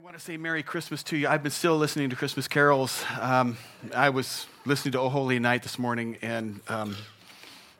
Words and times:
I 0.00 0.04
want 0.04 0.16
to 0.16 0.24
say 0.24 0.36
Merry 0.36 0.62
Christmas 0.62 1.02
to 1.04 1.16
you. 1.16 1.26
I've 1.26 1.42
been 1.42 1.50
still 1.50 1.76
listening 1.76 2.08
to 2.10 2.14
Christmas 2.14 2.46
carols. 2.46 3.04
Um, 3.20 3.56
I 3.92 4.10
was 4.10 4.46
listening 4.64 4.92
to 4.92 5.00
O 5.00 5.08
Holy 5.08 5.40
Night 5.40 5.64
this 5.64 5.76
morning, 5.76 6.18
and 6.22 6.60
um, 6.68 6.94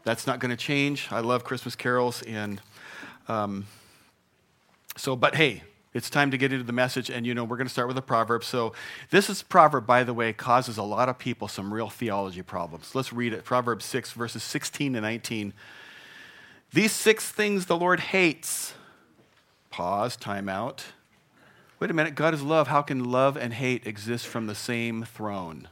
that's 0.02 0.26
not 0.26 0.40
going 0.40 0.50
to 0.50 0.56
change. 0.56 1.06
I 1.12 1.20
love 1.20 1.44
Christmas 1.44 1.76
carols, 1.76 2.22
and 2.22 2.60
um, 3.28 3.68
so, 4.96 5.14
but 5.14 5.36
hey, 5.36 5.62
it's 5.94 6.10
time 6.10 6.32
to 6.32 6.36
get 6.36 6.52
into 6.52 6.64
the 6.64 6.72
message, 6.72 7.08
and 7.08 7.24
you 7.24 7.34
know, 7.34 7.44
we're 7.44 7.56
going 7.56 7.68
to 7.68 7.72
start 7.72 7.86
with 7.86 7.96
a 7.98 8.02
proverb. 8.02 8.42
So, 8.42 8.72
this 9.10 9.30
is 9.30 9.44
proverb, 9.44 9.86
by 9.86 10.02
the 10.02 10.12
way, 10.12 10.32
causes 10.32 10.76
a 10.76 10.82
lot 10.82 11.08
of 11.08 11.20
people 11.20 11.46
some 11.46 11.72
real 11.72 11.88
theology 11.88 12.42
problems. 12.42 12.96
Let's 12.96 13.12
read 13.12 13.32
it. 13.32 13.44
Proverbs 13.44 13.84
6, 13.84 14.10
verses 14.10 14.42
16 14.42 14.94
to 14.94 15.00
19. 15.00 15.52
These 16.72 16.90
six 16.90 17.30
things 17.30 17.66
the 17.66 17.78
Lord 17.78 18.00
hates. 18.00 18.74
Pause, 19.70 20.16
time 20.16 20.48
out. 20.48 20.84
Wait 21.80 21.92
a 21.92 21.94
minute, 21.94 22.16
God 22.16 22.34
is 22.34 22.42
love. 22.42 22.66
How 22.66 22.82
can 22.82 23.04
love 23.04 23.36
and 23.36 23.54
hate 23.54 23.86
exist 23.86 24.26
from 24.26 24.48
the 24.48 24.54
same 24.56 25.04
throne? 25.04 25.68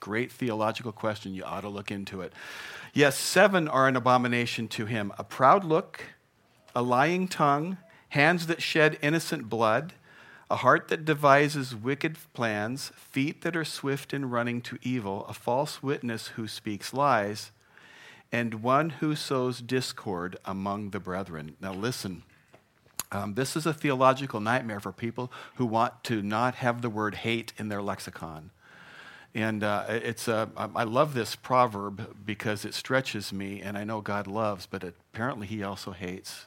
Great 0.00 0.32
theological 0.32 0.90
question. 0.90 1.32
You 1.32 1.44
ought 1.44 1.60
to 1.60 1.68
look 1.68 1.92
into 1.92 2.22
it. 2.22 2.32
Yes, 2.92 3.16
seven 3.16 3.68
are 3.68 3.86
an 3.86 3.94
abomination 3.94 4.66
to 4.68 4.86
him 4.86 5.12
a 5.16 5.22
proud 5.22 5.62
look, 5.62 6.02
a 6.74 6.82
lying 6.82 7.28
tongue, 7.28 7.78
hands 8.08 8.48
that 8.48 8.60
shed 8.60 8.98
innocent 9.00 9.48
blood, 9.48 9.92
a 10.50 10.56
heart 10.56 10.88
that 10.88 11.04
devises 11.04 11.72
wicked 11.72 12.16
plans, 12.32 12.90
feet 12.96 13.42
that 13.42 13.54
are 13.54 13.64
swift 13.64 14.12
in 14.12 14.30
running 14.30 14.60
to 14.62 14.78
evil, 14.82 15.24
a 15.26 15.32
false 15.32 15.84
witness 15.84 16.28
who 16.28 16.48
speaks 16.48 16.92
lies, 16.92 17.52
and 18.32 18.54
one 18.54 18.90
who 18.90 19.14
sows 19.14 19.60
discord 19.60 20.36
among 20.44 20.90
the 20.90 20.98
brethren. 20.98 21.54
Now, 21.60 21.74
listen. 21.74 22.24
Um, 23.10 23.34
this 23.34 23.56
is 23.56 23.64
a 23.66 23.72
theological 23.72 24.40
nightmare 24.40 24.80
for 24.80 24.92
people 24.92 25.32
who 25.54 25.64
want 25.64 26.04
to 26.04 26.22
not 26.22 26.56
have 26.56 26.82
the 26.82 26.90
word 26.90 27.14
hate 27.16 27.52
in 27.56 27.68
their 27.68 27.80
lexicon. 27.80 28.50
And 29.34 29.62
uh, 29.62 29.84
it's 29.88 30.26
a, 30.28 30.48
I 30.56 30.84
love 30.84 31.14
this 31.14 31.36
proverb 31.36 32.16
because 32.24 32.64
it 32.64 32.74
stretches 32.74 33.32
me, 33.32 33.60
and 33.60 33.76
I 33.78 33.84
know 33.84 34.00
God 34.00 34.26
loves, 34.26 34.66
but 34.66 34.82
it, 34.84 34.94
apparently 35.12 35.46
He 35.46 35.62
also 35.62 35.92
hates. 35.92 36.46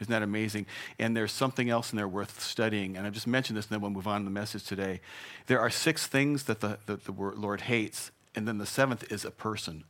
Isn't 0.00 0.10
that 0.10 0.22
amazing? 0.22 0.66
And 0.98 1.16
there's 1.16 1.30
something 1.30 1.70
else 1.70 1.92
in 1.92 1.96
there 1.96 2.08
worth 2.08 2.40
studying. 2.40 2.96
And 2.96 3.06
I 3.06 3.10
just 3.10 3.26
mentioned 3.26 3.56
this, 3.56 3.66
and 3.66 3.74
then 3.74 3.80
we'll 3.80 3.90
move 3.90 4.08
on 4.08 4.22
to 4.22 4.24
the 4.24 4.30
message 4.30 4.64
today. 4.64 5.00
There 5.46 5.60
are 5.60 5.70
six 5.70 6.06
things 6.06 6.44
that 6.44 6.60
the, 6.60 6.78
that 6.86 7.04
the 7.04 7.12
Lord 7.12 7.62
hates, 7.62 8.10
and 8.34 8.48
then 8.48 8.58
the 8.58 8.66
seventh 8.66 9.12
is 9.12 9.24
a 9.24 9.30
person, 9.30 9.84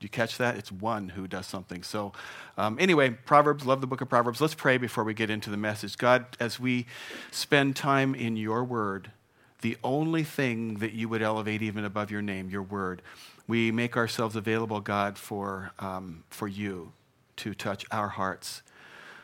do 0.00 0.06
you 0.06 0.08
catch 0.08 0.38
that? 0.38 0.56
It's 0.56 0.72
one 0.72 1.10
who 1.10 1.28
does 1.28 1.46
something. 1.46 1.82
So, 1.82 2.12
um, 2.56 2.78
anyway, 2.80 3.10
Proverbs, 3.10 3.66
love 3.66 3.82
the 3.82 3.86
book 3.86 4.00
of 4.00 4.08
Proverbs. 4.08 4.40
Let's 4.40 4.54
pray 4.54 4.78
before 4.78 5.04
we 5.04 5.12
get 5.12 5.28
into 5.28 5.50
the 5.50 5.58
message. 5.58 5.98
God, 5.98 6.24
as 6.40 6.58
we 6.58 6.86
spend 7.30 7.76
time 7.76 8.14
in 8.14 8.38
your 8.38 8.64
word, 8.64 9.12
the 9.60 9.76
only 9.84 10.24
thing 10.24 10.76
that 10.76 10.92
you 10.92 11.06
would 11.10 11.20
elevate 11.20 11.60
even 11.60 11.84
above 11.84 12.10
your 12.10 12.22
name, 12.22 12.48
your 12.48 12.62
word, 12.62 13.02
we 13.46 13.70
make 13.70 13.94
ourselves 13.94 14.36
available, 14.36 14.80
God, 14.80 15.18
for, 15.18 15.72
um, 15.78 16.24
for 16.30 16.48
you 16.48 16.92
to 17.36 17.52
touch 17.52 17.84
our 17.90 18.08
hearts. 18.08 18.62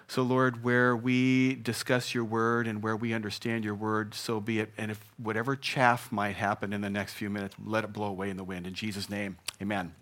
So, 0.09 0.23
Lord, 0.23 0.63
where 0.63 0.95
we 0.95 1.55
discuss 1.55 2.15
your 2.15 2.25
word 2.25 2.67
and 2.69 2.83
where 2.83 2.97
we 2.97 3.15
understand 3.15 3.65
your 3.65 3.75
word, 3.75 4.15
so 4.15 4.41
be 4.41 4.61
it. 4.61 4.73
And 4.77 4.91
if 4.91 5.03
whatever 5.17 5.57
chaff 5.57 6.13
might 6.13 6.37
happen 6.37 6.75
in 6.75 6.83
the 6.83 6.91
next 6.91 7.15
few 7.15 7.31
minutes, 7.31 7.57
let 7.65 7.83
it 7.83 7.95
blow 7.95 8.09
away 8.09 8.29
in 8.29 8.37
the 8.37 8.45
wind. 8.45 8.67
In 8.67 8.75
Jesus' 8.75 9.09
name, 9.09 9.39
amen. 9.61 9.95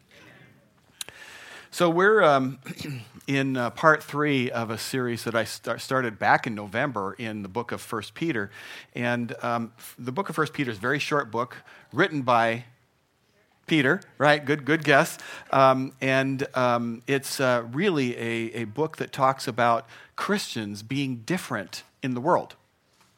So 1.75 1.91
we're 1.91 2.23
um, 2.23 2.61
in 3.27 3.57
uh, 3.57 3.71
part 3.71 4.01
three 4.01 4.49
of 4.49 4.71
a 4.71 4.79
series 4.79 5.25
that 5.25 5.35
I 5.35 5.43
start, 5.43 5.81
started 5.81 6.21
back 6.21 6.47
in 6.47 6.55
November 6.55 7.15
in 7.15 7.43
the 7.43 7.49
book 7.49 7.73
of 7.73 7.81
First 7.81 8.15
Peter, 8.15 8.53
and 8.95 9.35
um, 9.43 9.73
the 9.99 10.13
book 10.13 10.29
of 10.29 10.37
First 10.37 10.53
Peter 10.53 10.71
is 10.71 10.79
a 10.79 10.81
very 10.81 11.01
short 11.01 11.33
book 11.33 11.57
written 11.93 12.23
by 12.23 12.67
Peter, 13.67 14.01
right? 14.19 14.45
Good, 14.45 14.65
good 14.65 14.85
guess. 14.85 15.19
Um, 15.51 15.95
and 16.01 16.47
um, 16.57 17.03
it's 17.09 17.41
uh, 17.41 17.65
really 17.73 18.17
a, 18.19 18.63
a 18.63 18.65
book 18.67 18.99
that 18.99 19.13
talks 19.13 19.49
about 19.49 19.85
Christians 20.15 20.85
being 20.85 21.25
different 21.27 21.83
in 22.05 22.15
the 22.15 22.21
world 22.21 22.55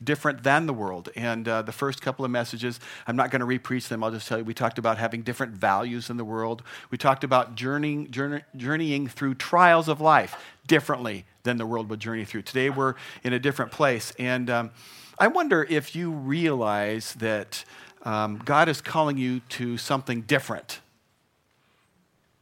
different 0.02 0.42
than 0.42 0.66
the 0.66 0.72
world. 0.72 1.08
And 1.16 1.48
uh, 1.48 1.62
the 1.62 1.72
first 1.72 2.02
couple 2.02 2.24
of 2.24 2.30
messages, 2.30 2.80
I'm 3.06 3.16
not 3.16 3.30
going 3.30 3.40
to 3.40 3.46
repreach 3.46 3.88
them. 3.88 4.04
I'll 4.04 4.10
just 4.10 4.28
tell 4.28 4.38
you, 4.38 4.44
we 4.44 4.54
talked 4.54 4.78
about 4.78 4.98
having 4.98 5.22
different 5.22 5.52
values 5.52 6.10
in 6.10 6.16
the 6.16 6.24
world. 6.24 6.62
We 6.90 6.98
talked 6.98 7.24
about 7.24 7.54
journeying, 7.54 8.10
journey, 8.10 8.42
journeying 8.56 9.08
through 9.08 9.34
trials 9.34 9.88
of 9.88 10.00
life 10.00 10.36
differently 10.66 11.24
than 11.44 11.56
the 11.56 11.66
world 11.66 11.88
would 11.90 12.00
journey 12.00 12.24
through. 12.24 12.42
Today, 12.42 12.70
we're 12.70 12.94
in 13.24 13.32
a 13.32 13.38
different 13.38 13.72
place. 13.72 14.12
And 14.18 14.50
um, 14.50 14.70
I 15.18 15.28
wonder 15.28 15.66
if 15.68 15.96
you 15.96 16.10
realize 16.10 17.14
that 17.14 17.64
um, 18.02 18.38
God 18.44 18.68
is 18.68 18.80
calling 18.80 19.16
you 19.16 19.40
to 19.50 19.78
something 19.78 20.22
different. 20.22 20.80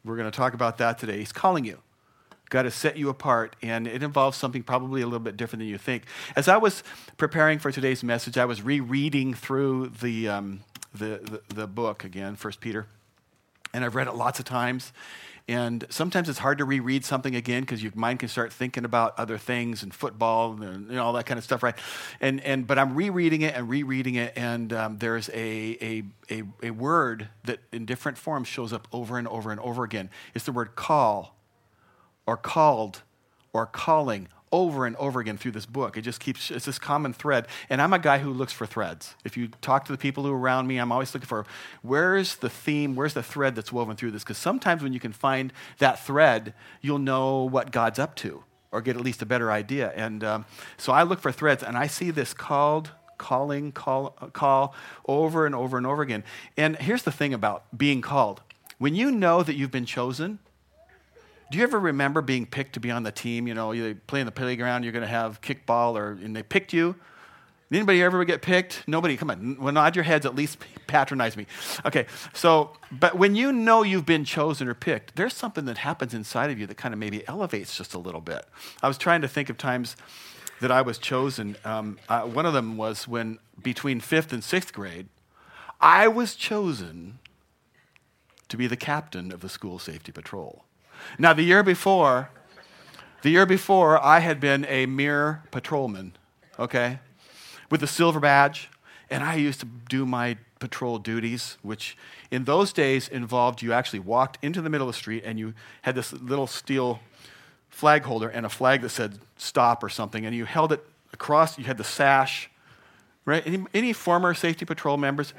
We're 0.04 0.16
going 0.16 0.30
to 0.30 0.36
talk 0.36 0.54
about 0.54 0.78
that 0.78 0.98
today. 0.98 1.18
He's 1.18 1.32
calling 1.32 1.64
you. 1.64 1.78
God 2.54 2.66
has 2.66 2.74
set 2.76 2.96
you 2.96 3.08
apart, 3.08 3.56
and 3.62 3.88
it 3.88 4.04
involves 4.04 4.38
something 4.38 4.62
probably 4.62 5.02
a 5.02 5.06
little 5.06 5.18
bit 5.18 5.36
different 5.36 5.58
than 5.58 5.68
you 5.68 5.76
think. 5.76 6.04
As 6.36 6.46
I 6.46 6.56
was 6.56 6.84
preparing 7.16 7.58
for 7.58 7.72
today's 7.72 8.04
message, 8.04 8.38
I 8.38 8.44
was 8.44 8.62
rereading 8.62 9.34
through 9.34 9.88
the, 10.00 10.28
um, 10.28 10.60
the, 10.94 11.40
the, 11.48 11.52
the 11.52 11.66
book 11.66 12.04
again, 12.04 12.36
First 12.36 12.60
Peter, 12.60 12.86
and 13.72 13.84
I've 13.84 13.96
read 13.96 14.06
it 14.06 14.14
lots 14.14 14.38
of 14.38 14.44
times. 14.44 14.92
And 15.48 15.84
sometimes 15.90 16.28
it's 16.28 16.38
hard 16.38 16.58
to 16.58 16.64
reread 16.64 17.04
something 17.04 17.34
again 17.34 17.62
because 17.62 17.82
your 17.82 17.90
mind 17.96 18.20
can 18.20 18.28
start 18.28 18.52
thinking 18.52 18.84
about 18.84 19.18
other 19.18 19.36
things 19.36 19.82
and 19.82 19.92
football 19.92 20.52
and 20.62 20.96
all 20.96 21.14
that 21.14 21.26
kind 21.26 21.38
of 21.38 21.42
stuff, 21.42 21.60
right? 21.64 21.74
And, 22.20 22.40
and, 22.42 22.68
but 22.68 22.78
I'm 22.78 22.94
rereading 22.94 23.42
it 23.42 23.56
and 23.56 23.68
rereading 23.68 24.14
it, 24.14 24.32
and 24.36 24.72
um, 24.72 24.98
there's 24.98 25.28
a, 25.30 25.76
a, 25.82 26.04
a, 26.30 26.42
a 26.62 26.70
word 26.70 27.30
that 27.46 27.58
in 27.72 27.84
different 27.84 28.16
forms 28.16 28.46
shows 28.46 28.72
up 28.72 28.86
over 28.92 29.18
and 29.18 29.26
over 29.26 29.50
and 29.50 29.58
over 29.58 29.82
again. 29.82 30.08
It's 30.36 30.44
the 30.44 30.52
word 30.52 30.76
call 30.76 31.34
or 32.26 32.36
called 32.36 33.02
or 33.52 33.66
calling 33.66 34.28
over 34.54 34.86
and 34.86 34.94
over 34.96 35.18
again 35.18 35.36
through 35.36 35.50
this 35.50 35.66
book. 35.66 35.96
It 35.96 36.02
just 36.02 36.20
keeps, 36.20 36.50
it's 36.52 36.64
this 36.64 36.78
common 36.78 37.12
thread. 37.12 37.48
And 37.68 37.82
I'm 37.82 37.92
a 37.92 37.98
guy 37.98 38.18
who 38.18 38.32
looks 38.32 38.52
for 38.52 38.66
threads. 38.66 39.16
If 39.24 39.36
you 39.36 39.48
talk 39.60 39.84
to 39.86 39.92
the 39.92 39.98
people 39.98 40.22
who 40.22 40.32
are 40.32 40.38
around 40.38 40.68
me, 40.68 40.78
I'm 40.78 40.92
always 40.92 41.12
looking 41.12 41.26
for 41.26 41.44
where's 41.82 42.36
the 42.36 42.48
theme, 42.48 42.94
where's 42.94 43.14
the 43.14 43.22
thread 43.22 43.56
that's 43.56 43.72
woven 43.72 43.96
through 43.96 44.12
this? 44.12 44.22
Because 44.22 44.38
sometimes 44.38 44.80
when 44.80 44.92
you 44.92 45.00
can 45.00 45.12
find 45.12 45.52
that 45.78 45.98
thread, 46.04 46.54
you'll 46.80 47.00
know 47.00 47.42
what 47.42 47.72
God's 47.72 47.98
up 47.98 48.14
to 48.16 48.44
or 48.70 48.80
get 48.80 48.94
at 48.94 49.02
least 49.02 49.22
a 49.22 49.26
better 49.26 49.50
idea. 49.50 49.92
And 49.96 50.22
um, 50.22 50.44
so 50.76 50.92
I 50.92 51.02
look 51.02 51.20
for 51.20 51.32
threads 51.32 51.64
and 51.64 51.76
I 51.76 51.88
see 51.88 52.12
this 52.12 52.32
called, 52.32 52.92
calling, 53.18 53.72
call, 53.72 54.10
call 54.32 54.72
over 55.08 55.46
and 55.46 55.54
over 55.54 55.76
and 55.76 55.86
over 55.86 56.02
again. 56.02 56.22
And 56.56 56.76
here's 56.76 57.02
the 57.02 57.12
thing 57.12 57.34
about 57.34 57.64
being 57.76 58.00
called 58.00 58.40
when 58.78 58.94
you 58.94 59.10
know 59.10 59.42
that 59.42 59.54
you've 59.54 59.70
been 59.70 59.86
chosen, 59.86 60.38
do 61.50 61.58
you 61.58 61.64
ever 61.64 61.78
remember 61.78 62.22
being 62.22 62.46
picked 62.46 62.74
to 62.74 62.80
be 62.80 62.90
on 62.90 63.02
the 63.02 63.12
team? 63.12 63.46
You 63.46 63.54
know, 63.54 63.72
you 63.72 63.96
play 64.06 64.20
in 64.20 64.26
the 64.26 64.32
playground, 64.32 64.82
you're 64.82 64.92
going 64.92 65.02
to 65.02 65.08
have 65.08 65.40
kickball, 65.40 65.96
or 65.96 66.12
and 66.12 66.34
they 66.34 66.42
picked 66.42 66.72
you. 66.72 66.96
Anybody 67.72 68.02
ever 68.02 68.24
get 68.24 68.42
picked? 68.42 68.86
Nobody. 68.86 69.16
Come 69.16 69.30
on, 69.30 69.56
well, 69.58 69.72
nod 69.72 69.96
your 69.96 70.04
heads. 70.04 70.24
At 70.26 70.36
least 70.36 70.58
patronize 70.86 71.36
me. 71.36 71.46
Okay. 71.84 72.06
So, 72.32 72.72
but 72.92 73.16
when 73.16 73.34
you 73.34 73.52
know 73.52 73.82
you've 73.82 74.06
been 74.06 74.24
chosen 74.24 74.68
or 74.68 74.74
picked, 74.74 75.16
there's 75.16 75.34
something 75.34 75.64
that 75.64 75.78
happens 75.78 76.14
inside 76.14 76.50
of 76.50 76.58
you 76.58 76.66
that 76.66 76.76
kind 76.76 76.94
of 76.94 77.00
maybe 77.00 77.26
elevates 77.26 77.76
just 77.76 77.94
a 77.94 77.98
little 77.98 78.20
bit. 78.20 78.46
I 78.82 78.88
was 78.88 78.98
trying 78.98 79.22
to 79.22 79.28
think 79.28 79.50
of 79.50 79.58
times 79.58 79.96
that 80.60 80.70
I 80.70 80.82
was 80.82 80.98
chosen. 80.98 81.56
Um, 81.64 81.98
uh, 82.08 82.22
one 82.22 82.46
of 82.46 82.52
them 82.52 82.76
was 82.76 83.08
when 83.08 83.38
between 83.62 84.00
fifth 84.00 84.32
and 84.32 84.44
sixth 84.44 84.72
grade, 84.72 85.08
I 85.80 86.06
was 86.06 86.36
chosen 86.36 87.18
to 88.48 88.56
be 88.56 88.66
the 88.66 88.76
captain 88.76 89.32
of 89.32 89.40
the 89.40 89.48
school 89.48 89.78
safety 89.78 90.12
patrol. 90.12 90.64
Now, 91.18 91.32
the 91.32 91.42
year 91.42 91.62
before, 91.62 92.30
the 93.22 93.30
year 93.30 93.46
before, 93.46 94.02
I 94.02 94.20
had 94.20 94.40
been 94.40 94.64
a 94.66 94.86
mere 94.86 95.42
patrolman, 95.50 96.16
okay, 96.58 96.98
with 97.70 97.82
a 97.82 97.86
silver 97.86 98.20
badge, 98.20 98.68
and 99.10 99.22
I 99.22 99.36
used 99.36 99.60
to 99.60 99.66
do 99.88 100.04
my 100.04 100.36
patrol 100.58 100.98
duties, 100.98 101.58
which 101.62 101.96
in 102.30 102.44
those 102.44 102.72
days 102.72 103.08
involved 103.08 103.62
you 103.62 103.72
actually 103.72 103.98
walked 103.98 104.42
into 104.42 104.62
the 104.62 104.70
middle 104.70 104.88
of 104.88 104.94
the 104.94 104.98
street 104.98 105.22
and 105.26 105.38
you 105.38 105.52
had 105.82 105.94
this 105.94 106.12
little 106.12 106.46
steel 106.46 107.00
flag 107.68 108.02
holder 108.04 108.28
and 108.28 108.46
a 108.46 108.48
flag 108.48 108.80
that 108.82 108.88
said 108.88 109.18
stop 109.36 109.82
or 109.82 109.88
something, 109.88 110.24
and 110.24 110.34
you 110.34 110.44
held 110.44 110.72
it 110.72 110.84
across, 111.12 111.58
you 111.58 111.64
had 111.64 111.76
the 111.76 111.84
sash, 111.84 112.50
right? 113.24 113.46
Any, 113.46 113.64
any 113.74 113.92
former 113.92 114.32
safety 114.32 114.64
patrol 114.64 114.96
members? 114.96 115.34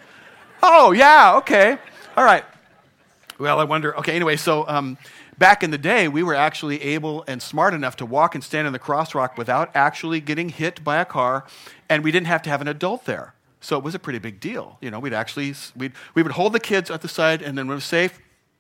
Oh, 0.62 0.92
yeah, 0.92 1.36
okay. 1.38 1.78
All 2.18 2.24
right. 2.24 2.44
Well, 3.38 3.60
I 3.60 3.64
wonder. 3.64 3.98
Okay, 3.98 4.16
anyway, 4.16 4.38
so 4.38 4.68
um, 4.68 4.98
Back 5.38 5.64
in 5.64 5.72
the 5.72 5.78
day, 5.78 6.08
we 6.08 6.24
were 6.24 6.36
actually 6.36 6.82
able 6.82 7.24
and 7.28 7.42
smart 7.42 7.74
enough 7.74 7.98
to 7.98 8.06
walk 8.06 8.36
and 8.36 8.44
stand 8.44 8.68
in 8.68 8.74
the 8.74 8.80
crosswalk 8.80 9.38
without 9.38 9.70
actually 9.76 10.22
getting 10.22 10.50
hit 10.50 10.84
by 10.84 10.98
a 10.98 11.06
car, 11.06 11.46
and 11.90 12.04
we 12.04 12.12
didn't 12.12 12.28
have 12.28 12.42
to 12.44 12.50
have 12.50 12.62
an 12.62 12.70
adult 12.70 13.06
there. 13.06 13.34
So 13.60 13.78
it 13.78 13.84
was 13.84 13.96
a 13.96 14.00
pretty 14.00 14.20
big 14.20 14.40
deal. 14.40 14.78
You 14.80 14.92
know, 14.92 15.00
we'd 15.00 15.14
actually 15.14 15.54
we'd, 15.76 15.92
we 16.14 16.24
would 16.24 16.34
hold 16.34 16.54
the 16.54 16.60
kids 16.60 16.90
at 16.90 17.02
the 17.02 17.10
side, 17.10 17.42
and 17.42 17.58
then 17.58 17.68
when 17.68 17.74
it 17.74 17.76
was 17.76 17.86
safe, 17.86 18.18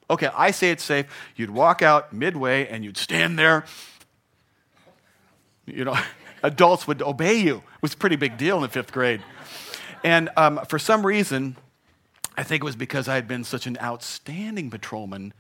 okay, 0.10 0.30
I 0.36 0.52
say 0.52 0.72
it's 0.72 0.84
safe. 0.84 1.06
You'd 1.36 1.52
walk 1.52 1.82
out 1.82 2.12
midway, 2.12 2.68
and 2.68 2.84
you'd 2.84 2.98
stand 2.98 3.40
there. 3.40 3.66
You 5.66 5.86
know, 5.86 5.98
adults 6.44 6.88
would 6.88 7.02
obey 7.02 7.36
you. 7.36 7.58
It 7.58 7.82
was 7.82 7.94
a 7.94 7.98
pretty 7.98 8.18
big 8.18 8.38
deal 8.38 8.58
in 8.58 8.64
the 8.64 8.70
fifth 8.70 8.92
grade. 8.92 9.22
And 10.04 10.30
um, 10.36 10.60
for 10.68 10.78
some 10.78 11.06
reason, 11.06 11.56
I 12.38 12.44
think 12.44 12.64
it 12.64 12.66
was 12.66 12.76
because 12.76 13.08
I 13.08 13.16
had 13.16 13.28
been 13.28 13.44
such 13.44 13.66
an 13.66 13.78
outstanding 13.82 14.70
patrolman. 14.70 15.34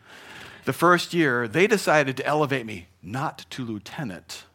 The 0.66 0.74
first 0.74 1.14
year, 1.14 1.48
they 1.48 1.68
decided 1.68 2.18
to 2.18 2.26
elevate 2.26 2.66
me 2.66 2.88
not 3.04 3.46
to 3.52 3.64
lieutenant, 3.64 4.46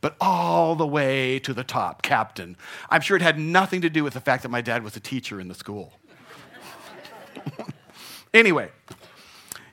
but 0.00 0.16
all 0.18 0.74
the 0.74 0.86
way 0.86 1.38
to 1.40 1.52
the 1.52 1.62
top, 1.62 2.00
captain. 2.00 2.56
I'm 2.88 3.02
sure 3.02 3.18
it 3.18 3.22
had 3.22 3.38
nothing 3.38 3.82
to 3.82 3.90
do 3.90 4.02
with 4.02 4.14
the 4.14 4.20
fact 4.20 4.42
that 4.44 4.48
my 4.48 4.62
dad 4.62 4.82
was 4.82 4.96
a 4.96 5.00
teacher 5.00 5.38
in 5.38 5.48
the 5.48 5.54
school. 5.54 5.92
anyway, 8.34 8.70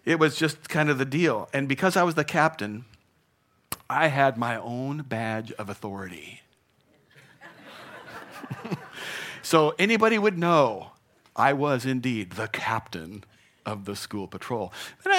it 0.03 0.19
was 0.19 0.35
just 0.35 0.67
kind 0.67 0.89
of 0.89 0.97
the 0.97 1.05
deal. 1.05 1.47
And 1.53 1.69
because 1.69 1.95
I 1.95 2.03
was 2.03 2.15
the 2.15 2.25
captain, 2.25 2.83
I 3.89 4.07
had 4.07 4.37
my 4.37 4.57
own 4.57 5.03
badge 5.03 5.53
of 5.53 5.69
authority. 5.69 6.41
so 9.41 9.73
anybody 9.79 10.19
would 10.19 10.37
know 10.37 10.91
I 11.37 11.53
was 11.53 11.85
indeed 11.85 12.31
the 12.31 12.49
captain 12.49 13.23
of 13.69 13.85
the 13.85 13.95
school 13.95 14.27
patrol. 14.27 14.73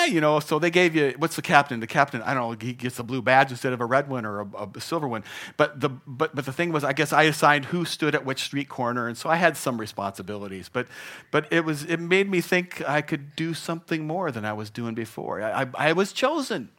You 0.08 0.20
know, 0.20 0.40
so 0.40 0.58
they 0.58 0.70
gave 0.70 0.94
you 0.94 1.14
what's 1.16 1.36
the 1.36 1.42
captain? 1.42 1.80
The 1.80 1.86
captain, 1.86 2.20
I 2.22 2.34
don't 2.34 2.50
know, 2.50 2.66
he 2.66 2.72
gets 2.72 2.98
a 2.98 3.02
blue 3.02 3.22
badge 3.22 3.50
instead 3.50 3.72
of 3.72 3.80
a 3.80 3.86
red 3.86 4.08
one 4.08 4.26
or 4.26 4.40
a, 4.40 4.68
a, 4.74 4.80
silver 4.80 5.08
one. 5.08 5.24
But 5.56 5.80
the 5.80 5.88
but 5.88 6.34
but 6.34 6.44
the 6.44 6.52
thing 6.52 6.72
was, 6.72 6.84
I 6.84 6.92
guess 6.92 7.12
I 7.12 7.22
assigned 7.24 7.66
who 7.66 7.84
stood 7.84 8.14
at 8.14 8.24
which 8.24 8.42
street 8.42 8.68
corner, 8.68 9.08
and 9.08 9.16
so 9.16 9.30
I 9.30 9.36
had 9.36 9.56
some 9.56 9.78
responsibilities. 9.78 10.68
But 10.68 10.86
but 11.30 11.50
it 11.52 11.64
was 11.64 11.84
it 11.84 12.00
made 12.00 12.28
me 12.28 12.40
think 12.40 12.86
I 12.88 13.00
could 13.00 13.34
do 13.36 13.54
something 13.54 14.06
more 14.06 14.30
than 14.30 14.44
I 14.44 14.52
was 14.52 14.70
doing 14.70 14.94
before. 14.94 15.40
I, 15.42 15.62
I, 15.62 15.66
I 15.74 15.92
was 15.92 16.12
chosen, 16.12 16.70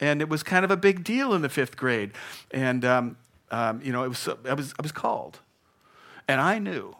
and 0.00 0.20
it 0.20 0.28
was 0.28 0.42
kind 0.42 0.64
of 0.64 0.70
a 0.70 0.76
big 0.76 1.04
deal 1.04 1.32
in 1.34 1.42
the 1.42 1.48
fifth 1.48 1.76
grade, 1.76 2.12
and 2.50 2.84
um, 2.84 3.16
um, 3.50 3.80
you 3.82 3.92
know, 3.92 4.04
it 4.04 4.08
was 4.08 4.28
I 4.46 4.54
was 4.54 4.74
I 4.78 4.82
was 4.82 4.92
called, 4.92 5.40
and 6.26 6.40
I 6.40 6.58
knew 6.58 6.94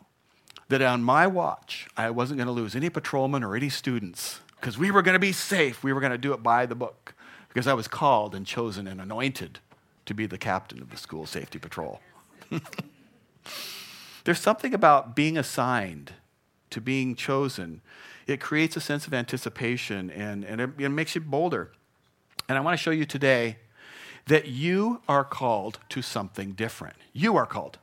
that 0.68 0.82
on 0.82 1.02
my 1.02 1.26
watch, 1.26 1.88
I 1.96 2.10
wasn't 2.10 2.38
going 2.38 2.46
to 2.46 2.52
lose 2.52 2.76
any 2.76 2.90
patrolmen 2.90 3.42
or 3.42 3.56
any 3.56 3.68
students 3.68 4.40
because 4.60 4.76
we 4.78 4.90
were 4.90 5.02
going 5.02 5.14
to 5.14 5.20
be 5.20 5.32
safe. 5.32 5.82
We 5.82 5.92
were 5.92 6.00
going 6.00 6.12
to 6.12 6.18
do 6.18 6.32
it 6.32 6.42
by 6.42 6.66
the 6.66 6.74
book 6.74 7.14
because 7.48 7.66
I 7.66 7.74
was 7.74 7.88
called 7.88 8.34
and 8.34 8.46
chosen 8.46 8.86
and 8.86 9.00
anointed 9.00 9.60
to 10.06 10.14
be 10.14 10.26
the 10.26 10.38
captain 10.38 10.80
of 10.80 10.90
the 10.90 10.96
school 10.96 11.26
safety 11.26 11.58
patrol. 11.58 12.00
There's 14.24 14.40
something 14.40 14.74
about 14.74 15.16
being 15.16 15.38
assigned 15.38 16.12
to 16.70 16.80
being 16.80 17.14
chosen. 17.14 17.80
It 18.26 18.40
creates 18.40 18.76
a 18.76 18.80
sense 18.80 19.06
of 19.06 19.14
anticipation 19.14 20.10
and, 20.10 20.44
and 20.44 20.60
it, 20.60 20.70
it 20.78 20.88
makes 20.90 21.14
you 21.14 21.22
bolder. 21.22 21.72
And 22.48 22.58
I 22.58 22.60
want 22.60 22.78
to 22.78 22.82
show 22.82 22.90
you 22.90 23.04
today 23.06 23.58
that 24.26 24.48
you 24.48 25.00
are 25.08 25.24
called 25.24 25.78
to 25.88 26.02
something 26.02 26.52
different. 26.52 26.96
You 27.12 27.36
are 27.36 27.46
called. 27.46 27.78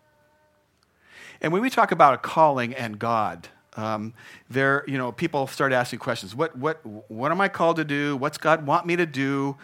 And 1.42 1.54
when 1.54 1.62
we 1.62 1.70
talk 1.70 1.92
about 1.92 2.14
a 2.14 2.18
calling 2.18 2.74
and 2.74 2.98
God, 2.98 3.50
um, 3.78 4.14
there, 4.50 4.84
you 4.88 4.98
know, 4.98 5.12
people 5.12 5.48
start 5.48 5.74
asking 5.74 6.00
questions. 6.00 6.34
What, 6.36 6.58
what, 6.58 6.86
what 7.10 7.32
am 7.32 7.42
I 7.42 7.50
called 7.50 7.76
to 7.78 7.86
do? 7.86 8.16
What's 8.16 8.38
God 8.38 8.66
want 8.66 8.86
me 8.86 8.96
to 8.96 9.06
do? 9.06 9.58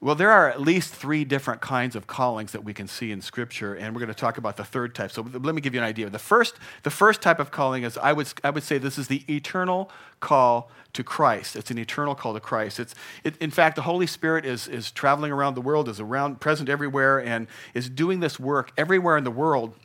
Well, 0.00 0.16
there 0.16 0.32
are 0.32 0.50
at 0.50 0.60
least 0.60 0.92
three 0.92 1.24
different 1.24 1.60
kinds 1.60 1.94
of 1.94 2.08
callings 2.08 2.50
that 2.52 2.64
we 2.64 2.74
can 2.74 2.88
see 2.88 3.12
in 3.12 3.20
Scripture, 3.20 3.74
and 3.74 3.94
we're 3.94 4.00
going 4.00 4.12
to 4.12 4.20
talk 4.20 4.36
about 4.36 4.56
the 4.56 4.64
third 4.64 4.96
type. 4.96 5.12
So 5.12 5.22
let 5.22 5.54
me 5.54 5.60
give 5.60 5.74
you 5.74 5.80
an 5.80 5.86
idea. 5.86 6.10
The 6.10 6.18
first, 6.18 6.56
the 6.82 6.90
first 6.90 7.22
type 7.22 7.38
of 7.38 7.52
calling 7.52 7.84
is 7.84 7.96
I 7.96 8.12
would, 8.12 8.26
I 8.42 8.50
would 8.50 8.64
say 8.64 8.78
this 8.78 8.98
is 8.98 9.06
the 9.06 9.22
eternal 9.32 9.92
call 10.18 10.72
to 10.94 11.04
Christ. 11.04 11.54
It's 11.54 11.70
an 11.70 11.78
eternal 11.78 12.16
call 12.16 12.34
to 12.34 12.40
Christ. 12.40 12.80
It's, 12.80 12.96
it, 13.22 13.36
in 13.36 13.52
fact, 13.52 13.76
the 13.76 13.82
Holy 13.82 14.08
Spirit 14.08 14.44
is, 14.44 14.66
is 14.66 14.90
traveling 14.90 15.30
around 15.30 15.54
the 15.54 15.60
world, 15.60 15.88
is 15.88 16.00
around, 16.00 16.40
present 16.40 16.68
everywhere, 16.68 17.20
and 17.20 17.46
is 17.72 17.88
doing 17.88 18.18
this 18.18 18.40
work 18.40 18.72
everywhere 18.76 19.16
in 19.16 19.22
the 19.22 19.30
world 19.30 19.76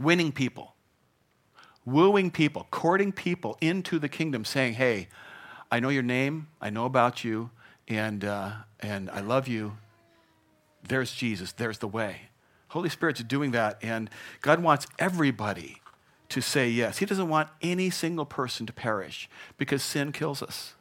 winning 0.00 0.32
people, 0.32 0.74
wooing 1.84 2.30
people, 2.30 2.66
courting 2.70 3.12
people 3.12 3.56
into 3.60 3.98
the 3.98 4.08
kingdom, 4.08 4.44
saying, 4.44 4.74
Hey, 4.74 5.08
I 5.70 5.80
know 5.80 5.88
your 5.88 6.02
name, 6.02 6.48
I 6.60 6.70
know 6.70 6.84
about 6.84 7.24
you, 7.24 7.50
and, 7.88 8.24
uh, 8.24 8.52
and 8.80 9.10
I 9.10 9.20
love 9.20 9.48
you. 9.48 9.76
There's 10.86 11.12
Jesus, 11.12 11.52
there's 11.52 11.78
the 11.78 11.88
way. 11.88 12.22
Holy 12.68 12.88
Spirit's 12.88 13.22
doing 13.22 13.52
that, 13.52 13.78
and 13.82 14.10
God 14.40 14.62
wants 14.62 14.86
everybody 14.98 15.80
to 16.28 16.40
say 16.40 16.68
yes. 16.68 16.98
He 16.98 17.06
doesn't 17.06 17.28
want 17.28 17.48
any 17.62 17.90
single 17.90 18.24
person 18.24 18.66
to 18.66 18.72
perish 18.72 19.28
because 19.56 19.82
sin 19.82 20.10
kills 20.10 20.42
us. 20.42 20.74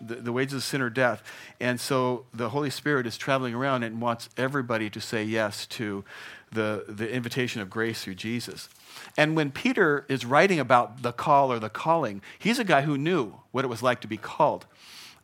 The, 0.00 0.16
the 0.16 0.32
wages 0.32 0.54
of 0.54 0.64
sin 0.64 0.82
are 0.82 0.90
death. 0.90 1.22
And 1.60 1.80
so 1.80 2.26
the 2.34 2.48
Holy 2.48 2.70
Spirit 2.70 3.06
is 3.06 3.16
traveling 3.16 3.54
around 3.54 3.84
and 3.84 4.00
wants 4.00 4.28
everybody 4.36 4.90
to 4.90 5.00
say 5.00 5.22
yes 5.22 5.66
to 5.66 6.04
the, 6.52 6.84
the 6.88 7.10
invitation 7.10 7.60
of 7.60 7.68
grace 7.68 8.02
through 8.02 8.14
Jesus. 8.14 8.68
And 9.16 9.36
when 9.36 9.50
Peter 9.50 10.06
is 10.08 10.24
writing 10.24 10.58
about 10.58 11.02
the 11.02 11.12
call 11.12 11.52
or 11.52 11.58
the 11.58 11.68
calling, 11.68 12.22
he's 12.38 12.58
a 12.58 12.64
guy 12.64 12.82
who 12.82 12.96
knew 12.96 13.34
what 13.50 13.64
it 13.64 13.68
was 13.68 13.82
like 13.82 14.00
to 14.02 14.08
be 14.08 14.16
called 14.16 14.66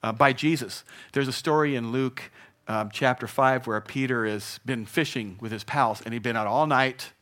uh, 0.02 0.12
by 0.12 0.32
Jesus. 0.32 0.84
There's 1.12 1.28
a 1.28 1.32
story 1.32 1.74
in 1.74 1.92
Luke 1.92 2.30
um, 2.68 2.90
chapter 2.92 3.26
5 3.26 3.66
where 3.66 3.80
Peter 3.80 4.26
has 4.26 4.60
been 4.64 4.84
fishing 4.84 5.36
with 5.40 5.52
his 5.52 5.64
pals 5.64 6.02
and 6.02 6.12
he'd 6.12 6.22
been 6.22 6.36
out 6.36 6.46
all 6.46 6.66
night, 6.66 7.12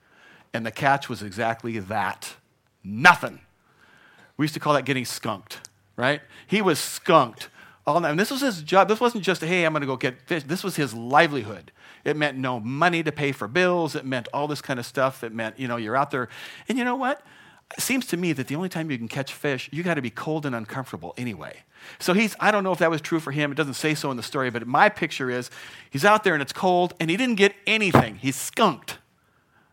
and 0.53 0.67
the 0.67 0.71
catch 0.71 1.09
was 1.09 1.23
exactly 1.23 1.79
that 1.79 2.35
nothing. 2.83 3.41
We 4.37 4.45
used 4.45 4.55
to 4.55 4.61
call 4.61 4.75
that 4.75 4.85
getting 4.85 5.05
skunked, 5.05 5.69
right? 5.97 6.23
He 6.47 6.63
was 6.63 6.79
skunked 6.79 7.49
all 7.87 8.01
night. 8.01 8.11
And 8.11 8.21
this 8.21 8.31
was 8.31 8.41
his 8.41 8.63
job. 8.63 8.89
This 8.89 9.01
wasn't 9.01 9.25
just, 9.25 9.43
hey, 9.43 9.65
I'm 9.65 9.73
going 9.73 9.83
to 9.83 9.87
go 9.87 9.97
get 9.97 10.21
fish. 10.23 10.45
This 10.45 10.65
was 10.65 10.77
his 10.77 10.95
livelihood. 10.95 11.73
It 12.05 12.17
meant 12.17 12.39
no 12.39 12.61
money 12.61 13.03
to 13.03 13.13
pay 13.13 13.33
for 13.33 13.49
bills. 13.49 13.95
It 13.95 14.05
meant 14.05 14.29
all 14.33 14.49
this 14.49 14.63
kind 14.63 14.79
of 14.79 14.87
stuff. 14.87 15.23
It 15.23 15.33
meant, 15.33 15.59
you 15.59 15.69
know, 15.69 15.77
you're 15.77 15.97
out 15.97 16.11
there. 16.11 16.29
And 16.69 16.79
you 16.79 16.85
know 16.85 16.97
what? 16.97 17.23
It 17.77 17.83
seems 17.83 18.07
to 18.07 18.17
me 18.17 18.33
that 18.33 18.49
the 18.49 18.57
only 18.57 18.69
time 18.69 18.91
you 18.91 18.99
can 18.99 19.09
catch 19.09 19.33
fish, 19.33 19.69
you 19.73 19.83
got 19.83 19.95
to 19.95 20.03
be 20.03 20.11
cold 20.11 20.45
and 20.45 20.55
uncomfortable 20.55 21.15
anyway. 21.17 21.63
So 21.99 22.13
he's, 22.15 22.35
I 22.41 22.51
don't 22.51 22.65
know 22.65 22.73
if 22.73 22.79
that 22.79 22.91
was 22.91 23.01
true 23.01 23.21
for 23.21 23.31
him. 23.31 23.53
It 23.53 23.55
doesn't 23.55 23.75
say 23.75 23.95
so 23.95 24.11
in 24.11 24.17
the 24.17 24.23
story, 24.23 24.51
but 24.51 24.67
my 24.67 24.89
picture 24.89 25.31
is 25.31 25.51
he's 25.91 26.05
out 26.05 26.25
there 26.25 26.35
and 26.35 26.43
it's 26.43 26.53
cold 26.53 26.95
and 26.99 27.11
he 27.11 27.17
didn't 27.17 27.37
get 27.37 27.55
anything. 27.67 28.17
He's 28.17 28.37
skunked. 28.37 28.99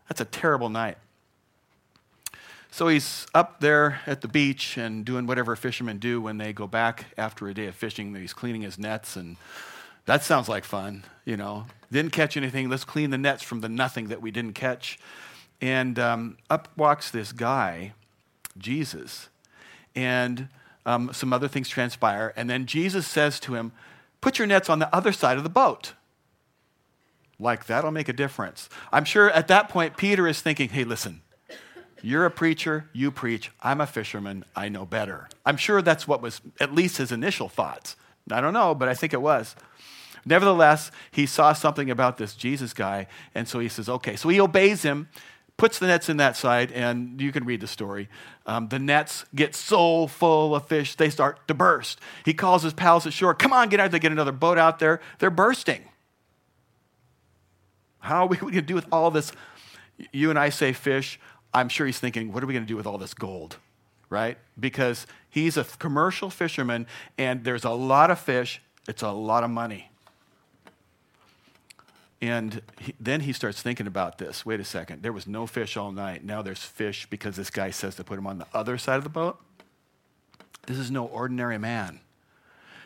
That's 0.08 0.20
a 0.20 0.24
terrible 0.24 0.68
night. 0.68 0.98
So 2.70 2.88
he's 2.88 3.26
up 3.34 3.60
there 3.60 4.00
at 4.06 4.20
the 4.20 4.28
beach 4.28 4.76
and 4.76 5.04
doing 5.04 5.26
whatever 5.26 5.56
fishermen 5.56 5.98
do 5.98 6.20
when 6.20 6.38
they 6.38 6.52
go 6.52 6.66
back 6.66 7.06
after 7.16 7.48
a 7.48 7.54
day 7.54 7.66
of 7.66 7.74
fishing. 7.74 8.14
He's 8.14 8.34
cleaning 8.34 8.62
his 8.62 8.78
nets, 8.78 9.16
and 9.16 9.36
that 10.08 10.24
sounds 10.24 10.48
like 10.48 10.64
fun, 10.64 11.04
you 11.26 11.36
know. 11.36 11.66
Didn't 11.92 12.12
catch 12.12 12.38
anything. 12.38 12.70
Let's 12.70 12.86
clean 12.86 13.10
the 13.10 13.18
nets 13.18 13.42
from 13.42 13.60
the 13.60 13.68
nothing 13.68 14.08
that 14.08 14.22
we 14.22 14.30
didn't 14.30 14.54
catch. 14.54 14.98
And 15.60 15.98
um, 15.98 16.38
up 16.48 16.70
walks 16.78 17.10
this 17.10 17.30
guy, 17.30 17.92
Jesus, 18.56 19.28
and 19.94 20.48
um, 20.86 21.12
some 21.12 21.34
other 21.34 21.46
things 21.46 21.68
transpire. 21.68 22.32
And 22.36 22.48
then 22.48 22.64
Jesus 22.64 23.06
says 23.06 23.38
to 23.40 23.54
him, 23.54 23.72
Put 24.22 24.38
your 24.38 24.46
nets 24.46 24.70
on 24.70 24.78
the 24.78 24.92
other 24.96 25.12
side 25.12 25.36
of 25.36 25.42
the 25.42 25.50
boat. 25.50 25.92
Like 27.38 27.66
that'll 27.66 27.90
make 27.90 28.08
a 28.08 28.14
difference. 28.14 28.70
I'm 28.90 29.04
sure 29.04 29.30
at 29.30 29.48
that 29.48 29.68
point, 29.68 29.98
Peter 29.98 30.26
is 30.26 30.40
thinking, 30.40 30.70
Hey, 30.70 30.84
listen, 30.84 31.20
you're 32.00 32.24
a 32.24 32.30
preacher, 32.30 32.88
you 32.94 33.10
preach. 33.10 33.50
I'm 33.60 33.82
a 33.82 33.86
fisherman, 33.86 34.46
I 34.56 34.70
know 34.70 34.86
better. 34.86 35.28
I'm 35.44 35.58
sure 35.58 35.82
that's 35.82 36.08
what 36.08 36.22
was 36.22 36.40
at 36.58 36.74
least 36.74 36.96
his 36.96 37.12
initial 37.12 37.50
thoughts. 37.50 37.94
I 38.30 38.40
don't 38.40 38.54
know, 38.54 38.74
but 38.74 38.88
I 38.88 38.94
think 38.94 39.12
it 39.12 39.20
was. 39.20 39.54
Nevertheless, 40.28 40.90
he 41.10 41.24
saw 41.24 41.54
something 41.54 41.90
about 41.90 42.18
this 42.18 42.34
Jesus 42.34 42.74
guy, 42.74 43.06
and 43.34 43.48
so 43.48 43.60
he 43.60 43.68
says, 43.68 43.88
okay. 43.88 44.14
So 44.14 44.28
he 44.28 44.38
obeys 44.38 44.82
him, 44.82 45.08
puts 45.56 45.78
the 45.78 45.86
nets 45.86 46.10
in 46.10 46.18
that 46.18 46.36
side, 46.36 46.70
and 46.72 47.18
you 47.18 47.32
can 47.32 47.44
read 47.44 47.60
the 47.60 47.66
story. 47.66 48.10
Um, 48.44 48.68
the 48.68 48.78
nets 48.78 49.24
get 49.34 49.54
so 49.54 50.06
full 50.06 50.54
of 50.54 50.68
fish, 50.68 50.96
they 50.96 51.08
start 51.08 51.48
to 51.48 51.54
burst. 51.54 51.98
He 52.26 52.34
calls 52.34 52.62
his 52.62 52.74
pals 52.74 53.06
ashore, 53.06 53.34
come 53.34 53.54
on, 53.54 53.70
get 53.70 53.80
out 53.80 53.90
there, 53.90 54.00
get 54.00 54.12
another 54.12 54.32
boat 54.32 54.58
out 54.58 54.78
there. 54.78 55.00
They're 55.18 55.30
bursting. 55.30 55.82
How 58.00 58.24
are 58.24 58.26
we 58.26 58.36
going 58.38 58.52
to 58.52 58.62
do 58.62 58.74
with 58.74 58.86
all 58.92 59.10
this? 59.10 59.32
You 60.12 60.28
and 60.28 60.38
I 60.38 60.50
say 60.50 60.74
fish. 60.74 61.18
I'm 61.54 61.70
sure 61.70 61.86
he's 61.86 61.98
thinking, 61.98 62.34
what 62.34 62.42
are 62.42 62.46
we 62.46 62.52
going 62.52 62.64
to 62.66 62.68
do 62.68 62.76
with 62.76 62.86
all 62.86 62.98
this 62.98 63.14
gold? 63.14 63.56
Right? 64.10 64.36
Because 64.60 65.06
he's 65.30 65.56
a 65.56 65.64
commercial 65.64 66.28
fisherman 66.28 66.86
and 67.16 67.44
there's 67.44 67.64
a 67.64 67.70
lot 67.70 68.10
of 68.10 68.18
fish, 68.18 68.60
it's 68.86 69.02
a 69.02 69.10
lot 69.10 69.42
of 69.42 69.50
money. 69.50 69.87
And 72.20 72.62
he, 72.80 72.94
then 72.98 73.20
he 73.20 73.32
starts 73.32 73.62
thinking 73.62 73.86
about 73.86 74.18
this. 74.18 74.44
Wait 74.44 74.58
a 74.58 74.64
second, 74.64 75.02
there 75.02 75.12
was 75.12 75.26
no 75.26 75.46
fish 75.46 75.76
all 75.76 75.92
night. 75.92 76.24
Now 76.24 76.42
there's 76.42 76.62
fish 76.62 77.06
because 77.08 77.36
this 77.36 77.50
guy 77.50 77.70
says 77.70 77.94
to 77.96 78.04
put 78.04 78.18
him 78.18 78.26
on 78.26 78.38
the 78.38 78.46
other 78.52 78.76
side 78.76 78.96
of 78.96 79.04
the 79.04 79.10
boat. 79.10 79.38
This 80.66 80.78
is 80.78 80.90
no 80.90 81.06
ordinary 81.06 81.58
man. 81.58 82.00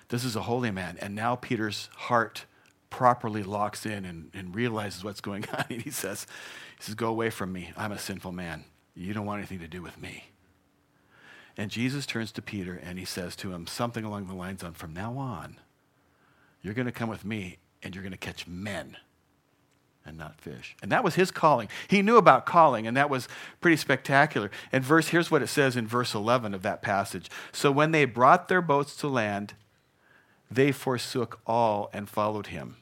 This 0.08 0.24
is 0.24 0.36
a 0.36 0.42
holy 0.42 0.70
man. 0.70 0.98
And 1.00 1.14
now 1.14 1.36
Peter's 1.36 1.88
heart 1.96 2.44
properly 2.90 3.42
locks 3.42 3.86
in 3.86 4.04
and, 4.04 4.30
and 4.34 4.54
realizes 4.54 5.02
what's 5.02 5.22
going 5.22 5.46
on. 5.52 5.64
And 5.70 5.82
he 5.82 5.90
says, 5.90 6.26
he 6.78 6.84
says, 6.84 6.94
Go 6.94 7.08
away 7.08 7.30
from 7.30 7.52
me. 7.52 7.72
I'm 7.76 7.92
a 7.92 7.98
sinful 7.98 8.32
man. 8.32 8.64
You 8.94 9.14
don't 9.14 9.24
want 9.24 9.38
anything 9.38 9.60
to 9.60 9.68
do 9.68 9.80
with 9.80 10.00
me. 10.00 10.24
And 11.56 11.70
Jesus 11.70 12.06
turns 12.06 12.32
to 12.32 12.42
Peter 12.42 12.74
and 12.74 12.98
he 12.98 13.04
says 13.04 13.34
to 13.36 13.52
him 13.52 13.66
something 13.66 14.04
along 14.04 14.26
the 14.26 14.34
lines 14.34 14.62
of, 14.62 14.76
From 14.76 14.92
now 14.92 15.16
on, 15.16 15.58
you're 16.60 16.74
going 16.74 16.86
to 16.86 16.92
come 16.92 17.08
with 17.08 17.24
me 17.24 17.58
and 17.82 17.94
you're 17.94 18.04
going 18.04 18.12
to 18.12 18.18
catch 18.18 18.46
men. 18.46 18.98
And 20.04 20.18
not 20.18 20.40
fish. 20.40 20.76
And 20.82 20.90
that 20.90 21.04
was 21.04 21.14
his 21.14 21.30
calling. 21.30 21.68
He 21.88 22.02
knew 22.02 22.16
about 22.16 22.46
calling, 22.46 22.86
and 22.86 22.96
that 22.96 23.10
was 23.10 23.28
pretty 23.60 23.76
spectacular. 23.76 24.50
And 24.72 24.84
verse 24.84 25.08
here's 25.08 25.30
what 25.30 25.42
it 25.42 25.48
says 25.48 25.76
in 25.76 25.86
verse 25.86 26.14
11 26.14 26.54
of 26.54 26.62
that 26.62 26.82
passage. 26.82 27.30
So 27.52 27.70
when 27.70 27.92
they 27.92 28.04
brought 28.04 28.48
their 28.48 28.62
boats 28.62 28.96
to 28.96 29.08
land, 29.08 29.54
they 30.50 30.72
forsook 30.72 31.40
all 31.46 31.88
and 31.92 32.08
followed 32.08 32.48
him. 32.48 32.76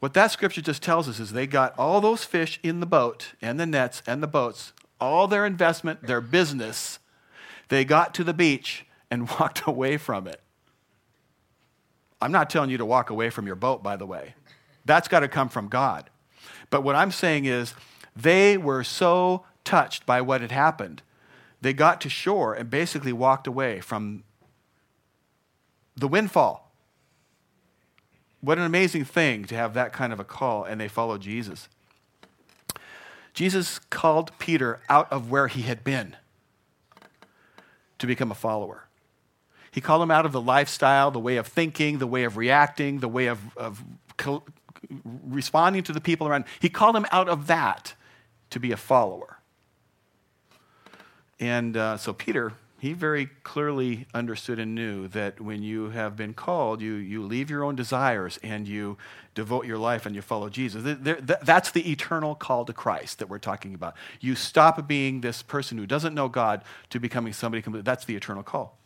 What 0.00 0.14
that 0.14 0.30
scripture 0.30 0.62
just 0.62 0.82
tells 0.82 1.08
us 1.08 1.18
is 1.18 1.32
they 1.32 1.46
got 1.46 1.76
all 1.78 2.00
those 2.00 2.24
fish 2.24 2.60
in 2.62 2.80
the 2.80 2.86
boat 2.86 3.32
and 3.42 3.58
the 3.58 3.66
nets 3.66 4.02
and 4.06 4.22
the 4.22 4.28
boats, 4.28 4.72
all 5.00 5.26
their 5.26 5.44
investment, 5.44 6.04
their 6.04 6.20
business. 6.20 6.98
They 7.68 7.84
got 7.84 8.14
to 8.14 8.24
the 8.24 8.34
beach 8.34 8.86
and 9.10 9.28
walked 9.40 9.66
away 9.66 9.96
from 9.96 10.26
it. 10.26 10.40
I'm 12.20 12.32
not 12.32 12.50
telling 12.50 12.70
you 12.70 12.78
to 12.78 12.84
walk 12.84 13.10
away 13.10 13.30
from 13.30 13.46
your 13.46 13.56
boat, 13.56 13.82
by 13.82 13.96
the 13.96 14.06
way. 14.06 14.34
That's 14.88 15.06
got 15.06 15.20
to 15.20 15.28
come 15.28 15.50
from 15.50 15.68
God. 15.68 16.08
But 16.70 16.82
what 16.82 16.96
I'm 16.96 17.12
saying 17.12 17.44
is, 17.44 17.74
they 18.16 18.56
were 18.56 18.82
so 18.82 19.44
touched 19.62 20.06
by 20.06 20.22
what 20.22 20.40
had 20.40 20.50
happened, 20.50 21.02
they 21.60 21.74
got 21.74 22.00
to 22.00 22.08
shore 22.08 22.54
and 22.54 22.70
basically 22.70 23.12
walked 23.12 23.46
away 23.46 23.80
from 23.80 24.24
the 25.94 26.08
windfall. 26.08 26.72
What 28.40 28.56
an 28.56 28.64
amazing 28.64 29.04
thing 29.04 29.44
to 29.46 29.54
have 29.56 29.74
that 29.74 29.92
kind 29.92 30.10
of 30.10 30.20
a 30.20 30.24
call, 30.24 30.64
and 30.64 30.80
they 30.80 30.88
followed 30.88 31.20
Jesus. 31.20 31.68
Jesus 33.34 33.78
called 33.90 34.30
Peter 34.38 34.80
out 34.88 35.12
of 35.12 35.30
where 35.30 35.48
he 35.48 35.62
had 35.62 35.84
been 35.84 36.16
to 37.98 38.06
become 38.06 38.30
a 38.30 38.34
follower. 38.34 38.84
He 39.70 39.82
called 39.82 40.02
him 40.02 40.10
out 40.10 40.24
of 40.24 40.32
the 40.32 40.40
lifestyle, 40.40 41.10
the 41.10 41.18
way 41.18 41.36
of 41.36 41.46
thinking, 41.46 41.98
the 41.98 42.06
way 42.06 42.24
of 42.24 42.38
reacting, 42.38 43.00
the 43.00 43.08
way 43.08 43.26
of, 43.26 43.54
of 43.54 43.84
responding 45.04 45.82
to 45.84 45.92
the 45.92 46.00
people 46.00 46.26
around. 46.26 46.44
He 46.60 46.68
called 46.68 46.96
him 46.96 47.06
out 47.12 47.28
of 47.28 47.46
that 47.46 47.94
to 48.50 48.60
be 48.60 48.72
a 48.72 48.76
follower. 48.76 49.38
And 51.40 51.76
uh, 51.76 51.96
so 51.96 52.12
Peter, 52.12 52.54
he 52.78 52.92
very 52.92 53.26
clearly 53.42 54.06
understood 54.14 54.58
and 54.58 54.74
knew 54.74 55.08
that 55.08 55.40
when 55.40 55.62
you 55.62 55.90
have 55.90 56.16
been 56.16 56.34
called, 56.34 56.80
you, 56.80 56.94
you 56.94 57.22
leave 57.22 57.50
your 57.50 57.64
own 57.64 57.76
desires 57.76 58.38
and 58.42 58.66
you 58.66 58.96
devote 59.34 59.66
your 59.66 59.78
life 59.78 60.06
and 60.06 60.14
you 60.14 60.22
follow 60.22 60.48
Jesus. 60.48 60.82
That's 61.42 61.70
the 61.70 61.90
eternal 61.90 62.34
call 62.34 62.64
to 62.64 62.72
Christ 62.72 63.18
that 63.18 63.28
we're 63.28 63.38
talking 63.38 63.74
about. 63.74 63.94
You 64.20 64.34
stop 64.34 64.86
being 64.88 65.20
this 65.20 65.42
person 65.42 65.78
who 65.78 65.86
doesn't 65.86 66.14
know 66.14 66.28
God 66.28 66.62
to 66.90 66.98
becoming 66.98 67.32
somebody 67.32 67.62
completely. 67.62 67.84
That's 67.84 68.04
the 68.04 68.16
eternal 68.16 68.42
call. 68.42 68.78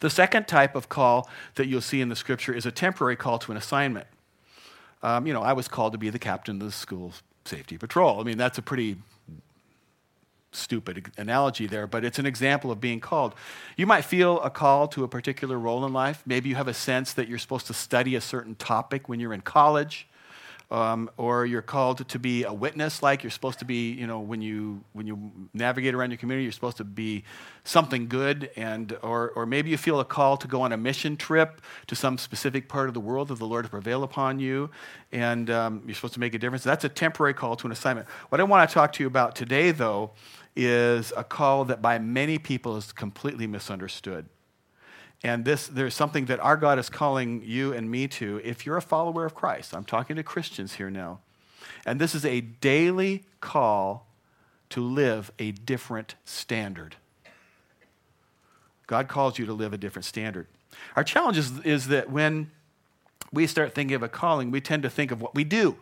The 0.00 0.10
second 0.10 0.48
type 0.48 0.74
of 0.74 0.88
call 0.88 1.28
that 1.54 1.66
you'll 1.66 1.80
see 1.80 2.00
in 2.00 2.08
the 2.08 2.16
scripture 2.16 2.52
is 2.54 2.66
a 2.66 2.72
temporary 2.72 3.16
call 3.16 3.38
to 3.40 3.52
an 3.52 3.58
assignment 3.58 4.06
um, 5.02 5.26
you 5.26 5.32
know, 5.32 5.42
I 5.42 5.52
was 5.52 5.68
called 5.68 5.92
to 5.92 5.98
be 5.98 6.10
the 6.10 6.18
captain 6.18 6.60
of 6.60 6.66
the 6.66 6.72
school 6.72 7.12
safety 7.44 7.78
patrol. 7.78 8.20
I 8.20 8.24
mean, 8.24 8.38
that's 8.38 8.58
a 8.58 8.62
pretty 8.62 8.96
stupid 10.52 11.12
analogy 11.16 11.66
there, 11.66 11.86
but 11.86 12.04
it's 12.04 12.18
an 12.18 12.26
example 12.26 12.70
of 12.70 12.80
being 12.80 13.00
called. 13.00 13.34
You 13.76 13.86
might 13.86 14.04
feel 14.04 14.40
a 14.40 14.50
call 14.50 14.88
to 14.88 15.04
a 15.04 15.08
particular 15.08 15.58
role 15.58 15.84
in 15.86 15.92
life. 15.92 16.22
Maybe 16.26 16.48
you 16.48 16.56
have 16.56 16.68
a 16.68 16.74
sense 16.74 17.12
that 17.14 17.28
you're 17.28 17.38
supposed 17.38 17.66
to 17.68 17.74
study 17.74 18.14
a 18.16 18.20
certain 18.20 18.56
topic 18.56 19.08
when 19.08 19.20
you're 19.20 19.32
in 19.32 19.42
college 19.42 20.08
um, 20.70 21.10
or 21.16 21.46
you're 21.46 21.62
called 21.62 22.08
to 22.08 22.18
be 22.18 22.44
a 22.44 22.52
witness 22.52 23.02
like 23.02 23.22
you're 23.22 23.30
supposed 23.30 23.58
to 23.58 23.64
be 23.64 23.90
you 23.90 24.06
know 24.06 24.20
when 24.20 24.40
you 24.40 24.84
when 24.92 25.06
you 25.06 25.32
navigate 25.52 25.94
around 25.94 26.10
your 26.10 26.18
community 26.18 26.44
you're 26.44 26.52
supposed 26.52 26.76
to 26.76 26.84
be 26.84 27.24
something 27.64 28.06
good 28.08 28.50
and 28.56 28.96
or, 29.02 29.30
or 29.30 29.46
maybe 29.46 29.70
you 29.70 29.76
feel 29.76 30.00
a 30.00 30.04
call 30.04 30.36
to 30.36 30.46
go 30.46 30.62
on 30.62 30.72
a 30.72 30.76
mission 30.76 31.16
trip 31.16 31.60
to 31.86 31.96
some 31.96 32.16
specific 32.18 32.68
part 32.68 32.88
of 32.88 32.94
the 32.94 33.00
world 33.00 33.28
that 33.28 33.38
the 33.38 33.46
lord 33.46 33.64
has 33.64 33.70
prevail 33.70 34.02
upon 34.02 34.38
you 34.38 34.70
and 35.12 35.50
um, 35.50 35.82
you're 35.86 35.94
supposed 35.94 36.14
to 36.14 36.20
make 36.20 36.34
a 36.34 36.38
difference. 36.38 36.62
That's 36.62 36.84
a 36.84 36.88
temporary 36.88 37.34
call 37.34 37.56
to 37.56 37.66
an 37.66 37.72
assignment. 37.72 38.08
What 38.28 38.40
i 38.40 38.44
want 38.44 38.68
to 38.68 38.72
talk 38.72 38.92
to 38.94 39.02
you 39.02 39.06
about 39.06 39.34
today 39.34 39.70
though 39.72 40.12
is 40.54 41.12
a 41.16 41.24
call 41.24 41.64
that 41.66 41.80
by 41.80 41.98
many 41.98 42.38
people 42.38 42.76
is 42.76 42.92
completely 42.92 43.46
misunderstood 43.46 44.26
and 45.22 45.44
this, 45.44 45.66
there's 45.66 45.94
something 45.94 46.26
that 46.26 46.40
our 46.40 46.56
God 46.56 46.78
is 46.78 46.88
calling 46.88 47.42
you 47.44 47.72
and 47.72 47.90
me 47.90 48.08
to 48.08 48.40
if 48.42 48.64
you're 48.64 48.78
a 48.78 48.82
follower 48.82 49.26
of 49.26 49.34
Christ. 49.34 49.74
I'm 49.74 49.84
talking 49.84 50.16
to 50.16 50.22
Christians 50.22 50.74
here 50.74 50.90
now. 50.90 51.20
And 51.84 52.00
this 52.00 52.14
is 52.14 52.24
a 52.24 52.40
daily 52.40 53.24
call 53.40 54.06
to 54.70 54.80
live 54.80 55.30
a 55.38 55.50
different 55.52 56.14
standard. 56.24 56.96
God 58.86 59.08
calls 59.08 59.38
you 59.38 59.46
to 59.46 59.52
live 59.52 59.72
a 59.72 59.78
different 59.78 60.04
standard. 60.04 60.46
Our 60.96 61.04
challenge 61.04 61.36
is, 61.36 61.60
is 61.60 61.88
that 61.88 62.10
when 62.10 62.50
we 63.32 63.46
start 63.46 63.74
thinking 63.74 63.94
of 63.94 64.02
a 64.02 64.08
calling, 64.08 64.50
we 64.50 64.60
tend 64.60 64.82
to 64.82 64.90
think 64.90 65.10
of 65.10 65.20
what 65.20 65.34
we 65.34 65.44
do. 65.44 65.76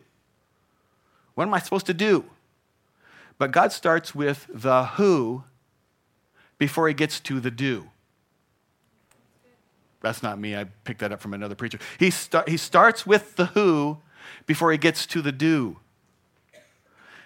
What 1.34 1.46
am 1.46 1.54
I 1.54 1.60
supposed 1.60 1.86
to 1.86 1.94
do? 1.94 2.24
But 3.38 3.52
God 3.52 3.72
starts 3.72 4.14
with 4.14 4.46
the 4.52 4.86
who 4.86 5.44
before 6.58 6.88
he 6.88 6.94
gets 6.94 7.20
to 7.20 7.38
the 7.38 7.50
do. 7.50 7.90
That's 10.00 10.22
not 10.22 10.38
me. 10.38 10.56
I 10.56 10.64
picked 10.84 11.00
that 11.00 11.12
up 11.12 11.20
from 11.20 11.34
another 11.34 11.54
preacher. 11.54 11.78
He, 11.98 12.12
he 12.46 12.56
starts 12.56 13.06
with 13.06 13.36
the 13.36 13.46
who 13.46 13.98
before 14.46 14.70
he 14.70 14.78
gets 14.78 15.06
to 15.06 15.22
the 15.22 15.32
do. 15.32 15.78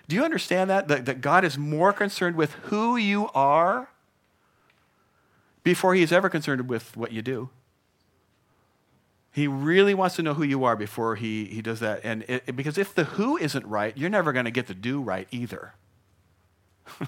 Do 0.09 0.17
you 0.17 0.25
understand 0.25 0.71
that? 0.71 0.89
that? 0.89 1.05
That 1.07 1.21
God 1.21 1.45
is 1.45 1.57
more 1.57 1.93
concerned 1.93 2.37
with 2.37 2.53
who 2.65 2.97
you 2.97 3.29
are 3.35 3.89
before 5.63 5.95
he 5.95 6.03
is 6.03 6.13
ever 6.13 6.29
concerned 6.29 6.69
with 6.69 6.97
what 6.97 7.13
you 7.13 7.23
do. 7.23 7.51
He 9.31 9.47
really 9.47 9.95
wants 9.95 10.17
to 10.17 10.23
know 10.23 10.35
who 10.35 10.43
you 10.43 10.65
are 10.65 10.77
before 10.77 11.17
he, 11.17 11.47
he 11.47 11.63
does 11.63 11.81
that. 11.81 12.01
And 12.05 12.25
it, 12.29 12.55
because 12.55 12.77
if 12.77 12.95
the 12.95 13.05
who 13.05 13.39
isn't 13.39 13.65
right, 13.67 13.97
you're 13.97 14.11
never 14.11 14.33
going 14.33 14.45
to 14.45 14.51
get 14.51 14.67
the 14.67 14.75
do 14.75 15.01
right 15.01 15.27
either. 15.31 15.73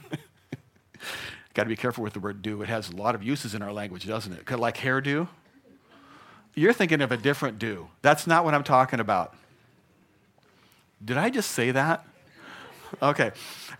Got 1.54 1.64
to 1.64 1.68
be 1.68 1.76
careful 1.76 2.02
with 2.02 2.14
the 2.14 2.20
word 2.20 2.40
do. 2.40 2.62
It 2.62 2.68
has 2.68 2.88
a 2.88 2.96
lot 2.96 3.14
of 3.14 3.22
uses 3.22 3.54
in 3.54 3.60
our 3.60 3.72
language, 3.72 4.06
doesn't 4.06 4.32
it? 4.32 4.50
Like 4.58 4.78
hairdo. 4.78 5.28
You're 6.54 6.72
thinking 6.72 7.00
of 7.00 7.10
a 7.10 7.16
different 7.16 7.58
do. 7.58 7.88
That's 8.02 8.26
not 8.26 8.44
what 8.44 8.54
I'm 8.54 8.64
talking 8.64 9.00
about. 9.00 9.34
Did 11.04 11.16
I 11.16 11.30
just 11.30 11.50
say 11.50 11.70
that? 11.72 12.06
Okay. 13.02 13.32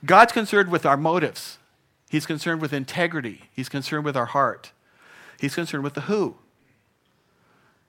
God's 0.04 0.32
concerned 0.32 0.70
with 0.70 0.84
our 0.84 0.96
motives. 0.96 1.58
He's 2.10 2.26
concerned 2.26 2.60
with 2.60 2.72
integrity. 2.72 3.44
He's 3.54 3.68
concerned 3.68 4.04
with 4.04 4.16
our 4.16 4.26
heart. 4.26 4.72
He's 5.40 5.54
concerned 5.54 5.84
with 5.84 5.94
the 5.94 6.02
who. 6.02 6.36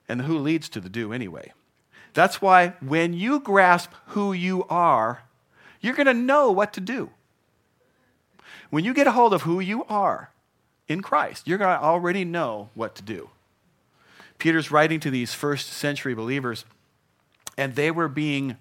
And 0.07 0.19
the 0.19 0.25
who 0.25 0.37
leads 0.37 0.69
to 0.69 0.79
the 0.79 0.89
do 0.89 1.11
anyway. 1.11 1.51
That's 2.13 2.41
why 2.41 2.73
when 2.79 3.13
you 3.13 3.39
grasp 3.39 3.91
who 4.07 4.33
you 4.33 4.63
are, 4.69 5.23
you're 5.81 5.95
going 5.95 6.05
to 6.05 6.13
know 6.13 6.51
what 6.51 6.73
to 6.73 6.81
do. 6.81 7.09
When 8.69 8.85
you 8.85 8.93
get 8.93 9.07
a 9.07 9.11
hold 9.11 9.33
of 9.33 9.43
who 9.43 9.59
you 9.59 9.83
are 9.85 10.31
in 10.87 11.01
Christ, 11.01 11.47
you're 11.47 11.57
going 11.57 11.75
to 11.75 11.83
already 11.83 12.23
know 12.23 12.69
what 12.73 12.95
to 12.95 13.01
do. 13.01 13.29
Peter's 14.37 14.71
writing 14.71 14.99
to 14.99 15.09
these 15.09 15.33
first 15.33 15.69
century 15.69 16.13
believers, 16.13 16.65
and 17.57 17.75
they 17.75 17.91
were 17.91 18.07
being 18.07 18.57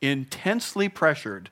intensely 0.00 0.88
pressured 0.88 1.50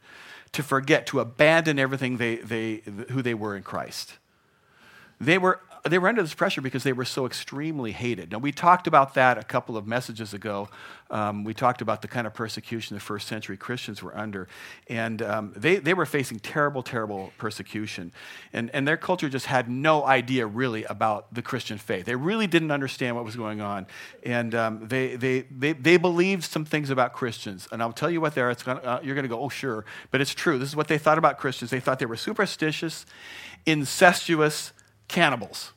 to 0.52 0.62
forget, 0.62 1.06
to 1.06 1.20
abandon 1.20 1.78
everything 1.78 2.16
they, 2.16 2.36
they, 2.36 2.82
who 3.10 3.22
they 3.22 3.34
were 3.34 3.56
in 3.56 3.62
Christ. 3.62 4.18
They 5.20 5.38
were 5.38 5.60
they 5.84 5.98
were 5.98 6.08
under 6.08 6.22
this 6.22 6.34
pressure 6.34 6.60
because 6.60 6.82
they 6.82 6.92
were 6.92 7.04
so 7.04 7.24
extremely 7.24 7.92
hated. 7.92 8.32
Now, 8.32 8.38
we 8.38 8.52
talked 8.52 8.86
about 8.86 9.14
that 9.14 9.38
a 9.38 9.42
couple 9.42 9.76
of 9.76 9.86
messages 9.86 10.34
ago. 10.34 10.68
Um, 11.10 11.42
we 11.42 11.54
talked 11.54 11.80
about 11.80 12.02
the 12.02 12.08
kind 12.08 12.26
of 12.26 12.34
persecution 12.34 12.94
the 12.94 13.00
first 13.00 13.26
century 13.26 13.56
Christians 13.56 14.02
were 14.02 14.16
under. 14.16 14.46
And 14.88 15.22
um, 15.22 15.52
they, 15.56 15.76
they 15.76 15.94
were 15.94 16.06
facing 16.06 16.38
terrible, 16.38 16.82
terrible 16.82 17.32
persecution. 17.38 18.12
And, 18.52 18.70
and 18.74 18.86
their 18.86 18.98
culture 18.98 19.28
just 19.28 19.46
had 19.46 19.70
no 19.70 20.04
idea 20.04 20.46
really 20.46 20.84
about 20.84 21.32
the 21.32 21.40
Christian 21.40 21.78
faith. 21.78 22.04
They 22.04 22.14
really 22.14 22.46
didn't 22.46 22.70
understand 22.70 23.16
what 23.16 23.24
was 23.24 23.36
going 23.36 23.60
on. 23.60 23.86
And 24.22 24.54
um, 24.54 24.86
they, 24.86 25.16
they, 25.16 25.46
they, 25.50 25.72
they 25.72 25.96
believed 25.96 26.44
some 26.44 26.66
things 26.66 26.90
about 26.90 27.14
Christians. 27.14 27.66
And 27.72 27.82
I'll 27.82 27.92
tell 27.92 28.10
you 28.10 28.20
what 28.20 28.34
they 28.34 28.42
are. 28.42 28.50
It's 28.50 28.62
gonna, 28.62 28.80
uh, 28.80 29.00
you're 29.02 29.14
going 29.14 29.24
to 29.24 29.28
go, 29.28 29.40
oh, 29.40 29.48
sure. 29.48 29.86
But 30.10 30.20
it's 30.20 30.34
true. 30.34 30.58
This 30.58 30.68
is 30.68 30.76
what 30.76 30.88
they 30.88 30.98
thought 30.98 31.18
about 31.18 31.38
Christians. 31.38 31.70
They 31.70 31.80
thought 31.80 31.98
they 31.98 32.06
were 32.06 32.16
superstitious, 32.16 33.06
incestuous, 33.64 34.72
cannibals. 35.10 35.72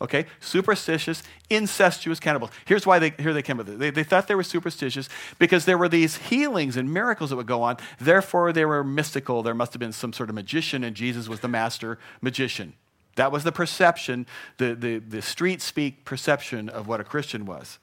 Okay, 0.00 0.26
superstitious, 0.40 1.22
incestuous 1.48 2.18
cannibals. 2.18 2.50
Here's 2.64 2.84
why 2.84 2.98
they 2.98 3.10
here 3.20 3.32
they 3.32 3.40
came 3.40 3.56
with 3.56 3.68
it. 3.68 3.78
They, 3.78 3.90
they 3.90 4.02
thought 4.02 4.26
they 4.26 4.34
were 4.34 4.42
superstitious 4.42 5.08
because 5.38 5.64
there 5.64 5.78
were 5.78 5.88
these 5.88 6.16
healings 6.16 6.76
and 6.76 6.92
miracles 6.92 7.30
that 7.30 7.36
would 7.36 7.46
go 7.46 7.62
on. 7.62 7.76
Therefore, 8.00 8.52
they 8.52 8.64
were 8.64 8.82
mystical. 8.82 9.44
There 9.44 9.54
must 9.54 9.72
have 9.72 9.80
been 9.80 9.92
some 9.92 10.12
sort 10.12 10.28
of 10.28 10.34
magician, 10.34 10.82
and 10.82 10.96
Jesus 10.96 11.28
was 11.28 11.38
the 11.38 11.46
master 11.46 12.00
magician. 12.20 12.72
That 13.14 13.30
was 13.30 13.44
the 13.44 13.52
perception, 13.52 14.26
the, 14.56 14.74
the, 14.74 14.98
the 14.98 15.22
street 15.22 15.62
speak 15.62 16.04
perception 16.04 16.68
of 16.68 16.88
what 16.88 17.00
a 17.00 17.04
Christian 17.04 17.46
was. 17.46 17.78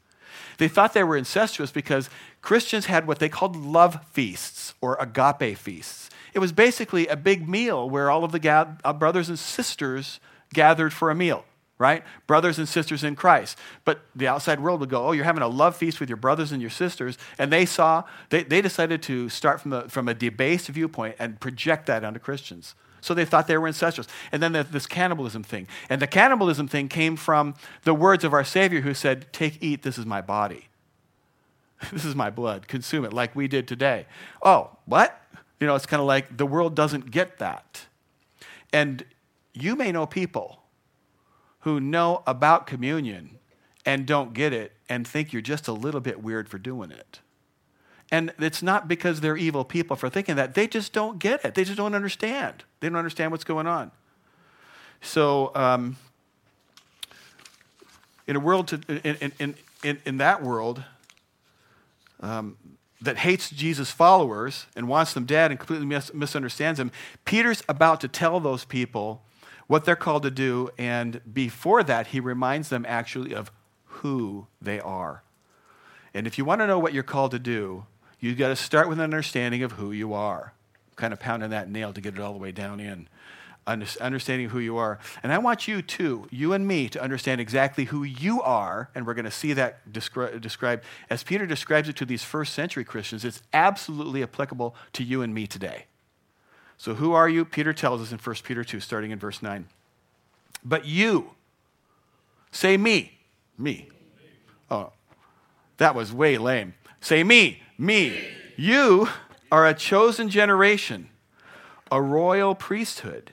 They 0.57 0.67
thought 0.67 0.93
they 0.93 1.03
were 1.03 1.15
incestuous 1.15 1.71
because 1.71 2.09
Christians 2.41 2.87
had 2.87 3.07
what 3.07 3.19
they 3.19 3.29
called 3.29 3.55
love 3.55 4.05
feasts 4.11 4.73
or 4.81 4.97
agape 4.99 5.57
feasts. 5.57 6.09
It 6.33 6.39
was 6.39 6.51
basically 6.51 7.07
a 7.07 7.15
big 7.15 7.47
meal 7.47 7.89
where 7.89 8.09
all 8.09 8.23
of 8.23 8.31
the 8.31 8.39
ga- 8.39 8.75
uh, 8.83 8.93
brothers 8.93 9.29
and 9.29 9.39
sisters 9.39 10.19
gathered 10.53 10.93
for 10.93 11.09
a 11.09 11.15
meal. 11.15 11.45
right? 11.79 12.03
Brothers 12.27 12.59
and 12.59 12.67
sisters 12.67 13.05
in 13.05 13.15
Christ. 13.15 13.57
But 13.85 14.01
the 14.13 14.27
outside 14.27 14.59
world 14.59 14.81
would 14.81 14.89
go, 14.89 15.07
oh, 15.07 15.11
you're 15.13 15.23
having 15.23 15.41
a 15.41 15.47
love 15.47 15.77
feast 15.77 16.01
with 16.01 16.09
your 16.09 16.17
brothers 16.17 16.51
and 16.51 16.61
your 16.61 16.69
sisters. 16.69 17.17
And 17.37 17.51
they 17.51 17.65
saw, 17.65 18.03
they, 18.29 18.43
they 18.43 18.61
decided 18.61 19.01
to 19.03 19.29
start 19.29 19.61
from, 19.61 19.71
the, 19.71 19.81
from 19.83 20.09
a 20.09 20.13
debased 20.13 20.67
viewpoint 20.67 21.15
and 21.17 21.39
project 21.39 21.85
that 21.85 22.03
onto 22.03 22.19
Christians. 22.19 22.75
So 23.01 23.13
they 23.13 23.23
thought 23.23 23.47
they 23.47 23.57
were 23.57 23.67
incestuous. 23.67 24.07
And 24.33 24.43
then 24.43 24.51
this 24.71 24.85
cannibalism 24.85 25.41
thing. 25.41 25.67
And 25.89 26.01
the 26.01 26.07
cannibalism 26.07 26.67
thing 26.67 26.89
came 26.89 27.15
from 27.15 27.55
the 27.83 27.93
words 27.93 28.25
of 28.25 28.33
our 28.33 28.43
Savior 28.43 28.81
who 28.81 28.93
said, 28.93 29.31
Take, 29.31 29.57
eat, 29.61 29.83
this 29.83 29.97
is 29.97 30.05
my 30.05 30.19
body. 30.19 30.67
this 31.93 32.03
is 32.03 32.13
my 32.13 32.29
blood. 32.29 32.67
Consume 32.67 33.05
it 33.05 33.13
like 33.13 33.33
we 33.35 33.47
did 33.47 33.69
today. 33.69 34.05
Oh, 34.43 34.71
what? 34.85 35.21
You 35.59 35.67
know, 35.67 35.75
it's 35.75 35.85
kind 35.85 35.99
of 35.99 36.07
like 36.07 36.37
the 36.37 36.45
world 36.45 36.75
doesn't 36.75 37.11
get 37.11 37.39
that. 37.39 37.85
And 38.71 39.03
you 39.53 39.75
may 39.75 39.91
know 39.91 40.05
people 40.05 40.63
who 41.61 41.79
know 41.79 42.23
about 42.25 42.65
communion 42.65 43.37
and 43.85 44.05
don't 44.05 44.33
get 44.33 44.53
it 44.53 44.73
and 44.87 45.07
think 45.07 45.33
you're 45.33 45.41
just 45.41 45.67
a 45.67 45.73
little 45.73 46.01
bit 46.01 46.23
weird 46.23 46.47
for 46.47 46.57
doing 46.57 46.91
it. 46.91 47.19
And 48.11 48.33
it's 48.39 48.63
not 48.63 48.87
because 48.87 49.21
they're 49.21 49.37
evil 49.37 49.63
people 49.63 49.95
for 49.95 50.09
thinking 50.09 50.35
that. 50.35 50.55
They 50.55 50.67
just 50.67 50.93
don't 50.93 51.19
get 51.19 51.45
it. 51.45 51.55
They 51.55 51.63
just 51.63 51.77
don't 51.77 51.93
understand. 51.93 52.63
They 52.79 52.89
don't 52.89 52.97
understand 52.97 53.31
what's 53.31 53.43
going 53.43 53.67
on. 53.67 53.91
So, 55.01 55.51
um, 55.55 55.97
in 58.25 58.35
a 58.35 58.39
world, 58.39 58.67
to, 58.69 58.81
in, 58.87 59.31
in, 59.39 59.55
in, 59.83 60.01
in 60.05 60.17
that 60.17 60.43
world 60.43 60.83
um, 62.21 62.57
that 63.01 63.19
hates 63.19 63.49
Jesus' 63.49 63.91
followers 63.91 64.65
and 64.75 64.87
wants 64.87 65.13
them 65.13 65.25
dead 65.25 65.51
and 65.51 65.59
completely 65.59 65.85
mis- 65.85 66.13
misunderstands 66.13 66.77
them, 66.77 66.91
Peter's 67.25 67.63
about 67.69 68.01
to 68.01 68.07
tell 68.07 68.39
those 68.39 68.65
people 68.65 69.23
what 69.67 69.85
they're 69.85 69.95
called 69.95 70.23
to 70.23 70.31
do. 70.31 70.69
And 70.77 71.21
before 71.31 71.83
that, 71.83 72.07
he 72.07 72.19
reminds 72.19 72.69
them 72.69 72.85
actually 72.87 73.33
of 73.33 73.51
who 73.85 74.47
they 74.61 74.79
are. 74.79 75.23
And 76.13 76.27
if 76.27 76.37
you 76.37 76.45
want 76.45 76.61
to 76.61 76.67
know 76.67 76.79
what 76.79 76.93
you're 76.93 77.03
called 77.03 77.31
to 77.31 77.39
do, 77.39 77.85
You've 78.19 78.37
got 78.37 78.49
to 78.49 78.55
start 78.55 78.89
with 78.89 78.99
an 78.99 79.03
understanding 79.03 79.63
of 79.63 79.73
who 79.73 79.91
you 79.91 80.13
are. 80.13 80.53
Kind 80.97 81.13
of 81.13 81.19
pounding 81.19 81.51
that 81.51 81.69
nail 81.69 81.93
to 81.93 82.01
get 82.01 82.15
it 82.15 82.19
all 82.19 82.33
the 82.33 82.39
way 82.39 82.51
down 82.51 82.79
in. 82.79 83.07
Understanding 83.69 84.49
who 84.49 84.59
you 84.59 84.77
are. 84.77 84.99
And 85.21 85.31
I 85.31 85.37
want 85.37 85.67
you 85.67 85.81
too, 85.81 86.27
you 86.31 86.53
and 86.53 86.67
me, 86.67 86.89
to 86.89 87.01
understand 87.01 87.39
exactly 87.39 87.85
who 87.85 88.03
you 88.03 88.41
are. 88.41 88.89
And 88.95 89.05
we're 89.05 89.13
going 89.13 89.25
to 89.25 89.31
see 89.31 89.53
that 89.53 89.91
descri- 89.91 90.39
described. 90.41 90.83
As 91.09 91.23
Peter 91.23 91.45
describes 91.45 91.89
it 91.89 91.95
to 91.97 92.05
these 92.05 92.23
first 92.23 92.53
century 92.53 92.83
Christians, 92.83 93.23
it's 93.23 93.41
absolutely 93.53 94.23
applicable 94.23 94.75
to 94.93 95.03
you 95.03 95.21
and 95.21 95.33
me 95.33 95.47
today. 95.47 95.85
So, 96.77 96.95
who 96.95 97.13
are 97.13 97.27
you? 97.27 97.43
Peter 97.43 97.73
tells 97.73 98.01
us 98.01 98.11
in 98.11 98.17
1 98.19 98.35
Peter 98.43 98.63
2, 98.63 98.79
starting 98.79 99.11
in 99.11 99.19
verse 99.19 99.41
9. 99.41 99.67
But 100.63 100.85
you, 100.85 101.31
say 102.51 102.77
me. 102.77 103.17
Me. 103.57 103.89
Oh, 104.71 104.93
that 105.77 105.93
was 105.93 106.13
way 106.13 106.37
lame. 106.37 106.75
Say 107.01 107.23
me 107.23 107.61
me. 107.79 108.27
You 108.57 109.07
are 109.51 109.65
a 109.65 109.73
chosen 109.73 110.29
generation, 110.29 111.09
a 111.89 112.01
royal 112.01 112.53
priesthood, 112.53 113.31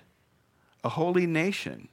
a 0.85 0.91
holy 0.91 1.27
nation, 1.27 1.89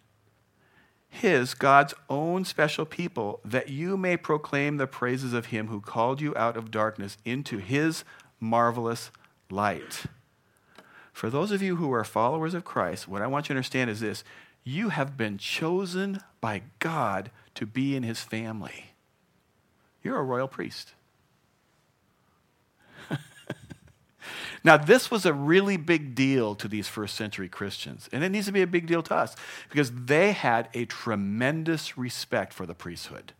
His, 1.09 1.53
God's 1.53 1.93
own 2.09 2.45
special 2.45 2.85
people, 2.85 3.39
that 3.43 3.69
you 3.69 3.97
may 3.97 4.17
proclaim 4.17 4.77
the 4.77 4.87
praises 4.87 5.33
of 5.33 5.47
Him 5.47 5.67
who 5.67 5.81
called 5.81 6.21
you 6.21 6.35
out 6.35 6.57
of 6.57 6.71
darkness 6.71 7.17
into 7.25 7.57
His 7.57 8.03
marvelous 8.39 9.11
light. 9.49 10.03
For 11.11 11.29
those 11.29 11.51
of 11.51 11.61
you 11.61 11.75
who 11.75 11.93
are 11.93 12.03
followers 12.03 12.53
of 12.53 12.65
Christ, 12.65 13.07
what 13.07 13.21
I 13.21 13.27
want 13.27 13.45
you 13.45 13.53
to 13.53 13.57
understand 13.57 13.89
is 13.89 13.99
this 13.99 14.23
you 14.63 14.89
have 14.89 15.17
been 15.17 15.37
chosen 15.37 16.21
by 16.41 16.63
God 16.79 17.31
to 17.55 17.65
be 17.65 17.95
in 17.95 18.03
His 18.03 18.21
family. 18.21 18.93
You're 20.01 20.19
a 20.19 20.23
royal 20.23 20.47
priest. 20.47 20.93
Now, 24.63 24.77
this 24.77 25.11
was 25.11 25.25
a 25.25 25.33
really 25.33 25.77
big 25.77 26.15
deal 26.15 26.55
to 26.55 26.67
these 26.67 26.87
first 26.87 27.15
century 27.15 27.49
Christians, 27.49 28.09
and 28.11 28.23
it 28.23 28.29
needs 28.29 28.45
to 28.47 28.51
be 28.51 28.61
a 28.61 28.67
big 28.67 28.87
deal 28.87 29.03
to 29.03 29.15
us 29.15 29.35
because 29.69 29.91
they 29.91 30.31
had 30.31 30.69
a 30.73 30.85
tremendous 30.85 31.97
respect 31.97 32.53
for 32.53 32.65
the 32.65 32.75
priesthood. 32.75 33.33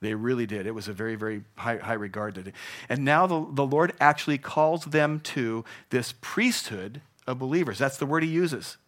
They 0.00 0.14
really 0.14 0.46
did. 0.46 0.66
It 0.66 0.74
was 0.74 0.88
a 0.88 0.92
very, 0.92 1.14
very 1.14 1.42
high, 1.56 1.76
high 1.76 1.92
regard. 1.92 2.52
And 2.88 3.04
now 3.04 3.26
the, 3.26 3.46
the 3.52 3.66
Lord 3.66 3.92
actually 4.00 4.38
calls 4.38 4.86
them 4.86 5.20
to 5.20 5.64
this 5.90 6.14
priesthood 6.20 7.02
of 7.26 7.38
believers. 7.38 7.78
That's 7.78 7.98
the 7.98 8.06
word 8.06 8.22
he 8.22 8.30
uses. 8.30 8.78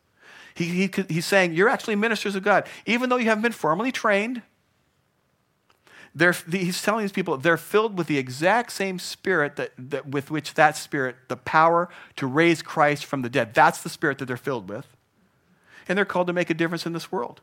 He, 0.54 0.64
he, 0.64 0.90
he's 1.08 1.26
saying, 1.26 1.52
You're 1.52 1.68
actually 1.68 1.96
ministers 1.96 2.34
of 2.34 2.42
God. 2.42 2.66
Even 2.86 3.10
though 3.10 3.16
you 3.16 3.26
haven't 3.26 3.42
been 3.42 3.52
formally 3.52 3.92
trained, 3.92 4.42
they're, 6.14 6.32
he's 6.32 6.82
telling 6.82 7.02
these 7.02 7.12
people 7.12 7.36
they're 7.38 7.56
filled 7.56 7.96
with 7.96 8.06
the 8.06 8.18
exact 8.18 8.72
same 8.72 8.98
spirit 8.98 9.56
that, 9.56 9.72
that, 9.78 10.08
with 10.08 10.30
which 10.30 10.54
that 10.54 10.76
spirit, 10.76 11.16
the 11.28 11.36
power 11.36 11.88
to 12.16 12.26
raise 12.26 12.62
Christ 12.62 13.04
from 13.04 13.22
the 13.22 13.30
dead, 13.30 13.54
that's 13.54 13.82
the 13.82 13.88
spirit 13.88 14.18
that 14.18 14.26
they're 14.26 14.36
filled 14.36 14.68
with. 14.68 14.86
And 15.88 15.96
they're 15.96 16.04
called 16.04 16.26
to 16.28 16.32
make 16.32 16.50
a 16.50 16.54
difference 16.54 16.86
in 16.86 16.92
this 16.92 17.10
world. 17.10 17.40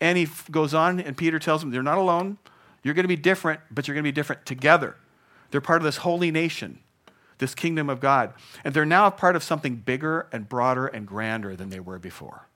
And 0.00 0.16
he 0.16 0.26
goes 0.50 0.72
on, 0.72 0.98
and 0.98 1.16
Peter 1.16 1.38
tells 1.38 1.60
them 1.60 1.70
they're 1.70 1.82
not 1.82 1.98
alone. 1.98 2.38
You're 2.82 2.94
going 2.94 3.04
to 3.04 3.08
be 3.08 3.16
different, 3.16 3.60
but 3.70 3.86
you're 3.86 3.94
going 3.94 4.04
to 4.04 4.08
be 4.08 4.12
different 4.12 4.46
together. 4.46 4.96
They're 5.50 5.60
part 5.60 5.82
of 5.82 5.84
this 5.84 5.98
holy 5.98 6.30
nation, 6.30 6.78
this 7.38 7.54
kingdom 7.54 7.90
of 7.90 8.00
God. 8.00 8.32
And 8.64 8.72
they're 8.72 8.86
now 8.86 9.06
a 9.06 9.10
part 9.10 9.36
of 9.36 9.42
something 9.42 9.76
bigger 9.76 10.26
and 10.32 10.48
broader 10.48 10.86
and 10.86 11.06
grander 11.06 11.54
than 11.54 11.68
they 11.68 11.80
were 11.80 11.98
before. 11.98 12.46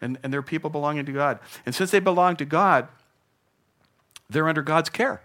And, 0.00 0.18
and 0.22 0.32
they're 0.32 0.42
people 0.42 0.68
belonging 0.68 1.06
to 1.06 1.12
God. 1.12 1.38
And 1.64 1.74
since 1.74 1.90
they 1.90 2.00
belong 2.00 2.36
to 2.36 2.44
God, 2.44 2.88
they're 4.34 4.48
under 4.48 4.62
God's 4.62 4.90
care. 4.90 5.22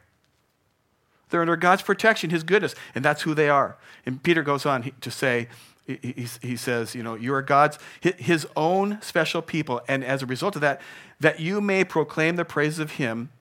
They're 1.30 1.42
under 1.42 1.58
God's 1.58 1.82
protection, 1.82 2.30
His 2.30 2.44
goodness, 2.44 2.76
and 2.96 3.04
that's 3.04 3.24
who 3.24 3.34
they 3.34 3.50
are. 3.50 3.78
And 4.06 4.24
Peter 4.24 4.42
goes 4.44 4.66
on 4.66 4.92
to 5.02 5.12
say, 5.12 5.48
he, 5.86 6.56
says, 6.56 6.94
you 6.94 7.02
know, 7.02 7.16
you 7.16 7.34
are 7.34 7.42
God's, 7.42 7.80
His 8.02 8.48
own 8.56 9.02
special 9.02 9.42
people, 9.42 9.82
and 9.88 10.04
as 10.04 10.22
a 10.22 10.28
result 10.28 10.56
of 10.56 10.62
that, 10.62 10.82
that 11.20 11.40
you 11.40 11.62
may 11.62 11.84
proclaim 11.84 12.36
the 12.36 12.46
praises 12.46 12.80
of 12.80 12.92
Him. 12.94 13.32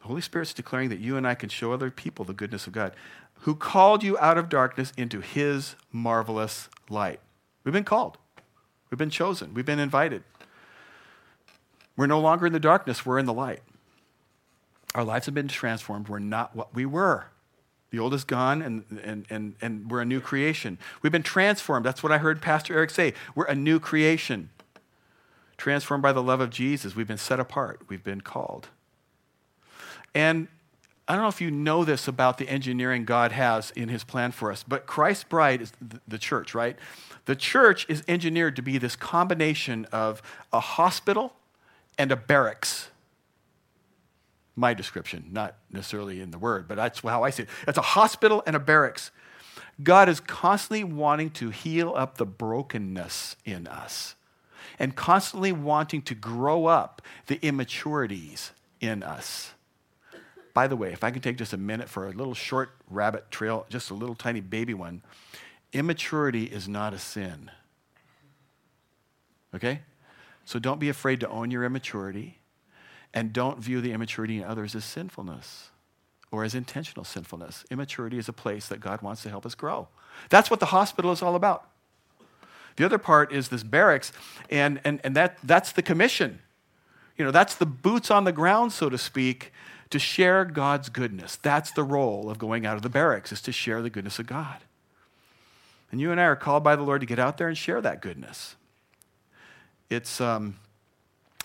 The 0.00 0.08
Holy 0.08 0.20
Spirit's 0.20 0.52
declaring 0.52 0.88
that 0.88 0.98
you 0.98 1.16
and 1.16 1.26
I 1.26 1.34
can 1.34 1.48
show 1.48 1.72
other 1.72 1.90
people 1.90 2.24
the 2.24 2.32
goodness 2.32 2.66
of 2.66 2.72
God, 2.72 2.92
who 3.42 3.54
called 3.54 4.02
you 4.02 4.18
out 4.18 4.36
of 4.36 4.48
darkness 4.48 4.92
into 4.96 5.20
His 5.20 5.76
marvelous 5.92 6.68
light. 6.90 7.20
We've 7.62 7.72
been 7.72 7.84
called, 7.84 8.18
we've 8.90 8.98
been 8.98 9.10
chosen, 9.10 9.54
we've 9.54 9.66
been 9.66 9.78
invited. 9.78 10.24
We're 11.96 12.06
no 12.06 12.20
longer 12.20 12.46
in 12.46 12.52
the 12.52 12.60
darkness, 12.60 13.06
we're 13.06 13.18
in 13.18 13.26
the 13.26 13.32
light. 13.32 13.60
Our 14.94 15.04
lives 15.04 15.26
have 15.26 15.34
been 15.34 15.48
transformed. 15.48 16.08
We're 16.08 16.18
not 16.18 16.56
what 16.56 16.74
we 16.74 16.86
were. 16.86 17.26
The 17.90 17.98
old 17.98 18.12
is 18.12 18.24
gone, 18.24 18.60
and, 18.60 18.84
and, 19.02 19.26
and, 19.30 19.54
and 19.62 19.90
we're 19.90 20.02
a 20.02 20.04
new 20.04 20.20
creation. 20.20 20.78
We've 21.00 21.12
been 21.12 21.22
transformed. 21.22 21.86
That's 21.86 22.02
what 22.02 22.12
I 22.12 22.18
heard 22.18 22.42
Pastor 22.42 22.74
Eric 22.74 22.90
say. 22.90 23.14
We're 23.34 23.46
a 23.46 23.54
new 23.54 23.80
creation. 23.80 24.50
Transformed 25.56 26.02
by 26.02 26.12
the 26.12 26.22
love 26.22 26.40
of 26.40 26.50
Jesus. 26.50 26.94
We've 26.94 27.08
been 27.08 27.16
set 27.16 27.40
apart. 27.40 27.80
We've 27.88 28.04
been 28.04 28.20
called. 28.20 28.68
And 30.14 30.48
I 31.08 31.14
don't 31.14 31.22
know 31.22 31.28
if 31.28 31.40
you 31.40 31.50
know 31.50 31.84
this 31.84 32.06
about 32.06 32.36
the 32.36 32.48
engineering 32.48 33.06
God 33.06 33.32
has 33.32 33.70
in 33.70 33.88
his 33.88 34.04
plan 34.04 34.30
for 34.30 34.52
us, 34.52 34.62
but 34.62 34.86
Christ's 34.86 35.24
bride 35.24 35.62
is 35.62 35.72
the 36.06 36.18
church, 36.18 36.54
right? 36.54 36.76
The 37.24 37.34
church 37.34 37.86
is 37.88 38.04
engineered 38.06 38.56
to 38.56 38.62
be 38.62 38.76
this 38.76 38.94
combination 38.94 39.86
of 39.86 40.20
a 40.52 40.60
hospital 40.60 41.32
and 41.96 42.12
a 42.12 42.16
barracks 42.16 42.90
my 44.58 44.74
description, 44.74 45.28
not 45.30 45.56
necessarily 45.70 46.20
in 46.20 46.32
the 46.32 46.38
word, 46.38 46.66
but 46.66 46.76
that's 46.76 47.00
how 47.00 47.22
I 47.22 47.30
see 47.30 47.44
it. 47.44 47.48
It's 47.66 47.78
a 47.78 47.82
hospital 47.82 48.42
and 48.46 48.56
a 48.56 48.58
barracks. 48.58 49.10
God 49.82 50.08
is 50.08 50.18
constantly 50.18 50.82
wanting 50.82 51.30
to 51.30 51.50
heal 51.50 51.94
up 51.96 52.18
the 52.18 52.26
brokenness 52.26 53.36
in 53.44 53.68
us 53.68 54.16
and 54.78 54.96
constantly 54.96 55.52
wanting 55.52 56.02
to 56.02 56.14
grow 56.14 56.66
up 56.66 57.00
the 57.26 57.38
immaturities 57.40 58.50
in 58.80 59.02
us. 59.02 59.52
By 60.54 60.66
the 60.66 60.76
way, 60.76 60.92
if 60.92 61.04
I 61.04 61.12
can 61.12 61.22
take 61.22 61.36
just 61.36 61.52
a 61.52 61.56
minute 61.56 61.88
for 61.88 62.08
a 62.08 62.10
little 62.10 62.34
short 62.34 62.70
rabbit 62.90 63.30
trail, 63.30 63.64
just 63.70 63.90
a 63.90 63.94
little 63.94 64.16
tiny 64.16 64.40
baby 64.40 64.74
one, 64.74 65.02
immaturity 65.72 66.44
is 66.44 66.68
not 66.68 66.92
a 66.92 66.98
sin. 66.98 67.50
Okay? 69.54 69.82
So 70.44 70.58
don't 70.58 70.80
be 70.80 70.88
afraid 70.88 71.20
to 71.20 71.28
own 71.28 71.52
your 71.52 71.62
immaturity. 71.64 72.37
And 73.14 73.32
don't 73.32 73.58
view 73.58 73.80
the 73.80 73.92
immaturity 73.92 74.38
in 74.38 74.44
others 74.44 74.74
as 74.74 74.84
sinfulness 74.84 75.70
or 76.30 76.44
as 76.44 76.54
intentional 76.54 77.04
sinfulness. 77.04 77.64
Immaturity 77.70 78.18
is 78.18 78.28
a 78.28 78.32
place 78.32 78.68
that 78.68 78.80
God 78.80 79.00
wants 79.00 79.22
to 79.22 79.30
help 79.30 79.46
us 79.46 79.54
grow. 79.54 79.88
That's 80.28 80.50
what 80.50 80.60
the 80.60 80.66
hospital 80.66 81.10
is 81.12 81.22
all 81.22 81.34
about. 81.34 81.68
The 82.76 82.84
other 82.84 82.98
part 82.98 83.32
is 83.32 83.48
this 83.48 83.62
barracks, 83.62 84.12
and, 84.50 84.80
and, 84.84 85.00
and 85.02 85.16
that, 85.16 85.38
that's 85.42 85.72
the 85.72 85.82
commission. 85.82 86.40
You 87.16 87.24
know, 87.24 87.32
that's 87.32 87.56
the 87.56 87.66
boots 87.66 88.10
on 88.10 88.24
the 88.24 88.30
ground, 88.30 88.72
so 88.72 88.88
to 88.88 88.98
speak, 88.98 89.52
to 89.90 89.98
share 89.98 90.44
God's 90.44 90.88
goodness. 90.88 91.36
That's 91.36 91.72
the 91.72 91.82
role 91.82 92.30
of 92.30 92.38
going 92.38 92.66
out 92.66 92.76
of 92.76 92.82
the 92.82 92.88
barracks, 92.88 93.32
is 93.32 93.40
to 93.42 93.52
share 93.52 93.82
the 93.82 93.90
goodness 93.90 94.18
of 94.18 94.26
God. 94.26 94.58
And 95.90 96.00
you 96.00 96.12
and 96.12 96.20
I 96.20 96.24
are 96.24 96.36
called 96.36 96.62
by 96.62 96.76
the 96.76 96.82
Lord 96.82 97.00
to 97.00 97.06
get 97.06 97.18
out 97.18 97.38
there 97.38 97.48
and 97.48 97.58
share 97.58 97.80
that 97.80 98.02
goodness. 98.02 98.54
It's, 99.90 100.20
um, 100.20 100.56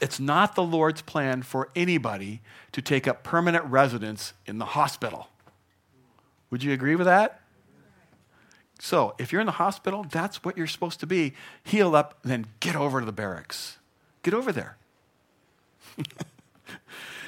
It's 0.04 0.20
not 0.20 0.56
the 0.56 0.64
Lord's 0.64 1.02
plan 1.02 1.44
for 1.44 1.70
anybody 1.78 2.42
to 2.74 2.82
take 2.82 3.08
up 3.08 3.24
permanent 3.24 3.64
residence 3.64 4.34
in 4.46 4.58
the 4.58 4.66
hospital. 4.66 5.30
Would 6.52 6.62
you 6.62 6.74
agree 6.74 6.98
with 6.98 7.06
that? 7.06 7.40
So, 8.82 9.16
if 9.18 9.32
you're 9.32 9.40
in 9.40 9.46
the 9.46 9.54
hospital, 9.54 10.06
that's 10.12 10.44
what 10.44 10.58
you're 10.58 10.68
supposed 10.68 11.00
to 11.00 11.08
be. 11.08 11.36
Heal 11.64 11.96
up, 11.96 12.20
then 12.22 12.48
get 12.60 12.76
over 12.76 13.00
to 13.00 13.06
the 13.06 13.14
barracks. 13.14 13.78
Get 14.24 14.34
over 14.34 14.52
there. 14.52 14.76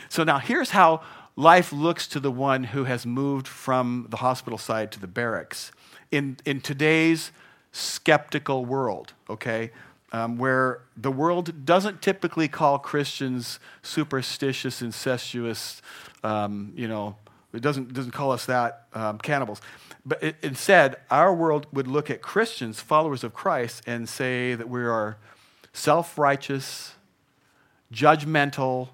so, 0.10 0.26
now 0.26 0.40
here's 0.40 0.72
how 0.72 1.02
life 1.38 1.72
looks 1.72 2.10
to 2.10 2.20
the 2.20 2.32
one 2.32 2.66
who 2.66 2.84
has 2.84 3.06
moved 3.06 3.48
from 3.48 4.08
the 4.10 4.18
hospital 4.18 4.58
side 4.58 4.92
to 4.92 5.00
the 5.00 5.08
barracks. 5.08 5.72
In, 6.12 6.36
in 6.44 6.60
today's 6.60 7.32
skeptical 7.72 8.66
world, 8.66 9.14
okay, 9.30 9.72
um, 10.12 10.38
where 10.38 10.82
the 10.96 11.12
world 11.12 11.66
doesn't 11.66 12.02
typically 12.02 12.48
call 12.48 12.80
Christians 12.80 13.60
superstitious, 13.82 14.82
incestuous, 14.82 15.82
um, 16.24 16.74
you 16.76 16.88
know, 16.88 17.18
it 17.54 17.62
doesn't, 17.62 17.94
doesn't 17.94 18.12
call 18.12 18.32
us 18.32 18.46
that 18.46 18.88
um, 18.94 19.18
cannibals. 19.18 19.62
But 20.06 20.22
it, 20.22 20.36
instead, 20.42 20.98
our 21.10 21.34
world 21.34 21.68
would 21.72 21.88
look 21.88 22.10
at 22.10 22.22
Christians, 22.22 22.80
followers 22.80 23.24
of 23.24 23.34
Christ, 23.34 23.84
and 23.88 24.08
say 24.08 24.54
that 24.56 24.70
we 24.70 24.82
are 24.82 25.18
self 25.74 26.18
righteous, 26.18 26.96
judgmental, 27.92 28.90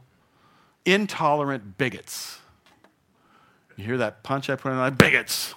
intolerant 0.86 1.78
bigots. 1.78 2.40
You 3.76 3.86
hear 3.86 3.98
that 3.98 4.24
punch 4.24 4.50
I 4.50 4.56
put 4.56 4.72
on? 4.72 4.96
Bigots. 4.96 5.56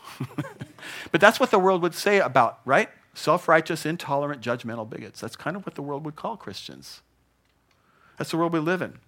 but 1.12 1.20
that's 1.20 1.38
what 1.38 1.50
the 1.50 1.58
world 1.58 1.82
would 1.82 1.94
say 1.94 2.20
about, 2.20 2.60
right? 2.64 2.88
Self 3.14 3.48
righteous, 3.48 3.86
intolerant, 3.86 4.42
judgmental 4.42 4.88
bigots. 4.88 5.20
That's 5.20 5.36
kind 5.36 5.56
of 5.56 5.64
what 5.64 5.76
the 5.76 5.82
world 5.82 6.04
would 6.04 6.16
call 6.16 6.36
Christians. 6.36 7.00
That's 8.18 8.30
the 8.30 8.36
world 8.36 8.52
we 8.52 8.58
live 8.58 8.82
in. 8.82 8.98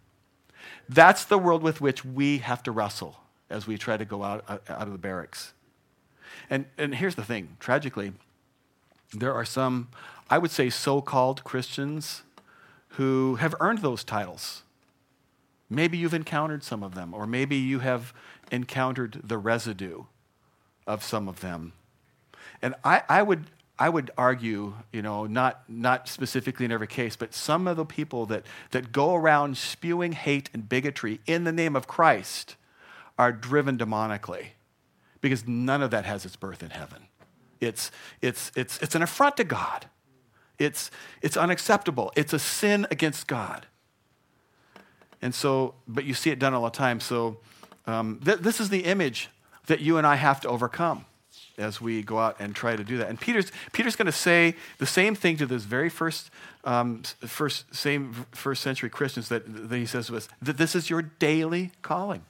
That's 0.88 1.24
the 1.24 1.38
world 1.38 1.62
with 1.62 1.80
which 1.80 2.04
we 2.04 2.38
have 2.38 2.62
to 2.64 2.72
wrestle 2.72 3.20
as 3.50 3.66
we 3.66 3.78
try 3.78 3.96
to 3.96 4.04
go 4.04 4.22
out, 4.22 4.44
uh, 4.48 4.58
out 4.68 4.82
of 4.82 4.92
the 4.92 4.98
barracks. 4.98 5.52
And, 6.50 6.66
and 6.78 6.94
here's 6.94 7.14
the 7.14 7.24
thing 7.24 7.56
tragically, 7.60 8.12
there 9.12 9.32
are 9.32 9.44
some, 9.44 9.88
I 10.30 10.38
would 10.38 10.50
say, 10.50 10.70
so 10.70 11.00
called 11.00 11.44
Christians 11.44 12.22
who 12.90 13.36
have 13.36 13.54
earned 13.60 13.78
those 13.78 14.04
titles. 14.04 14.62
Maybe 15.68 15.98
you've 15.98 16.14
encountered 16.14 16.62
some 16.62 16.82
of 16.82 16.94
them, 16.94 17.12
or 17.12 17.26
maybe 17.26 17.56
you 17.56 17.80
have 17.80 18.14
encountered 18.52 19.20
the 19.24 19.38
residue 19.38 20.04
of 20.86 21.02
some 21.02 21.28
of 21.28 21.40
them. 21.40 21.72
And 22.62 22.74
I, 22.84 23.02
I, 23.08 23.22
would, 23.22 23.46
I 23.78 23.88
would 23.88 24.10
argue, 24.16 24.74
you 24.90 25.02
know, 25.02 25.26
not, 25.26 25.62
not 25.68 26.08
specifically 26.08 26.64
in 26.64 26.72
every 26.72 26.86
case, 26.86 27.14
but 27.14 27.34
some 27.34 27.68
of 27.68 27.76
the 27.76 27.84
people 27.84 28.24
that, 28.26 28.44
that 28.70 28.90
go 28.90 29.14
around 29.14 29.58
spewing 29.58 30.12
hate 30.12 30.48
and 30.54 30.66
bigotry 30.66 31.20
in 31.26 31.44
the 31.44 31.52
name 31.52 31.76
of 31.76 31.86
Christ 31.86 32.56
are 33.18 33.32
driven 33.32 33.76
demonically 33.76 34.48
because 35.20 35.46
none 35.46 35.82
of 35.82 35.90
that 35.90 36.06
has 36.06 36.24
its 36.24 36.36
birth 36.36 36.62
in 36.62 36.70
heaven. 36.70 37.06
It's, 37.60 37.90
it's, 38.22 38.50
it's, 38.56 38.78
it's 38.80 38.94
an 38.94 39.02
affront 39.02 39.36
to 39.38 39.44
God. 39.44 39.86
It's, 40.58 40.90
it's 41.20 41.36
unacceptable. 41.36 42.12
It's 42.16 42.32
a 42.32 42.38
sin 42.38 42.86
against 42.90 43.26
God. 43.26 43.66
And 45.20 45.34
so, 45.34 45.74
but 45.86 46.04
you 46.04 46.14
see 46.14 46.30
it 46.30 46.38
done 46.38 46.54
all 46.54 46.64
the 46.64 46.70
time. 46.70 47.00
So, 47.00 47.38
um, 47.86 48.20
th- 48.24 48.38
this 48.38 48.60
is 48.60 48.70
the 48.70 48.84
image 48.84 49.28
that 49.66 49.80
you 49.80 49.98
and 49.98 50.06
I 50.06 50.16
have 50.16 50.40
to 50.42 50.48
overcome 50.48 51.04
as 51.58 51.80
we 51.80 52.02
go 52.02 52.18
out 52.18 52.36
and 52.38 52.54
try 52.54 52.76
to 52.76 52.84
do 52.84 52.98
that. 52.98 53.08
And 53.08 53.20
Peter's, 53.20 53.50
Peter's 53.72 53.96
going 53.96 54.06
to 54.06 54.12
say 54.12 54.54
the 54.78 54.86
same 54.86 55.14
thing 55.14 55.36
to 55.38 55.46
those 55.46 55.64
very 55.64 55.88
first, 55.88 56.30
um, 56.64 57.02
first, 57.20 57.74
same 57.74 58.26
first 58.32 58.62
century 58.62 58.90
Christians 58.90 59.28
that, 59.28 59.68
that 59.68 59.76
he 59.76 59.86
says 59.86 60.08
to 60.08 60.16
us 60.16 60.28
that 60.42 60.58
this 60.58 60.74
is 60.74 60.90
your 60.90 61.02
daily 61.02 61.72
calling 61.82 62.22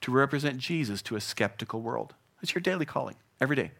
to 0.00 0.12
represent 0.12 0.58
Jesus 0.58 1.02
to 1.02 1.16
a 1.16 1.20
skeptical 1.20 1.80
world. 1.80 2.14
It's 2.42 2.54
your 2.54 2.62
daily 2.62 2.86
calling, 2.86 3.16
every 3.40 3.56
day. 3.56 3.72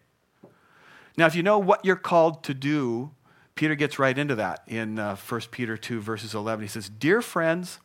Now, 1.16 1.26
if 1.26 1.34
you 1.34 1.42
know 1.42 1.58
what 1.58 1.84
you're 1.84 1.96
called 1.96 2.42
to 2.44 2.54
do, 2.54 3.10
Peter 3.54 3.74
gets 3.74 3.98
right 3.98 4.16
into 4.16 4.34
that 4.36 4.62
in 4.66 4.98
uh, 4.98 5.16
1 5.16 5.40
Peter 5.50 5.76
2, 5.76 6.00
verses 6.00 6.34
11. 6.34 6.62
He 6.62 6.68
says, 6.68 6.88
Dear 6.88 7.22
friends, 7.22 7.80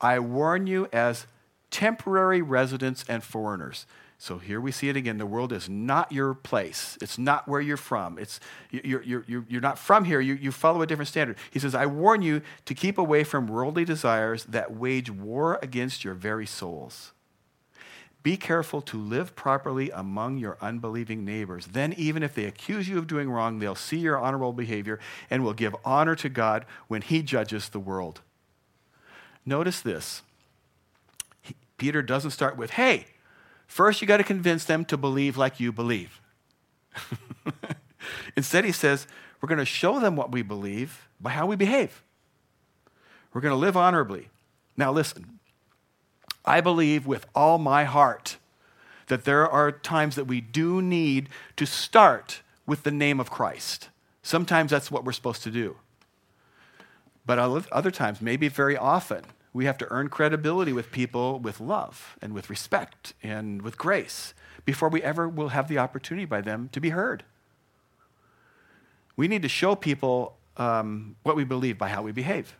I 0.00 0.18
warn 0.18 0.66
you 0.66 0.88
as 0.92 1.26
temporary 1.70 2.42
residents 2.42 3.04
and 3.08 3.22
foreigners. 3.22 3.86
So 4.22 4.36
here 4.36 4.60
we 4.60 4.70
see 4.70 4.90
it 4.90 4.96
again. 4.96 5.16
The 5.16 5.24
world 5.24 5.50
is 5.50 5.66
not 5.70 6.12
your 6.12 6.34
place. 6.34 6.98
It's 7.00 7.16
not 7.16 7.48
where 7.48 7.62
you're 7.62 7.78
from. 7.78 8.18
It's, 8.18 8.38
you're, 8.70 9.02
you're, 9.02 9.24
you're, 9.26 9.46
you're 9.48 9.60
not 9.62 9.78
from 9.78 10.04
here. 10.04 10.20
You, 10.20 10.34
you 10.34 10.52
follow 10.52 10.82
a 10.82 10.86
different 10.86 11.08
standard. 11.08 11.38
He 11.50 11.58
says, 11.58 11.74
I 11.74 11.86
warn 11.86 12.20
you 12.20 12.42
to 12.66 12.74
keep 12.74 12.98
away 12.98 13.24
from 13.24 13.46
worldly 13.46 13.86
desires 13.86 14.44
that 14.44 14.76
wage 14.76 15.10
war 15.10 15.58
against 15.62 16.04
your 16.04 16.12
very 16.12 16.44
souls. 16.44 17.12
Be 18.22 18.36
careful 18.36 18.82
to 18.82 18.98
live 18.98 19.34
properly 19.34 19.90
among 19.90 20.36
your 20.36 20.58
unbelieving 20.60 21.24
neighbors. 21.24 21.68
Then, 21.68 21.94
even 21.94 22.22
if 22.22 22.34
they 22.34 22.44
accuse 22.44 22.90
you 22.90 22.98
of 22.98 23.06
doing 23.06 23.30
wrong, 23.30 23.58
they'll 23.58 23.74
see 23.74 24.00
your 24.00 24.18
honorable 24.18 24.52
behavior 24.52 25.00
and 25.30 25.42
will 25.42 25.54
give 25.54 25.74
honor 25.82 26.14
to 26.16 26.28
God 26.28 26.66
when 26.88 27.00
He 27.00 27.22
judges 27.22 27.70
the 27.70 27.80
world. 27.80 28.20
Notice 29.46 29.80
this 29.80 30.20
Peter 31.78 32.02
doesn't 32.02 32.32
start 32.32 32.58
with, 32.58 32.72
hey, 32.72 33.06
first 33.70 34.00
you 34.02 34.08
got 34.08 34.16
to 34.16 34.24
convince 34.24 34.64
them 34.64 34.84
to 34.86 34.96
believe 34.96 35.36
like 35.36 35.60
you 35.60 35.72
believe. 35.72 36.20
Instead, 38.36 38.64
he 38.64 38.72
says, 38.72 39.06
we're 39.40 39.48
going 39.48 39.58
to 39.58 39.64
show 39.64 40.00
them 40.00 40.16
what 40.16 40.32
we 40.32 40.42
believe 40.42 41.08
by 41.20 41.30
how 41.30 41.46
we 41.46 41.56
behave. 41.56 42.02
We're 43.32 43.40
going 43.40 43.52
to 43.52 43.56
live 43.56 43.76
honorably. 43.76 44.28
Now, 44.76 44.92
listen, 44.92 45.38
I 46.44 46.60
believe 46.60 47.06
with 47.06 47.26
all 47.34 47.58
my 47.58 47.84
heart 47.84 48.36
that 49.06 49.24
there 49.24 49.48
are 49.48 49.70
times 49.70 50.16
that 50.16 50.24
we 50.24 50.40
do 50.40 50.82
need 50.82 51.28
to 51.56 51.66
start 51.66 52.42
with 52.66 52.82
the 52.82 52.90
name 52.90 53.20
of 53.20 53.30
Christ. 53.30 53.88
Sometimes 54.22 54.70
that's 54.70 54.90
what 54.90 55.04
we're 55.04 55.12
supposed 55.12 55.42
to 55.44 55.50
do. 55.50 55.76
But 57.24 57.38
other 57.38 57.90
times, 57.90 58.20
maybe 58.20 58.48
very 58.48 58.76
often, 58.76 59.24
we 59.52 59.64
have 59.64 59.78
to 59.78 59.86
earn 59.90 60.08
credibility 60.08 60.72
with 60.72 60.92
people 60.92 61.38
with 61.38 61.60
love 61.60 62.16
and 62.22 62.32
with 62.32 62.48
respect 62.50 63.14
and 63.22 63.62
with 63.62 63.76
grace 63.76 64.34
before 64.64 64.88
we 64.88 65.02
ever 65.02 65.28
will 65.28 65.48
have 65.48 65.68
the 65.68 65.78
opportunity 65.78 66.24
by 66.24 66.40
them 66.40 66.68
to 66.72 66.80
be 66.80 66.90
heard. 66.90 67.24
We 69.16 69.28
need 69.28 69.42
to 69.42 69.48
show 69.48 69.74
people 69.74 70.36
um, 70.56 71.16
what 71.22 71.36
we 71.36 71.44
believe 71.44 71.78
by 71.78 71.88
how 71.88 72.02
we 72.02 72.12
behave 72.12 72.56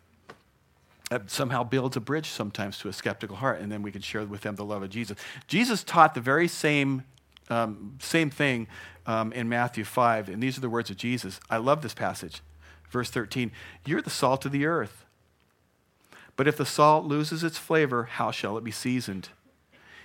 that 1.11 1.29
somehow 1.29 1.61
builds 1.61 1.97
a 1.97 1.99
bridge 1.99 2.29
sometimes 2.29 2.77
to 2.77 2.87
a 2.87 2.93
skeptical 2.93 3.35
heart, 3.35 3.59
and 3.59 3.69
then 3.69 3.81
we 3.81 3.91
can 3.91 4.01
share 4.01 4.23
with 4.23 4.41
them 4.41 4.55
the 4.55 4.63
love 4.63 4.81
of 4.81 4.89
Jesus. 4.89 5.17
Jesus 5.45 5.83
taught 5.83 6.13
the 6.13 6.21
very 6.21 6.47
same, 6.47 7.03
um, 7.49 7.97
same 7.99 8.29
thing 8.29 8.65
um, 9.05 9.33
in 9.33 9.49
Matthew 9.49 9.83
5, 9.83 10.29
and 10.29 10.41
these 10.41 10.57
are 10.57 10.61
the 10.61 10.69
words 10.69 10.89
of 10.89 10.95
Jesus. 10.95 11.41
I 11.49 11.57
love 11.57 11.81
this 11.81 11.93
passage. 11.93 12.41
Verse 12.89 13.09
13 13.09 13.51
You're 13.85 14.01
the 14.01 14.09
salt 14.09 14.45
of 14.45 14.53
the 14.53 14.65
earth. 14.65 15.05
But 16.35 16.47
if 16.47 16.57
the 16.57 16.65
salt 16.65 17.05
loses 17.05 17.43
its 17.43 17.57
flavor, 17.57 18.03
how 18.03 18.31
shall 18.31 18.57
it 18.57 18.63
be 18.63 18.71
seasoned? 18.71 19.29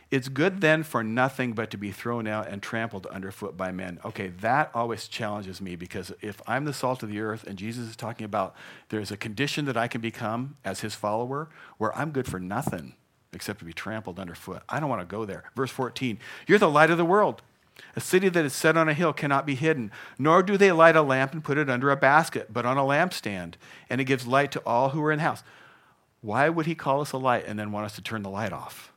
It's 0.08 0.28
good 0.28 0.60
then 0.60 0.84
for 0.84 1.02
nothing 1.02 1.52
but 1.52 1.70
to 1.70 1.76
be 1.76 1.90
thrown 1.90 2.28
out 2.28 2.48
and 2.48 2.62
trampled 2.62 3.06
underfoot 3.06 3.56
by 3.56 3.72
men. 3.72 3.98
Okay, 4.04 4.28
that 4.40 4.70
always 4.72 5.08
challenges 5.08 5.60
me 5.60 5.74
because 5.74 6.12
if 6.20 6.40
I'm 6.46 6.64
the 6.64 6.72
salt 6.72 7.02
of 7.02 7.08
the 7.08 7.20
earth 7.20 7.44
and 7.44 7.58
Jesus 7.58 7.88
is 7.88 7.96
talking 7.96 8.24
about 8.24 8.54
there's 8.88 9.10
a 9.10 9.16
condition 9.16 9.64
that 9.64 9.76
I 9.76 9.88
can 9.88 10.00
become 10.00 10.56
as 10.64 10.80
his 10.80 10.94
follower 10.94 11.48
where 11.78 11.96
I'm 11.96 12.12
good 12.12 12.28
for 12.28 12.38
nothing 12.38 12.94
except 13.32 13.58
to 13.58 13.64
be 13.64 13.72
trampled 13.72 14.20
underfoot. 14.20 14.62
I 14.68 14.78
don't 14.78 14.88
want 14.88 15.02
to 15.02 15.06
go 15.06 15.24
there. 15.24 15.44
Verse 15.56 15.72
14 15.72 16.20
You're 16.46 16.58
the 16.58 16.70
light 16.70 16.90
of 16.90 16.98
the 16.98 17.04
world. 17.04 17.42
A 17.94 18.00
city 18.00 18.28
that 18.28 18.44
is 18.44 18.54
set 18.54 18.76
on 18.76 18.88
a 18.88 18.94
hill 18.94 19.12
cannot 19.12 19.44
be 19.44 19.54
hidden, 19.54 19.90
nor 20.18 20.42
do 20.42 20.56
they 20.56 20.72
light 20.72 20.96
a 20.96 21.02
lamp 21.02 21.32
and 21.32 21.44
put 21.44 21.58
it 21.58 21.68
under 21.68 21.90
a 21.90 21.96
basket, 21.96 22.50
but 22.50 22.64
on 22.64 22.78
a 22.78 22.82
lampstand, 22.82 23.54
and 23.90 24.00
it 24.00 24.04
gives 24.04 24.26
light 24.26 24.50
to 24.52 24.62
all 24.64 24.90
who 24.90 25.02
are 25.02 25.12
in 25.12 25.18
the 25.18 25.24
house. 25.24 25.42
Why 26.26 26.48
would 26.48 26.66
he 26.66 26.74
call 26.74 27.00
us 27.02 27.12
a 27.12 27.18
light 27.18 27.44
and 27.46 27.56
then 27.56 27.70
want 27.70 27.86
us 27.86 27.94
to 27.94 28.02
turn 28.02 28.24
the 28.24 28.28
light 28.28 28.52
off? 28.52 28.92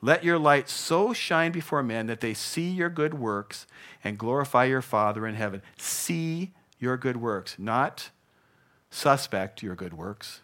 Let 0.00 0.22
your 0.22 0.38
light 0.38 0.68
so 0.68 1.12
shine 1.12 1.50
before 1.50 1.82
men 1.82 2.06
that 2.06 2.20
they 2.20 2.34
see 2.34 2.70
your 2.70 2.88
good 2.88 3.14
works 3.14 3.66
and 4.04 4.16
glorify 4.16 4.66
your 4.66 4.80
Father 4.80 5.26
in 5.26 5.34
heaven. 5.34 5.60
See 5.76 6.52
your 6.78 6.96
good 6.96 7.16
works, 7.16 7.56
not 7.58 8.10
suspect 8.90 9.60
your 9.60 9.74
good 9.74 9.92
works, 9.92 10.42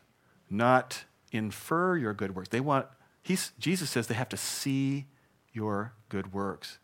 not 0.50 1.04
infer 1.30 1.96
your 1.96 2.14
good 2.14 2.34
works. 2.34 2.48
They 2.48 2.58
want, 2.58 2.86
he's, 3.22 3.52
Jesus 3.60 3.88
says 3.88 4.08
they 4.08 4.14
have 4.14 4.28
to 4.30 4.36
see 4.36 5.06
your 5.52 5.92
good 6.08 6.32
works. 6.32 6.78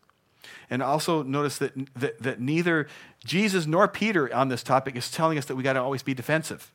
And 0.69 0.81
also 0.81 1.23
notice 1.23 1.57
that, 1.57 1.73
that, 1.93 2.21
that 2.21 2.39
neither 2.39 2.87
Jesus 3.25 3.65
nor 3.65 3.89
Peter 3.89 4.33
on 4.33 4.47
this 4.47 4.63
topic 4.63 4.95
is 4.95 5.11
telling 5.11 5.37
us 5.37 5.43
that 5.47 5.57
we 5.57 5.63
got 5.63 5.73
to 5.73 5.81
always 5.81 6.03
be 6.03 6.13
defensive. 6.13 6.71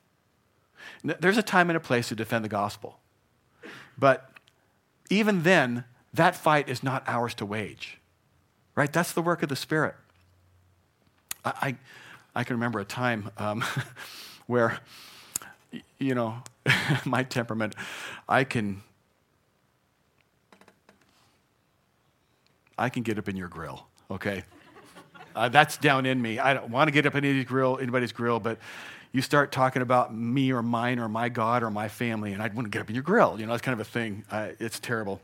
There's 1.03 1.39
a 1.39 1.43
time 1.43 1.71
and 1.71 1.77
a 1.77 1.81
place 1.81 2.09
to 2.09 2.15
defend 2.15 2.45
the 2.45 2.49
gospel. 2.49 2.99
But 3.99 4.31
even 5.09 5.43
then, 5.43 5.85
that 6.15 6.37
fight 6.37 6.69
is 6.69 6.83
not 6.83 7.03
ours 7.07 7.35
to 7.35 7.47
wage. 7.47 7.99
Right? 8.75 8.93
That's 8.93 9.13
the 9.13 9.23
work 9.23 9.43
of 9.43 9.49
the 9.49 9.57
Spirit. 9.57 9.95
I, 11.45 11.53
I, 11.63 11.77
I 12.41 12.45
can 12.45 12.57
remember 12.57 12.81
a 12.81 12.85
time 12.85 13.31
um, 13.37 13.65
where 14.47 14.81
you 15.99 16.15
know, 16.15 16.43
my 17.05 17.23
temperament, 17.23 17.75
I 18.29 18.45
can 18.45 18.83
I 22.79 22.89
can 22.89 23.03
get 23.03 23.19
up 23.19 23.29
in 23.29 23.37
your 23.37 23.49
grill, 23.49 23.87
okay? 24.11 24.43
Uh, 25.35 25.49
that's 25.49 25.77
down 25.77 26.07
in 26.07 26.21
me. 26.21 26.39
I 26.39 26.55
don't 26.55 26.71
want 26.71 26.89
to 26.89 26.93
get 26.93 27.07
up 27.07 27.15
in 27.15 27.25
anybody's 27.25 27.47
grill, 27.47 27.79
anybody's 27.79 28.13
grill, 28.13 28.41
but 28.41 28.59
you 29.13 29.23
start 29.23 29.51
talking 29.53 29.83
about 29.83 30.15
me 30.15 30.53
or 30.53 30.63
mine 30.63 30.99
or 30.99 31.09
my 31.09 31.29
God 31.29 31.63
or 31.63 31.71
my 31.71 31.89
family, 31.89 32.33
and 32.33 32.43
I'd 32.43 32.55
want 32.55 32.67
to 32.67 32.71
get 32.71 32.83
up 32.83 32.89
in 32.89 32.95
your 32.95 33.03
grill. 33.03 33.39
You 33.39 33.47
know, 33.47 33.53
that's 33.53 33.63
kind 33.63 33.79
of 33.79 33.87
a 33.87 33.91
thing. 33.91 34.25
Uh, 34.31 34.51
it's 34.59 34.79
terrible. 34.79 35.21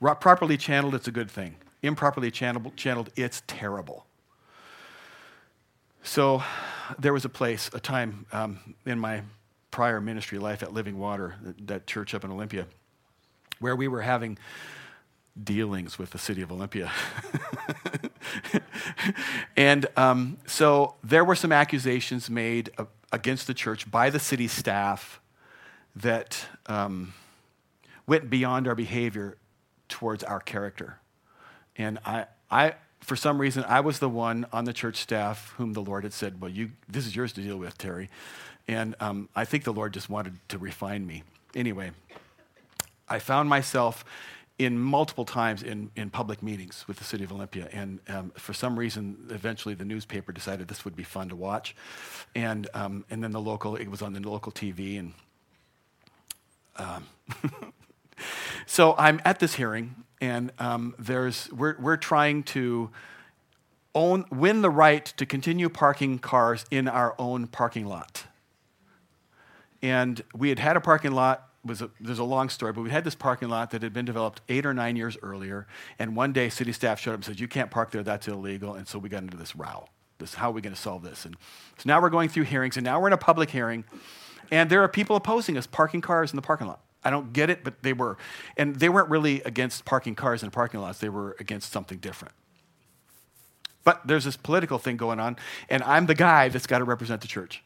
Properly 0.00 0.56
channeled, 0.56 0.94
it's 0.94 1.08
a 1.08 1.12
good 1.12 1.30
thing. 1.30 1.56
Improperly 1.82 2.30
channeled, 2.30 2.76
channeled, 2.76 3.10
it's 3.16 3.42
terrible. 3.46 4.06
So 6.02 6.42
there 6.98 7.12
was 7.12 7.24
a 7.24 7.28
place, 7.28 7.70
a 7.72 7.80
time 7.80 8.26
um, 8.32 8.74
in 8.86 8.98
my 8.98 9.22
prior 9.70 10.00
ministry 10.00 10.38
life 10.38 10.62
at 10.62 10.72
Living 10.72 10.98
Water, 10.98 11.34
that 11.66 11.86
church 11.86 12.14
up 12.14 12.24
in 12.24 12.30
Olympia, 12.30 12.66
where 13.60 13.76
we 13.76 13.88
were 13.88 14.02
having 14.02 14.38
dealings 15.42 15.98
with 15.98 16.10
the 16.10 16.18
city 16.18 16.42
of 16.42 16.50
Olympia. 16.50 16.90
and 19.56 19.86
um, 19.96 20.38
so 20.46 20.94
there 21.02 21.24
were 21.24 21.34
some 21.34 21.52
accusations 21.52 22.28
made 22.28 22.70
against 23.12 23.46
the 23.46 23.54
church 23.54 23.90
by 23.90 24.10
the 24.10 24.18
city 24.18 24.48
staff 24.48 25.20
that 25.96 26.46
um, 26.66 27.14
went 28.06 28.30
beyond 28.30 28.68
our 28.68 28.74
behavior 28.74 29.36
towards 29.88 30.22
our 30.22 30.40
character. 30.40 30.98
And 31.76 31.98
I, 32.04 32.26
I, 32.50 32.74
for 33.00 33.16
some 33.16 33.40
reason, 33.40 33.64
I 33.66 33.80
was 33.80 33.98
the 33.98 34.08
one 34.08 34.46
on 34.52 34.64
the 34.64 34.72
church 34.72 34.96
staff 34.96 35.54
whom 35.56 35.72
the 35.72 35.82
Lord 35.82 36.04
had 36.04 36.12
said, 36.12 36.40
Well, 36.40 36.50
you, 36.50 36.70
this 36.88 37.06
is 37.06 37.14
yours 37.14 37.32
to 37.34 37.40
deal 37.40 37.56
with, 37.56 37.78
Terry. 37.78 38.10
And 38.66 38.94
um, 39.00 39.28
I 39.34 39.44
think 39.44 39.64
the 39.64 39.72
Lord 39.72 39.94
just 39.94 40.10
wanted 40.10 40.36
to 40.48 40.58
refine 40.58 41.06
me. 41.06 41.22
Anyway, 41.54 41.92
I 43.08 43.18
found 43.18 43.48
myself 43.48 44.04
in 44.58 44.76
multiple 44.76 45.24
times 45.24 45.62
in, 45.62 45.90
in 45.94 46.10
public 46.10 46.42
meetings 46.42 46.84
with 46.88 46.96
the 46.96 47.04
city 47.04 47.22
of 47.22 47.32
Olympia. 47.32 47.68
And 47.72 48.00
um, 48.08 48.32
for 48.36 48.52
some 48.52 48.76
reason, 48.76 49.28
eventually 49.30 49.74
the 49.74 49.84
newspaper 49.84 50.32
decided 50.32 50.66
this 50.66 50.84
would 50.84 50.96
be 50.96 51.04
fun 51.04 51.28
to 51.28 51.36
watch. 51.36 51.76
And, 52.34 52.68
um, 52.74 53.04
and 53.08 53.22
then 53.22 53.30
the 53.30 53.40
local, 53.40 53.76
it 53.76 53.88
was 53.88 54.02
on 54.02 54.14
the 54.14 54.28
local 54.28 54.50
TV. 54.50 54.98
And 54.98 55.12
um, 56.76 57.06
so 58.66 58.96
I'm 58.98 59.20
at 59.24 59.38
this 59.38 59.54
hearing, 59.54 59.94
and 60.20 60.50
um, 60.58 60.96
there's, 60.98 61.50
we're, 61.52 61.76
we're 61.78 61.96
trying 61.96 62.42
to 62.44 62.90
own, 63.94 64.24
win 64.30 64.62
the 64.62 64.70
right 64.70 65.04
to 65.04 65.24
continue 65.24 65.68
parking 65.68 66.18
cars 66.18 66.64
in 66.72 66.88
our 66.88 67.14
own 67.16 67.46
parking 67.46 67.86
lot. 67.86 68.24
And 69.82 70.20
we 70.34 70.48
had 70.48 70.58
had 70.58 70.76
a 70.76 70.80
parking 70.80 71.12
lot 71.12 71.47
was 71.64 71.82
a, 71.82 71.90
there's 72.00 72.18
a 72.18 72.24
long 72.24 72.48
story, 72.48 72.72
but 72.72 72.82
we 72.82 72.90
had 72.90 73.04
this 73.04 73.14
parking 73.14 73.48
lot 73.48 73.70
that 73.70 73.82
had 73.82 73.92
been 73.92 74.04
developed 74.04 74.40
eight 74.48 74.64
or 74.64 74.72
nine 74.72 74.96
years 74.96 75.16
earlier. 75.22 75.66
And 75.98 76.16
one 76.16 76.32
day, 76.32 76.48
city 76.48 76.72
staff 76.72 77.00
showed 77.00 77.12
up 77.12 77.16
and 77.16 77.24
said, 77.24 77.40
"You 77.40 77.48
can't 77.48 77.70
park 77.70 77.90
there; 77.90 78.02
that's 78.02 78.28
illegal." 78.28 78.74
And 78.74 78.86
so 78.86 78.98
we 78.98 79.08
got 79.08 79.22
into 79.22 79.36
this 79.36 79.56
row. 79.56 79.86
This, 80.18 80.34
how 80.34 80.50
are 80.50 80.52
we 80.52 80.60
going 80.60 80.74
to 80.74 80.80
solve 80.80 81.02
this? 81.02 81.24
And 81.24 81.36
so 81.76 81.84
now 81.86 82.00
we're 82.00 82.10
going 82.10 82.28
through 82.28 82.44
hearings, 82.44 82.76
and 82.76 82.84
now 82.84 83.00
we're 83.00 83.08
in 83.08 83.12
a 83.12 83.18
public 83.18 83.50
hearing, 83.50 83.84
and 84.50 84.70
there 84.70 84.82
are 84.82 84.88
people 84.88 85.16
opposing 85.16 85.56
us 85.56 85.66
parking 85.66 86.00
cars 86.00 86.32
in 86.32 86.36
the 86.36 86.42
parking 86.42 86.66
lot. 86.66 86.80
I 87.04 87.10
don't 87.10 87.32
get 87.32 87.50
it, 87.50 87.62
but 87.62 87.82
they 87.82 87.92
were, 87.92 88.18
and 88.56 88.76
they 88.76 88.88
weren't 88.88 89.08
really 89.08 89.40
against 89.42 89.84
parking 89.84 90.14
cars 90.14 90.42
in 90.42 90.50
parking 90.50 90.80
lots. 90.80 90.98
They 90.98 91.08
were 91.08 91.36
against 91.38 91.72
something 91.72 91.98
different. 91.98 92.34
But 93.84 94.06
there's 94.06 94.24
this 94.24 94.36
political 94.36 94.78
thing 94.78 94.96
going 94.96 95.20
on, 95.20 95.36
and 95.68 95.82
I'm 95.84 96.06
the 96.06 96.14
guy 96.14 96.48
that's 96.48 96.66
got 96.66 96.78
to 96.78 96.84
represent 96.84 97.20
the 97.20 97.28
church 97.28 97.62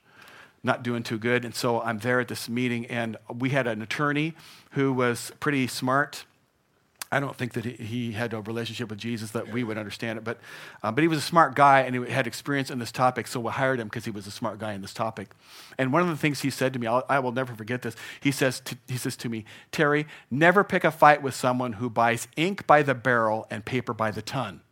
not 0.63 0.83
doing 0.83 1.03
too 1.03 1.19
good. 1.19 1.45
And 1.45 1.55
so 1.55 1.81
I'm 1.81 1.99
there 1.99 2.21
at 2.21 2.29
this 2.29 2.49
meeting, 2.49 2.87
and 2.87 3.17
we 3.35 3.51
had 3.51 3.67
an 3.67 3.83
attorney 3.83 4.35
who 4.73 4.93
was 4.93 5.33
pretty 5.41 5.67
smart. 5.67 6.25
I 7.11 7.21
don't 7.21 7.37
think 7.37 7.53
that 7.53 7.67
he 7.67 8.13
had 8.13 8.33
a 8.33 8.41
relationship 8.41 8.89
with 8.89 8.99
Jesus 8.99 9.33
that 9.33 9.53
we 9.53 9.65
would 9.65 9.77
understand 9.77 10.19
it, 10.19 10.25
but, 10.25 10.39
uh, 10.83 10.91
but 10.91 11.03
he 11.03 11.09
was 11.09 11.19
a 11.19 11.23
smart 11.23 11.55
guy 11.55 11.81
and 11.81 11.95
he 11.95 12.11
had 12.11 12.27
experience 12.27 12.71
in 12.71 12.79
this 12.79 12.91
topic, 12.91 13.27
so 13.27 13.39
we 13.39 13.51
hired 13.51 13.81
him 13.81 13.89
because 13.89 14.07
he 14.07 14.11
was 14.11 14.27
a 14.27 14.31
smart 14.31 14.59
guy 14.59 14.73
in 14.73 14.81
this 14.81 14.95
topic. 14.95 15.29
And 15.77 15.93
one 15.93 16.01
of 16.01 16.09
the 16.09 16.17
things 16.17 16.41
he 16.41 16.49
said 16.49 16.73
to 16.73 16.79
me, 16.79 16.87
I'll, 16.87 17.05
I 17.11 17.19
will 17.19 17.33
never 17.33 17.55
forget 17.55 17.83
this. 17.83 17.97
He 18.21 18.31
says, 18.31 18.61
to, 18.61 18.79
he 18.89 18.97
says 18.97 19.15
to 19.19 19.29
me, 19.29 19.45
Terry, 19.71 20.07
never 20.31 20.65
pick 20.65 20.85
a 20.85 20.91
fight 20.91 21.23
with 21.23 21.35
someone 21.35 21.75
who 21.75 21.91
buys 21.91 22.29
ink 22.35 22.67
by 22.67 22.83
the 22.83 22.95
barrel 22.95 23.47
and 23.51 23.63
paper 23.63 23.93
by 23.93 24.11
the 24.11 24.23
ton 24.23 24.63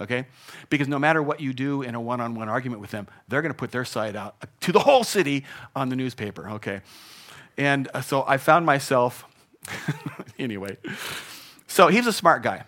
okay? 0.00 0.26
Because 0.70 0.88
no 0.88 0.98
matter 0.98 1.22
what 1.22 1.40
you 1.40 1.52
do 1.52 1.82
in 1.82 1.94
a 1.94 2.00
one 2.00 2.20
on 2.20 2.34
one 2.34 2.48
argument 2.48 2.80
with 2.80 2.90
them, 2.90 3.06
they're 3.28 3.42
going 3.42 3.52
to 3.52 3.58
put 3.58 3.70
their 3.70 3.84
side 3.84 4.16
out 4.16 4.36
to 4.60 4.72
the 4.72 4.80
whole 4.80 5.04
city 5.04 5.44
on 5.74 5.88
the 5.88 5.96
newspaper, 5.96 6.50
okay? 6.50 6.80
And 7.56 7.88
uh, 7.92 8.00
so 8.00 8.24
I 8.26 8.36
found 8.36 8.66
myself, 8.66 9.24
anyway. 10.38 10.76
So 11.66 11.88
he's 11.88 12.06
a 12.06 12.12
smart 12.12 12.42
guy. 12.42 12.64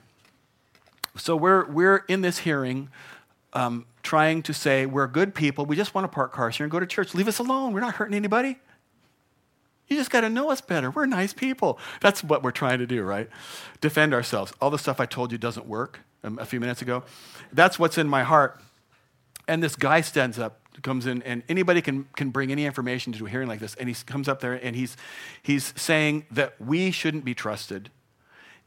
So 1.16 1.36
we're, 1.36 1.66
we're 1.66 2.04
in 2.08 2.20
this 2.20 2.38
hearing 2.38 2.88
um, 3.52 3.86
trying 4.02 4.42
to 4.42 4.54
say 4.54 4.86
we're 4.86 5.06
good 5.06 5.34
people. 5.34 5.66
We 5.66 5.76
just 5.76 5.94
want 5.94 6.04
to 6.04 6.08
park 6.08 6.32
cars 6.32 6.56
here 6.56 6.64
and 6.64 6.70
go 6.70 6.80
to 6.80 6.86
church. 6.86 7.14
Leave 7.14 7.28
us 7.28 7.38
alone. 7.38 7.72
We're 7.72 7.80
not 7.80 7.94
hurting 7.94 8.14
anybody. 8.14 8.58
You 9.90 9.96
just 9.96 10.10
got 10.10 10.20
to 10.20 10.30
know 10.30 10.50
us 10.50 10.60
better. 10.60 10.90
We're 10.90 11.06
nice 11.06 11.32
people. 11.32 11.80
That's 12.00 12.22
what 12.22 12.44
we're 12.44 12.52
trying 12.52 12.78
to 12.78 12.86
do, 12.86 13.02
right? 13.02 13.28
Defend 13.80 14.14
ourselves. 14.14 14.52
All 14.60 14.70
the 14.70 14.78
stuff 14.78 15.00
I 15.00 15.06
told 15.06 15.32
you 15.32 15.38
doesn't 15.38 15.66
work 15.66 16.00
um, 16.22 16.38
a 16.38 16.46
few 16.46 16.60
minutes 16.60 16.80
ago. 16.80 17.02
That's 17.52 17.76
what's 17.76 17.98
in 17.98 18.08
my 18.08 18.22
heart. 18.22 18.62
And 19.48 19.60
this 19.60 19.74
guy 19.74 20.00
stands 20.00 20.38
up, 20.38 20.60
comes 20.82 21.06
in, 21.06 21.22
and 21.24 21.42
anybody 21.48 21.82
can, 21.82 22.04
can 22.14 22.30
bring 22.30 22.52
any 22.52 22.66
information 22.66 23.12
to 23.14 23.26
a 23.26 23.28
hearing 23.28 23.48
like 23.48 23.58
this. 23.58 23.74
And 23.74 23.88
he 23.88 23.94
comes 24.06 24.28
up 24.28 24.40
there 24.40 24.54
and 24.54 24.76
he's, 24.76 24.96
he's 25.42 25.74
saying 25.76 26.24
that 26.30 26.54
we 26.60 26.92
shouldn't 26.92 27.24
be 27.24 27.34
trusted 27.34 27.90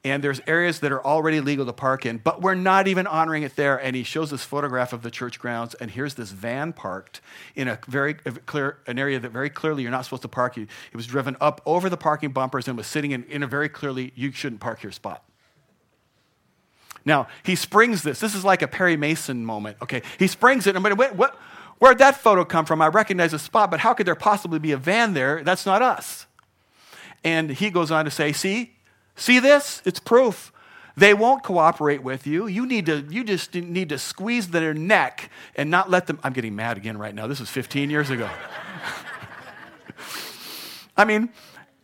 and 0.05 0.21
there's 0.21 0.41
areas 0.47 0.81
that 0.81 0.91
are 0.91 1.03
already 1.05 1.39
legal 1.39 1.65
to 1.65 1.71
park 1.71 2.05
in, 2.05 2.17
but 2.17 2.41
we're 2.41 2.55
not 2.55 2.87
even 2.89 3.07
honoring 3.07 3.43
it 3.43 3.55
there. 3.55 3.77
And 3.77 3.95
he 3.95 4.03
shows 4.03 4.31
this 4.31 4.43
photograph 4.43 4.91
of 4.91 5.01
the 5.01 5.09
church 5.09 5.39
grounds, 5.39 5.75
and 5.75 5.89
here's 5.89 6.15
this 6.15 6.31
van 6.31 6.73
parked 6.73 7.21
in 7.55 7.69
a 7.69 7.79
very 7.87 8.15
clear, 8.15 8.79
an 8.85 8.99
area 8.99 9.19
that 9.19 9.31
very 9.31 9.49
clearly 9.49 9.83
you're 9.83 9.91
not 9.91 10.03
supposed 10.03 10.23
to 10.23 10.27
park. 10.27 10.57
It 10.57 10.67
was 10.93 11.07
driven 11.07 11.37
up 11.39 11.61
over 11.65 11.89
the 11.89 11.95
parking 11.97 12.31
bumpers 12.31 12.67
and 12.67 12.75
was 12.77 12.87
sitting 12.87 13.11
in, 13.11 13.23
in 13.25 13.43
a 13.43 13.47
very 13.47 13.69
clearly, 13.69 14.11
you 14.15 14.33
shouldn't 14.33 14.59
park 14.59 14.81
here 14.81 14.91
spot. 14.91 15.23
Now, 17.05 17.27
he 17.43 17.55
springs 17.55 18.03
this. 18.03 18.19
This 18.19 18.35
is 18.35 18.43
like 18.43 18.61
a 18.61 18.67
Perry 18.67 18.97
Mason 18.97 19.45
moment, 19.45 19.77
okay? 19.81 20.01
He 20.19 20.27
springs 20.27 20.67
it, 20.67 20.75
and 20.75 20.83
what, 20.83 21.15
what, 21.15 21.35
where'd 21.79 21.97
that 21.99 22.17
photo 22.17 22.43
come 22.43 22.65
from? 22.65 22.81
I 22.81 22.87
recognize 22.87 23.31
the 23.31 23.39
spot, 23.39 23.71
but 23.71 23.79
how 23.79 23.93
could 23.93 24.05
there 24.05 24.15
possibly 24.15 24.59
be 24.59 24.73
a 24.73 24.77
van 24.77 25.13
there? 25.13 25.43
That's 25.43 25.65
not 25.65 25.81
us. 25.81 26.25
And 27.23 27.51
he 27.51 27.69
goes 27.69 27.89
on 27.89 28.03
to 28.05 28.11
say, 28.11 28.33
see, 28.33 28.72
See 29.15 29.39
this? 29.39 29.81
It's 29.85 29.99
proof. 29.99 30.51
They 30.95 31.13
won't 31.13 31.43
cooperate 31.43 32.03
with 32.03 32.27
you. 32.27 32.45
You 32.47 32.65
need 32.65 32.85
to 32.85 33.05
you 33.09 33.23
just 33.23 33.53
need 33.55 33.89
to 33.89 33.97
squeeze 33.97 34.49
their 34.49 34.73
neck 34.73 35.29
and 35.55 35.71
not 35.71 35.89
let 35.89 36.07
them 36.07 36.19
I'm 36.23 36.33
getting 36.33 36.55
mad 36.55 36.77
again 36.77 36.97
right 36.97 37.15
now. 37.15 37.27
This 37.27 37.39
was 37.39 37.49
15 37.49 37.89
years 37.89 38.09
ago. 38.09 38.29
I 40.97 41.05
mean, 41.05 41.29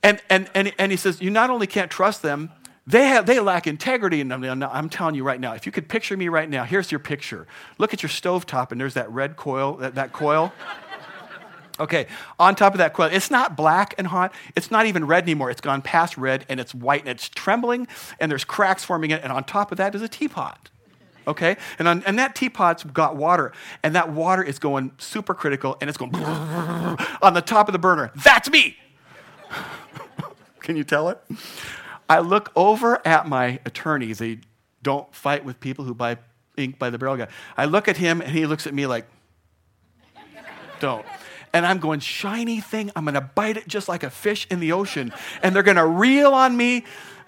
and, 0.04 0.22
and, 0.30 0.50
and, 0.54 0.74
and 0.78 0.92
he 0.92 0.98
says, 0.98 1.22
you 1.22 1.30
not 1.30 1.50
only 1.50 1.68
can't 1.68 1.92
trust 1.92 2.22
them, 2.22 2.52
they, 2.88 3.08
have, 3.08 3.26
they 3.26 3.39
lack 3.39 3.68
integrity 3.68 4.22
in 4.22 4.30
them. 4.30 4.44
I'm 4.63 4.89
telling 4.89 5.13
you 5.13 5.24
right 5.24 5.39
now, 5.39 5.54
if 5.54 5.65
you 5.65 5.72
could 5.72 5.88
picture 5.88 6.18
me 6.18 6.28
right 6.28 6.50
now, 6.50 6.63
here's 6.63 6.92
your 6.92 7.00
picture. 7.00 7.46
Look 7.78 7.94
at 7.94 8.02
your 8.02 8.10
stove 8.10 8.46
top, 8.46 8.72
and 8.72 8.82
there's 8.82 8.96
that 8.96 9.12
red 9.12 9.36
coil, 9.36 9.74
that, 9.78 9.96
that 9.96 10.12
coil. 10.12 10.54
Okay, 11.80 12.08
on 12.38 12.56
top 12.56 12.74
of 12.74 12.80
that 12.80 12.94
coil, 12.94 13.10
it's 13.12 13.32
not 13.32 13.56
black 13.56 13.96
and 13.98 14.08
hot. 14.08 14.34
It's 14.56 14.70
not 14.70 14.86
even 14.86 15.08
red 15.08 15.24
anymore. 15.24 15.50
It's 15.50 15.62
gone 15.62 15.82
past 15.82 16.18
red 16.18 16.46
and 16.50 16.60
it's 16.60 16.76
white 16.76 17.02
and 17.02 17.10
it's 17.10 17.30
trembling 17.30 17.88
and 18.20 18.30
there's 18.30 18.44
cracks 18.44 18.84
forming 18.84 19.12
it. 19.12 19.24
And 19.24 19.32
on 19.32 19.46
top 19.46 19.72
of 19.72 19.78
that 19.78 19.96
is 19.96 20.02
a 20.02 20.10
teapot. 20.10 20.70
Okay, 21.28 21.58
and, 21.78 21.88
on, 21.88 22.04
and 22.06 22.18
that 22.18 22.36
teapot's 22.36 22.84
got 22.84 23.15
water 23.15 23.54
and 23.84 23.94
that 23.96 24.12
water 24.12 24.42
is 24.44 24.58
going 24.58 24.92
super 24.98 25.34
critical 25.34 25.78
and 25.80 25.88
it's 25.88 25.98
going 25.98 26.15
on 27.22 27.34
the 27.34 27.42
top 27.42 27.68
of 27.68 27.74
the 27.74 27.80
burner. 27.80 28.12
That's 28.15 28.50
me. 28.50 28.78
Can 30.62 30.76
you 30.76 30.84
tell 30.84 31.10
it? 31.10 31.22
I 32.10 32.20
look 32.20 32.52
over 32.56 33.06
at 33.08 33.28
my 33.28 33.60
attorney. 33.65 34.12
They 34.13 34.39
don't 34.82 35.13
fight 35.13 35.46
with 35.46 35.60
people 35.60 35.86
who 35.86 35.94
buy 35.94 36.18
ink 36.58 36.80
by 36.80 36.89
the 36.89 36.98
barrel 36.98 37.15
guy. 37.15 37.28
I 37.56 37.65
look 37.65 37.88
at 37.88 37.98
him 37.98 38.22
and 38.22 38.32
he 38.32 38.46
looks 38.46 38.65
at 38.65 38.74
me 38.74 38.88
like, 38.88 39.06
don't 40.80 41.06
and 41.53 41.65
I'm 41.65 41.79
going, 41.79 41.99
shiny 41.99 42.59
thing, 42.59 42.91
I'm 42.95 43.05
going 43.05 43.15
to 43.15 43.21
bite 43.21 43.57
it 43.57 43.67
just 43.67 43.88
like 43.89 44.03
a 44.03 44.09
fish 44.09 44.47
in 44.49 44.59
the 44.59 44.71
ocean, 44.71 45.13
and 45.41 45.55
they're 45.55 45.63
going 45.63 45.77
to 45.77 45.85
reel 45.85 46.33
on 46.33 46.55
me. 46.55 46.85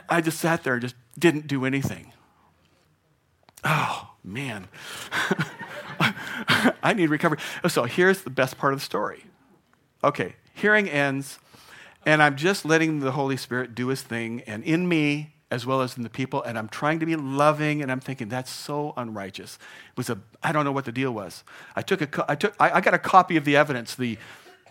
I 0.10 0.22
just 0.22 0.40
sat 0.40 0.64
there 0.64 0.80
just 0.80 0.96
didn't 1.18 1.48
do 1.48 1.66
anything. 1.66 2.12
Oh, 3.64 4.12
man. 4.24 4.68
I 6.84 6.94
need 6.94 7.10
recovery. 7.10 7.38
Oh, 7.64 7.68
so 7.68 7.84
here's 7.84 8.22
the 8.22 8.30
best 8.30 8.58
part 8.58 8.74
of 8.74 8.80
the 8.80 8.86
story. 8.86 9.26
Okay, 10.04 10.36
hearing 10.54 10.90
ends, 10.90 11.40
and 12.06 12.24
I'm 12.24 12.36
just 12.36 12.66
letting 12.66 13.00
the 13.00 13.12
Holy 13.12 13.38
Spirit 13.38 13.76
do 13.76 13.88
his 13.88 14.02
thing, 14.02 14.42
and 14.48 14.64
in 14.64 14.90
me, 14.90 15.36
as 15.52 15.66
well 15.66 15.82
as 15.82 15.98
in 15.98 16.04
the 16.04 16.10
people, 16.10 16.42
and 16.42 16.58
I'm 16.58 16.70
trying 16.70 17.00
to 17.02 17.06
be 17.06 17.16
loving, 17.18 17.82
and 17.82 17.92
I'm 17.92 18.00
thinking 18.00 18.30
that's 18.30 18.50
so 18.50 18.94
unrighteous. 18.96 19.60
It 19.90 19.98
was 19.98 20.10
a 20.10 20.18
I 20.42 20.54
don't 20.54 20.64
know 20.64 20.72
what 20.72 20.86
the 20.86 20.92
deal 20.92 21.12
was. 21.14 21.44
I 21.76 21.82
took 21.82 22.02
a 22.02 22.26
I 22.32 22.36
took 22.36 22.56
I, 22.60 22.78
I 22.78 22.82
got 22.82 22.94
a 22.94 23.00
copy 23.00 23.36
of 23.36 23.44
the 23.44 23.58
evidence, 23.58 23.94
the, 23.94 24.18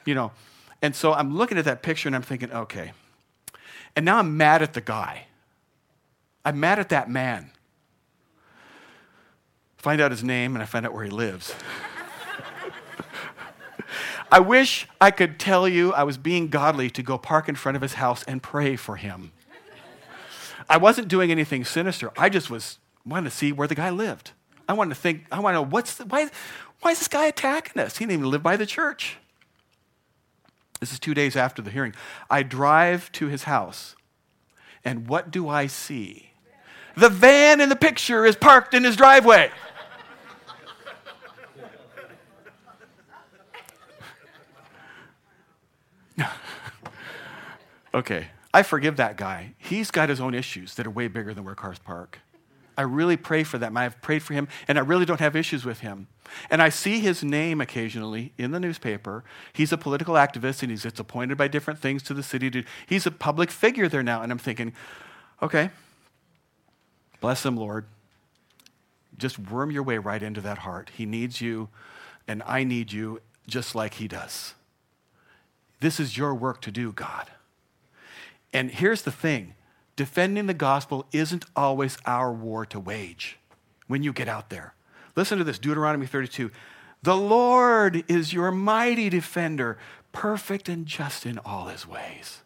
you 0.06 0.14
know, 0.14 0.32
and 0.80 0.96
so 0.96 1.12
I'm 1.12 1.36
looking 1.36 1.58
at 1.58 1.66
that 1.66 1.82
picture 1.82 2.08
and 2.08 2.16
I'm 2.16 2.22
thinking, 2.22 2.50
okay, 2.50 2.92
and 3.94 4.04
now 4.04 4.18
I'm 4.18 4.36
mad 4.36 4.62
at 4.62 4.72
the 4.72 4.80
guy. 4.80 5.26
I'm 6.44 6.58
mad 6.58 6.78
at 6.78 6.88
that 6.88 7.10
man. 7.10 7.50
Find 9.76 10.00
out 10.00 10.10
his 10.10 10.24
name 10.24 10.54
and 10.54 10.62
I 10.62 10.66
find 10.66 10.86
out 10.86 10.94
where 10.94 11.04
he 11.04 11.10
lives. 11.10 11.54
I 14.32 14.40
wish 14.40 14.86
I 15.00 15.10
could 15.10 15.38
tell 15.38 15.68
you 15.68 15.92
I 15.92 16.04
was 16.04 16.16
being 16.16 16.48
godly 16.48 16.88
to 16.90 17.02
go 17.02 17.18
park 17.18 17.48
in 17.48 17.56
front 17.56 17.76
of 17.76 17.82
his 17.82 17.94
house 17.94 18.22
and 18.24 18.42
pray 18.42 18.76
for 18.76 18.96
him. 18.96 19.32
I 20.70 20.76
wasn't 20.76 21.08
doing 21.08 21.32
anything 21.32 21.64
sinister. 21.64 22.12
I 22.16 22.28
just 22.28 22.48
was 22.48 22.78
wanting 23.04 23.28
to 23.28 23.36
see 23.36 23.50
where 23.50 23.66
the 23.66 23.74
guy 23.74 23.90
lived. 23.90 24.30
I 24.68 24.72
wanted 24.72 24.94
to 24.94 25.00
think, 25.00 25.24
I 25.32 25.40
want 25.40 25.54
to 25.54 25.62
know 25.62 25.66
what's 25.66 25.96
the, 25.96 26.04
why, 26.04 26.28
why 26.80 26.92
is 26.92 27.00
this 27.00 27.08
guy 27.08 27.26
attacking 27.26 27.82
us? 27.82 27.96
He 27.96 28.04
didn't 28.04 28.20
even 28.20 28.30
live 28.30 28.44
by 28.44 28.56
the 28.56 28.66
church. 28.66 29.16
This 30.78 30.92
is 30.92 31.00
two 31.00 31.12
days 31.12 31.34
after 31.34 31.60
the 31.60 31.72
hearing. 31.72 31.92
I 32.30 32.44
drive 32.44 33.10
to 33.12 33.26
his 33.26 33.42
house, 33.42 33.96
and 34.84 35.08
what 35.08 35.32
do 35.32 35.48
I 35.48 35.66
see? 35.66 36.30
The 36.96 37.08
van 37.08 37.60
in 37.60 37.68
the 37.68 37.76
picture 37.76 38.24
is 38.24 38.36
parked 38.36 38.72
in 38.72 38.84
his 38.84 38.94
driveway. 38.94 39.50
okay, 47.94 48.28
I 48.52 48.62
forgive 48.62 48.96
that 48.96 49.16
guy. 49.16 49.54
He's 49.58 49.90
got 49.90 50.08
his 50.08 50.20
own 50.20 50.34
issues 50.34 50.74
that 50.74 50.86
are 50.86 50.90
way 50.90 51.08
bigger 51.08 51.32
than 51.32 51.44
where 51.44 51.54
cars 51.54 51.78
park. 51.78 52.18
I 52.76 52.82
really 52.82 53.16
pray 53.16 53.44
for 53.44 53.58
them. 53.58 53.76
I've 53.76 54.00
prayed 54.00 54.22
for 54.22 54.32
him, 54.32 54.48
and 54.66 54.78
I 54.78 54.80
really 54.80 55.04
don't 55.04 55.20
have 55.20 55.36
issues 55.36 55.64
with 55.64 55.80
him. 55.80 56.06
And 56.48 56.62
I 56.62 56.70
see 56.70 57.00
his 57.00 57.22
name 57.22 57.60
occasionally 57.60 58.32
in 58.38 58.52
the 58.52 58.60
newspaper. 58.60 59.22
He's 59.52 59.70
a 59.70 59.76
political 59.76 60.14
activist, 60.14 60.62
and 60.62 60.70
he 60.70 60.78
gets 60.78 60.98
appointed 60.98 61.36
by 61.36 61.48
different 61.48 61.78
things 61.78 62.02
to 62.04 62.14
the 62.14 62.22
city. 62.22 62.50
To, 62.50 62.64
he's 62.86 63.06
a 63.06 63.10
public 63.10 63.50
figure 63.50 63.88
there 63.88 64.02
now. 64.02 64.22
And 64.22 64.32
I'm 64.32 64.38
thinking, 64.38 64.72
okay, 65.42 65.70
bless 67.20 67.44
him, 67.44 67.56
Lord. 67.56 67.84
Just 69.18 69.38
worm 69.38 69.70
your 69.70 69.82
way 69.82 69.98
right 69.98 70.22
into 70.22 70.40
that 70.40 70.58
heart. 70.58 70.90
He 70.96 71.04
needs 71.04 71.40
you, 71.40 71.68
and 72.26 72.42
I 72.46 72.64
need 72.64 72.92
you 72.92 73.20
just 73.46 73.74
like 73.74 73.94
he 73.94 74.08
does. 74.08 74.54
This 75.80 76.00
is 76.00 76.16
your 76.16 76.34
work 76.34 76.62
to 76.62 76.70
do, 76.70 76.92
God. 76.92 77.30
And 78.52 78.70
here's 78.70 79.02
the 79.02 79.12
thing 79.12 79.54
defending 79.96 80.46
the 80.46 80.54
gospel 80.54 81.06
isn't 81.12 81.44
always 81.54 81.98
our 82.06 82.32
war 82.32 82.64
to 82.66 82.80
wage 82.80 83.38
when 83.86 84.02
you 84.02 84.12
get 84.12 84.28
out 84.28 84.50
there. 84.50 84.74
Listen 85.16 85.38
to 85.38 85.44
this 85.44 85.58
Deuteronomy 85.58 86.06
32. 86.06 86.50
The 87.02 87.16
Lord 87.16 88.04
is 88.08 88.32
your 88.32 88.50
mighty 88.50 89.08
defender, 89.08 89.78
perfect 90.12 90.68
and 90.68 90.86
just 90.86 91.26
in 91.26 91.38
all 91.38 91.66
his 91.66 91.86
ways. 91.86 92.42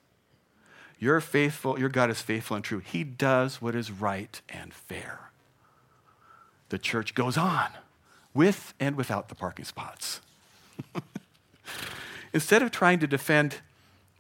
You're 0.99 1.21
faithful, 1.21 1.79
your 1.79 1.89
God 1.89 2.11
is 2.11 2.23
faithful 2.23 2.57
and 2.57 2.65
true. 2.65 2.79
He 2.79 3.05
does 3.05 3.61
what 3.61 3.75
is 3.75 3.91
right 3.91 4.41
and 4.49 4.73
fair. 4.73 5.31
The 6.71 6.79
church 6.79 7.15
goes 7.15 7.37
on 7.37 7.69
with 8.33 8.75
and 8.81 8.97
without 8.97 9.29
the 9.29 9.35
parking 9.35 9.65
spots. 9.65 10.21
Instead 12.33 12.63
of 12.63 12.71
trying 12.71 12.99
to 13.01 13.07
defend 13.07 13.57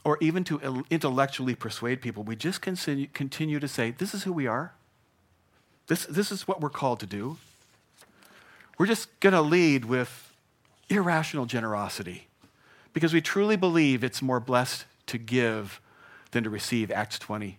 or 0.04 0.18
even 0.20 0.44
to 0.44 0.84
intellectually 0.90 1.54
persuade 1.54 2.02
people. 2.02 2.22
We 2.22 2.36
just 2.36 2.60
continue, 2.60 3.60
to 3.60 3.68
say, 3.68 3.90
this 3.90 4.12
is 4.12 4.24
who 4.24 4.32
we 4.32 4.46
are. 4.46 4.74
This, 5.86 6.04
this 6.06 6.30
is 6.30 6.46
what 6.46 6.60
we're 6.60 6.70
called 6.70 7.00
to 7.00 7.06
do. 7.06 7.38
We're 8.78 8.86
just 8.86 9.18
going 9.20 9.32
to 9.32 9.40
lead 9.40 9.86
with 9.86 10.32
irrational 10.90 11.46
generosity 11.46 12.28
because 12.92 13.14
we 13.14 13.20
truly 13.20 13.56
believe 13.56 14.04
it's 14.04 14.20
more 14.20 14.40
blessed 14.40 14.84
to 15.06 15.18
give 15.18 15.80
than 16.32 16.44
to 16.44 16.50
receive, 16.50 16.90
Acts 16.90 17.18
20. 17.18 17.58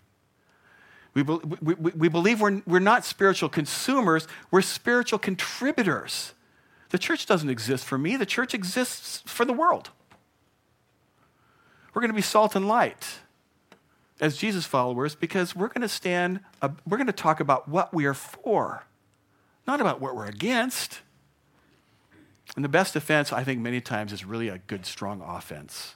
We, 1.14 1.22
we, 1.24 1.74
we, 1.74 1.92
we 1.92 2.10
believe 2.10 2.42
we're, 2.42 2.62
we're 2.68 2.80
not 2.80 3.06
spiritual 3.06 3.50
consumers, 3.50 4.28
we're 4.52 4.62
spiritual 4.62 5.18
contributors. 5.18 6.34
The 6.90 6.98
church 7.00 7.26
doesn't 7.26 7.50
exist 7.50 7.86
for 7.86 7.98
me, 7.98 8.18
the 8.18 8.26
church 8.26 8.54
exists 8.54 9.24
for 9.26 9.46
the 9.46 9.54
world. 9.54 9.90
We're 11.96 12.02
going 12.02 12.12
to 12.12 12.16
be 12.16 12.22
salt 12.22 12.58
and 12.58 12.68
light 12.68 13.20
as 14.20 14.36
Jesus 14.36 14.66
followers 14.66 15.16
because 15.16 15.56
we're 15.56 15.70
going 15.70 15.82
to 15.82 15.88
stand, 15.88 16.42
uh, 16.62 16.70
we're 16.86 16.98
going 16.98 17.08
to 17.08 17.14
talk 17.14 17.40
about 17.40 17.70
what 17.70 17.94
we 17.94 18.06
are 18.06 18.14
for, 18.14 18.86
not 19.66 19.80
about 19.80 20.02
what 20.02 20.14
we're 20.14 20.26
against. 20.26 21.00
And 22.58 22.66
the 22.66 22.70
best 22.70 22.94
defense, 22.94 23.32
I 23.32 23.46
think, 23.46 23.62
many 23.62 23.80
times 23.80 24.12
is 24.12 24.26
really 24.26 24.50
a 24.50 24.58
good, 24.58 24.86
strong 24.86 25.22
offense. 25.22 25.96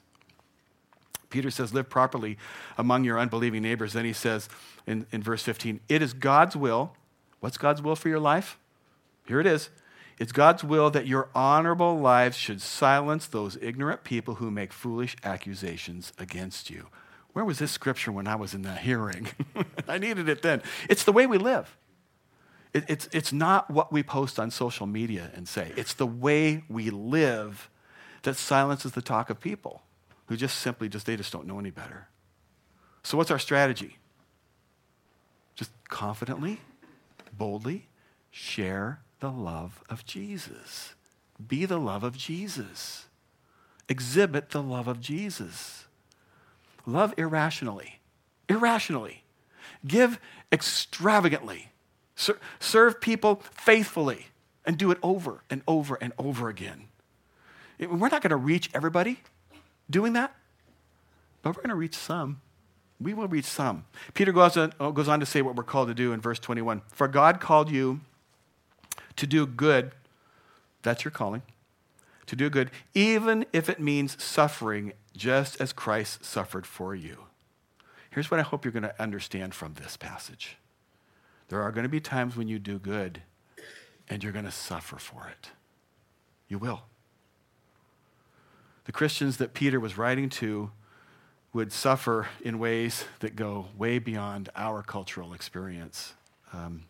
Peter 1.29 1.51
says, 1.51 1.73
live 1.73 1.89
properly 1.89 2.38
among 2.77 3.03
your 3.03 3.19
unbelieving 3.19 3.62
neighbors. 3.62 3.91
Then 3.91 4.05
he 4.05 4.13
says 4.13 4.47
in, 4.88 5.05
in 5.12 5.21
verse 5.21 5.43
15, 5.43 5.81
it 5.89 6.01
is 6.01 6.13
God's 6.13 6.55
will. 6.55 6.95
What's 7.41 7.57
God's 7.57 7.81
will 7.81 7.97
for 7.97 8.07
your 8.07 8.19
life? 8.19 8.57
Here 9.27 9.41
it 9.41 9.45
is 9.45 9.69
it's 10.19 10.34
God's 10.34 10.65
will 10.65 10.91
that 10.91 11.08
your 11.08 11.29
honorable 11.34 11.97
lives 11.97 12.36
should 12.36 12.62
silence 12.62 13.25
those 13.25 13.58
ignorant 13.62 14.03
people 14.03 14.36
who 14.36 14.51
make 14.51 14.73
foolish 14.73 15.15
accusations 15.23 16.12
against 16.19 16.69
you. 16.69 16.88
Where 17.32 17.45
was 17.45 17.60
this 17.60 17.71
scripture 17.71 18.12
when 18.12 18.27
I 18.27 18.36
was 18.36 18.53
in 18.53 18.63
that 18.63 18.79
hearing? 18.79 19.29
I 19.88 19.97
needed 19.97 20.27
it 20.27 20.41
then. 20.41 20.62
It's 20.89 21.05
the 21.05 21.13
way 21.13 21.25
we 21.25 21.38
live. 21.38 21.77
It, 22.73 22.84
it's, 22.89 23.08
it's 23.13 23.32
not 23.32 23.71
what 23.71 23.93
we 23.93 24.03
post 24.03 24.39
on 24.39 24.51
social 24.51 24.86
media 24.86 25.32
and 25.34 25.47
say, 25.47 25.71
it's 25.77 25.93
the 25.93 26.05
way 26.05 26.65
we 26.67 26.89
live 26.89 27.69
that 28.23 28.36
silences 28.36 28.91
the 28.91 29.01
talk 29.01 29.29
of 29.29 29.39
people 29.39 29.84
who 30.27 30.36
just 30.36 30.58
simply 30.58 30.89
just 30.89 31.05
they 31.05 31.15
just 31.15 31.32
don't 31.32 31.47
know 31.47 31.60
any 31.60 31.71
better. 31.71 32.10
So 33.03 33.17
what's 33.17 33.32
our 33.32 33.39
strategy? 33.39 33.97
Just 35.55 35.71
confidently, 35.88 36.60
boldly 37.32 37.88
share 38.32 38.99
the 39.19 39.32
love 39.32 39.84
of 39.89 40.05
Jesus. 40.05 40.93
Be 41.45 41.65
the 41.65 41.77
love 41.77 42.03
of 42.03 42.17
Jesus. 42.17 43.05
Exhibit 43.88 44.51
the 44.51 44.62
love 44.62 44.88
of 44.88 44.99
Jesus. 44.99 45.86
Love 46.86 47.13
irrationally. 47.17 47.99
Irrationally. 48.47 49.23
Give 49.86 50.19
extravagantly. 50.51 51.69
Ser- 52.15 52.39
serve 52.60 52.99
people 53.01 53.41
faithfully 53.51 54.27
and 54.65 54.77
do 54.77 54.91
it 54.91 54.97
over 55.01 55.43
and 55.49 55.62
over 55.67 55.97
and 56.01 56.13
over 56.17 56.49
again. 56.49 56.86
We're 57.79 58.10
not 58.10 58.21
going 58.21 58.29
to 58.32 58.36
reach 58.36 58.69
everybody 58.73 59.21
doing 59.89 60.13
that, 60.13 60.36
but 61.41 61.55
we're 61.55 61.62
going 61.62 61.69
to 61.69 61.75
reach 61.75 61.95
some. 61.95 62.41
We 62.99 63.13
will 63.13 63.29
reach 63.29 63.45
some. 63.45 63.86
Peter 64.13 64.34
goes 64.34 64.58
on, 64.58 64.73
uh, 64.79 64.91
goes 64.91 65.08
on 65.08 65.21
to 65.21 65.25
say 65.25 65.41
what 65.41 65.55
we're 65.55 65.63
called 65.63 65.88
to 65.88 65.93
do 65.93 66.12
in 66.12 66.19
verse 66.19 66.39
21. 66.39 66.82
For 66.91 67.08
God 67.08 67.39
called 67.39 67.71
you 67.71 68.01
to 69.19 69.27
do 69.27 69.45
good, 69.45 69.91
that's 70.82 71.03
your 71.03 71.12
calling, 71.12 71.41
to 72.25 72.36
do 72.36 72.49
good, 72.49 72.71
even 72.93 73.45
if 73.53 73.69
it 73.69 73.79
means 73.79 74.21
suffering, 74.21 74.93
just 75.15 75.60
as 75.60 75.73
Christ 75.73 76.23
suffered 76.23 76.65
for 76.65 76.95
you. 76.95 77.25
Here's 78.10 78.32
what 78.32 78.39
I 78.39 78.43
hope 78.43 78.65
you're 78.65 78.71
going 78.71 78.84
to 78.84 79.01
understand 79.01 79.53
from 79.53 79.75
this 79.75 79.97
passage 79.97 80.58
there 81.49 81.62
are 81.62 81.71
going 81.71 81.84
to 81.84 81.89
be 81.89 81.99
times 81.99 82.38
when 82.38 82.47
you 82.47 82.60
do 82.60 82.77
good 82.77 83.23
and 84.08 84.23
you're 84.23 84.34
going 84.34 84.45
to 84.45 84.51
suffer 84.51 84.97
for 84.97 85.27
it. 85.27 85.49
You 86.47 86.60
will. 86.60 86.84
The 88.86 88.91
Christians 88.91 89.38
that 89.38 89.55
Peter 89.55 89.79
was 89.79 89.97
writing 89.97 90.29
to 90.29 90.69
would 91.51 91.71
suffer 91.73 92.27
in 92.41 92.60
ways 92.60 93.05
that 93.19 93.36
go 93.36 93.67
way 93.75 93.97
beyond 93.97 94.49
our 94.55 94.84
cultural 94.84 95.34
experience. 95.34 96.13
Um, 96.53 96.84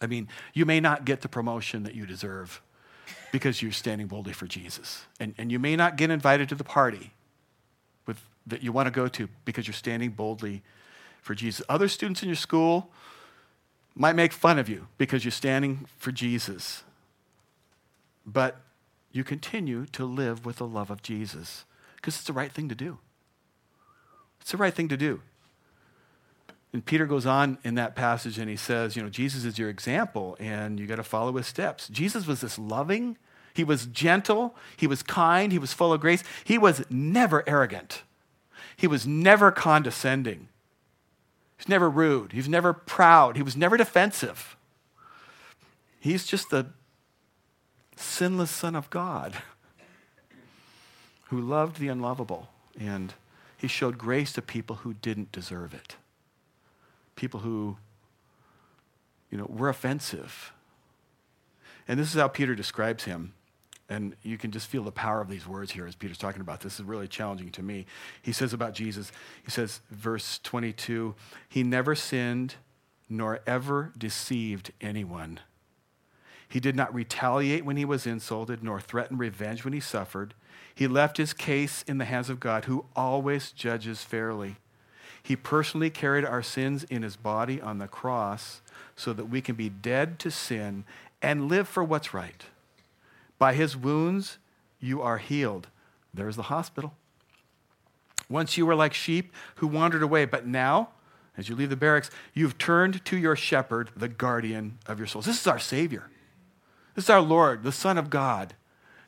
I 0.00 0.06
mean, 0.06 0.28
you 0.54 0.64
may 0.64 0.80
not 0.80 1.04
get 1.04 1.20
the 1.20 1.28
promotion 1.28 1.82
that 1.82 1.94
you 1.94 2.06
deserve 2.06 2.62
because 3.32 3.62
you're 3.62 3.72
standing 3.72 4.06
boldly 4.06 4.32
for 4.32 4.46
Jesus. 4.46 5.04
And, 5.18 5.34
and 5.38 5.52
you 5.52 5.58
may 5.58 5.76
not 5.76 5.96
get 5.96 6.10
invited 6.10 6.48
to 6.48 6.54
the 6.54 6.64
party 6.64 7.12
with, 8.06 8.20
that 8.46 8.62
you 8.62 8.72
want 8.72 8.86
to 8.86 8.90
go 8.90 9.08
to 9.08 9.28
because 9.44 9.66
you're 9.66 9.74
standing 9.74 10.10
boldly 10.10 10.62
for 11.20 11.34
Jesus. 11.34 11.64
Other 11.68 11.88
students 11.88 12.22
in 12.22 12.28
your 12.28 12.36
school 12.36 12.90
might 13.94 14.16
make 14.16 14.32
fun 14.32 14.58
of 14.58 14.68
you 14.68 14.86
because 14.98 15.24
you're 15.24 15.32
standing 15.32 15.86
for 15.98 16.12
Jesus. 16.12 16.82
But 18.24 18.60
you 19.12 19.24
continue 19.24 19.86
to 19.86 20.04
live 20.04 20.46
with 20.46 20.56
the 20.56 20.66
love 20.66 20.90
of 20.90 21.02
Jesus 21.02 21.64
because 21.96 22.16
it's 22.16 22.24
the 22.24 22.32
right 22.32 22.52
thing 22.52 22.68
to 22.68 22.74
do. 22.74 22.98
It's 24.40 24.52
the 24.52 24.56
right 24.56 24.72
thing 24.72 24.88
to 24.88 24.96
do. 24.96 25.20
And 26.72 26.84
Peter 26.84 27.04
goes 27.06 27.26
on 27.26 27.58
in 27.64 27.74
that 27.74 27.96
passage 27.96 28.38
and 28.38 28.48
he 28.48 28.56
says, 28.56 28.94
you 28.94 29.02
know, 29.02 29.08
Jesus 29.08 29.44
is 29.44 29.58
your 29.58 29.68
example 29.68 30.36
and 30.38 30.78
you 30.78 30.86
got 30.86 30.96
to 30.96 31.02
follow 31.02 31.32
his 31.36 31.46
steps. 31.46 31.88
Jesus 31.88 32.26
was 32.26 32.40
this 32.40 32.58
loving, 32.58 33.16
he 33.54 33.64
was 33.64 33.86
gentle, 33.86 34.54
he 34.76 34.86
was 34.86 35.02
kind, 35.02 35.50
he 35.50 35.58
was 35.58 35.72
full 35.72 35.92
of 35.92 36.00
grace. 36.00 36.22
He 36.44 36.58
was 36.58 36.84
never 36.88 37.42
arrogant. 37.48 38.02
He 38.76 38.86
was 38.86 39.06
never 39.06 39.50
condescending. 39.50 40.48
He's 41.58 41.68
never 41.68 41.90
rude. 41.90 42.32
He's 42.32 42.48
never 42.48 42.72
proud. 42.72 43.36
He 43.36 43.42
was 43.42 43.56
never 43.56 43.76
defensive. 43.76 44.56
He's 45.98 46.24
just 46.24 46.50
the 46.50 46.66
sinless 47.96 48.50
Son 48.50 48.74
of 48.74 48.88
God 48.88 49.34
who 51.24 51.40
loved 51.40 51.78
the 51.78 51.88
unlovable. 51.88 52.48
And 52.78 53.12
he 53.58 53.68
showed 53.68 53.98
grace 53.98 54.32
to 54.32 54.42
people 54.42 54.76
who 54.76 54.94
didn't 54.94 55.32
deserve 55.32 55.74
it. 55.74 55.96
People 57.16 57.40
who, 57.40 57.76
you 59.30 59.38
know, 59.38 59.46
were 59.48 59.68
offensive. 59.68 60.52
And 61.86 61.98
this 61.98 62.14
is 62.14 62.20
how 62.20 62.28
Peter 62.28 62.54
describes 62.54 63.04
him. 63.04 63.34
And 63.88 64.14
you 64.22 64.38
can 64.38 64.52
just 64.52 64.68
feel 64.68 64.84
the 64.84 64.92
power 64.92 65.20
of 65.20 65.28
these 65.28 65.48
words 65.48 65.72
here 65.72 65.84
as 65.86 65.96
Peter's 65.96 66.18
talking 66.18 66.40
about. 66.40 66.60
This 66.60 66.78
is 66.78 66.86
really 66.86 67.08
challenging 67.08 67.50
to 67.50 67.62
me. 67.62 67.86
He 68.22 68.30
says 68.30 68.52
about 68.52 68.72
Jesus, 68.72 69.10
he 69.42 69.50
says, 69.50 69.80
verse 69.90 70.38
22, 70.44 71.16
he 71.48 71.64
never 71.64 71.96
sinned 71.96 72.54
nor 73.08 73.40
ever 73.46 73.92
deceived 73.98 74.70
anyone. 74.80 75.40
He 76.48 76.60
did 76.60 76.76
not 76.76 76.94
retaliate 76.94 77.64
when 77.64 77.76
he 77.76 77.84
was 77.84 78.06
insulted, 78.06 78.62
nor 78.62 78.80
threaten 78.80 79.18
revenge 79.18 79.64
when 79.64 79.72
he 79.72 79.80
suffered. 79.80 80.34
He 80.74 80.86
left 80.86 81.16
his 81.16 81.32
case 81.32 81.84
in 81.86 81.98
the 81.98 82.04
hands 82.04 82.30
of 82.30 82.40
God, 82.40 82.66
who 82.66 82.86
always 82.94 83.50
judges 83.50 84.04
fairly. 84.04 84.56
He 85.22 85.36
personally 85.36 85.90
carried 85.90 86.24
our 86.24 86.42
sins 86.42 86.84
in 86.84 87.02
his 87.02 87.16
body 87.16 87.60
on 87.60 87.78
the 87.78 87.88
cross 87.88 88.60
so 88.96 89.12
that 89.12 89.26
we 89.26 89.40
can 89.40 89.54
be 89.54 89.68
dead 89.68 90.18
to 90.20 90.30
sin 90.30 90.84
and 91.22 91.48
live 91.48 91.68
for 91.68 91.84
what's 91.84 92.14
right. 92.14 92.44
By 93.38 93.54
his 93.54 93.76
wounds, 93.76 94.38
you 94.80 95.02
are 95.02 95.18
healed. 95.18 95.68
There's 96.12 96.36
the 96.36 96.44
hospital. 96.44 96.94
Once 98.28 98.56
you 98.56 98.64
were 98.64 98.74
like 98.74 98.94
sheep 98.94 99.32
who 99.56 99.66
wandered 99.66 100.02
away, 100.02 100.24
but 100.24 100.46
now, 100.46 100.90
as 101.36 101.48
you 101.48 101.56
leave 101.56 101.70
the 101.70 101.76
barracks, 101.76 102.10
you've 102.34 102.58
turned 102.58 103.04
to 103.04 103.16
your 103.16 103.36
shepherd, 103.36 103.90
the 103.96 104.08
guardian 104.08 104.78
of 104.86 104.98
your 104.98 105.06
souls. 105.06 105.26
This 105.26 105.40
is 105.40 105.46
our 105.46 105.58
Savior. 105.58 106.08
This 106.94 107.04
is 107.04 107.10
our 107.10 107.20
Lord, 107.20 107.62
the 107.62 107.72
Son 107.72 107.98
of 107.98 108.10
God, 108.10 108.54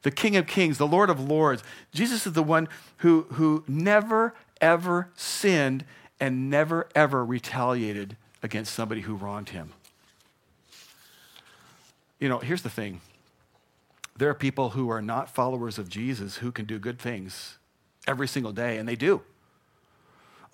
the 0.02 0.10
King 0.10 0.36
of 0.36 0.46
Kings, 0.46 0.78
the 0.78 0.86
Lord 0.86 1.10
of 1.10 1.20
Lords. 1.20 1.62
Jesus 1.92 2.26
is 2.26 2.32
the 2.32 2.42
one 2.42 2.68
who, 2.98 3.26
who 3.32 3.64
never, 3.68 4.34
ever 4.60 5.10
sinned 5.14 5.84
and 6.22 6.48
never, 6.48 6.88
ever 6.94 7.24
retaliated 7.24 8.16
against 8.44 8.72
somebody 8.72 9.00
who 9.00 9.16
wronged 9.16 9.48
him. 9.48 9.72
You 12.20 12.28
know, 12.28 12.38
here's 12.38 12.62
the 12.62 12.70
thing 12.70 13.00
there 14.16 14.30
are 14.30 14.34
people 14.34 14.70
who 14.70 14.88
are 14.88 15.02
not 15.02 15.28
followers 15.28 15.78
of 15.78 15.88
Jesus 15.88 16.36
who 16.36 16.52
can 16.52 16.64
do 16.64 16.78
good 16.78 17.00
things 17.00 17.58
every 18.06 18.28
single 18.28 18.52
day, 18.52 18.78
and 18.78 18.88
they 18.88 18.94
do. 18.94 19.22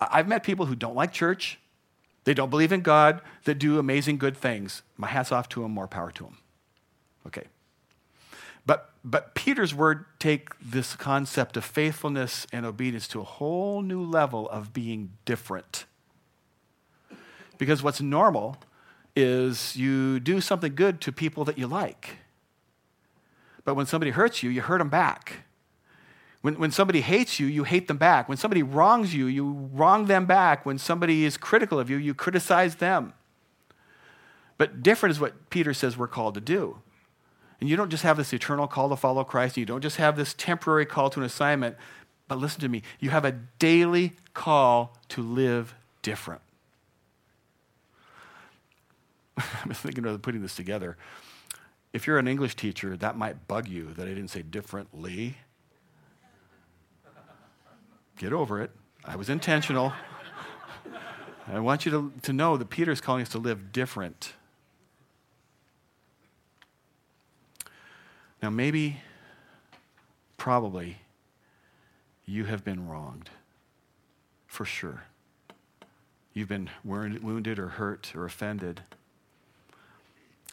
I've 0.01 0.27
met 0.27 0.41
people 0.41 0.65
who 0.65 0.75
don't 0.75 0.95
like 0.95 1.13
church, 1.13 1.59
they 2.23 2.33
don't 2.33 2.49
believe 2.49 2.71
in 2.71 2.81
God, 2.81 3.21
that 3.43 3.59
do 3.59 3.77
amazing 3.77 4.17
good 4.17 4.35
things. 4.35 4.81
My 4.97 5.07
hat's 5.07 5.31
off 5.31 5.49
to 5.49 5.61
them, 5.61 5.71
more 5.71 5.87
power 5.87 6.09
to 6.09 6.23
them. 6.23 6.37
Okay. 7.27 7.43
But, 8.69 8.91
but 9.03 9.33
Peter's 9.33 9.73
word 9.73 10.05
take 10.19 10.49
this 10.61 10.95
concept 10.95 11.57
of 11.57 11.65
faithfulness 11.65 12.45
and 12.53 12.67
obedience 12.67 13.07
to 13.07 13.19
a 13.19 13.23
whole 13.23 13.81
new 13.81 14.03
level 14.03 14.47
of 14.47 14.73
being 14.73 15.13
different. 15.25 15.85
Because 17.57 17.81
what's 17.81 17.99
normal 17.99 18.57
is 19.15 19.75
you 19.75 20.19
do 20.19 20.39
something 20.39 20.75
good 20.75 21.01
to 21.01 21.11
people 21.11 21.43
that 21.45 21.57
you 21.57 21.65
like. 21.65 22.17
But 23.65 23.73
when 23.73 23.87
somebody 23.87 24.11
hurts 24.11 24.43
you, 24.43 24.51
you 24.51 24.61
hurt 24.61 24.77
them 24.77 24.89
back. 24.89 25.45
When, 26.41 26.59
when 26.59 26.69
somebody 26.69 27.01
hates 27.01 27.39
you, 27.39 27.47
you 27.47 27.63
hate 27.63 27.87
them 27.87 27.97
back. 27.97 28.29
When 28.29 28.37
somebody 28.37 28.61
wrongs 28.61 29.15
you, 29.15 29.25
you 29.25 29.67
wrong 29.73 30.05
them 30.05 30.27
back. 30.27 30.63
When 30.63 30.77
somebody 30.77 31.25
is 31.25 31.37
critical 31.37 31.79
of 31.79 31.89
you, 31.89 31.97
you 31.97 32.13
criticize 32.13 32.75
them. 32.75 33.13
But 34.59 34.83
different 34.83 35.15
is 35.15 35.19
what 35.19 35.49
Peter 35.49 35.73
says 35.73 35.97
we're 35.97 36.07
called 36.07 36.35
to 36.35 36.39
do. 36.39 36.83
And 37.59 37.69
you 37.69 37.75
don't 37.75 37.89
just 37.89 38.03
have 38.03 38.17
this 38.17 38.33
eternal 38.33 38.67
call 38.67 38.89
to 38.89 38.95
follow 38.95 39.23
Christ, 39.23 39.57
you 39.57 39.65
don't 39.65 39.81
just 39.81 39.97
have 39.97 40.15
this 40.15 40.33
temporary 40.33 40.85
call 40.85 41.09
to 41.11 41.19
an 41.19 41.25
assignment, 41.25 41.75
but 42.27 42.37
listen 42.37 42.61
to 42.61 42.69
me, 42.69 42.83
you 42.99 43.09
have 43.09 43.25
a 43.25 43.33
daily 43.59 44.13
call 44.33 44.97
to 45.09 45.21
live 45.21 45.75
different. 46.01 46.41
I'm 49.37 49.71
thinking 49.73 50.05
of 50.05 50.21
putting 50.21 50.41
this 50.41 50.55
together 50.55 50.97
if 51.93 52.05
you're 52.05 52.19
an 52.19 52.27
English 52.27 52.55
teacher, 52.55 52.95
that 52.97 53.17
might 53.17 53.47
bug 53.47 53.67
you 53.67 53.93
that 53.95 54.05
I 54.05 54.09
didn't 54.09 54.27
say 54.29 54.41
differently. 54.41 55.37
Get 58.17 58.33
over 58.33 58.61
it. 58.61 58.71
I 59.05 59.15
was 59.15 59.29
intentional. 59.29 59.93
I 61.47 61.59
want 61.59 61.85
you 61.85 61.91
to, 61.91 62.13
to 62.23 62.33
know 62.33 62.57
that 62.57 62.69
Peter 62.69 62.91
is 62.91 63.01
calling 63.01 63.21
us 63.23 63.29
to 63.29 63.39
live 63.39 63.71
different. 63.71 64.33
Now, 68.41 68.49
maybe, 68.49 68.97
probably, 70.37 70.99
you 72.25 72.45
have 72.45 72.63
been 72.63 72.87
wronged. 72.87 73.29
For 74.47 74.65
sure. 74.65 75.03
You've 76.33 76.47
been 76.47 76.69
wounded 76.83 77.59
or 77.59 77.69
hurt 77.69 78.13
or 78.15 78.25
offended. 78.25 78.81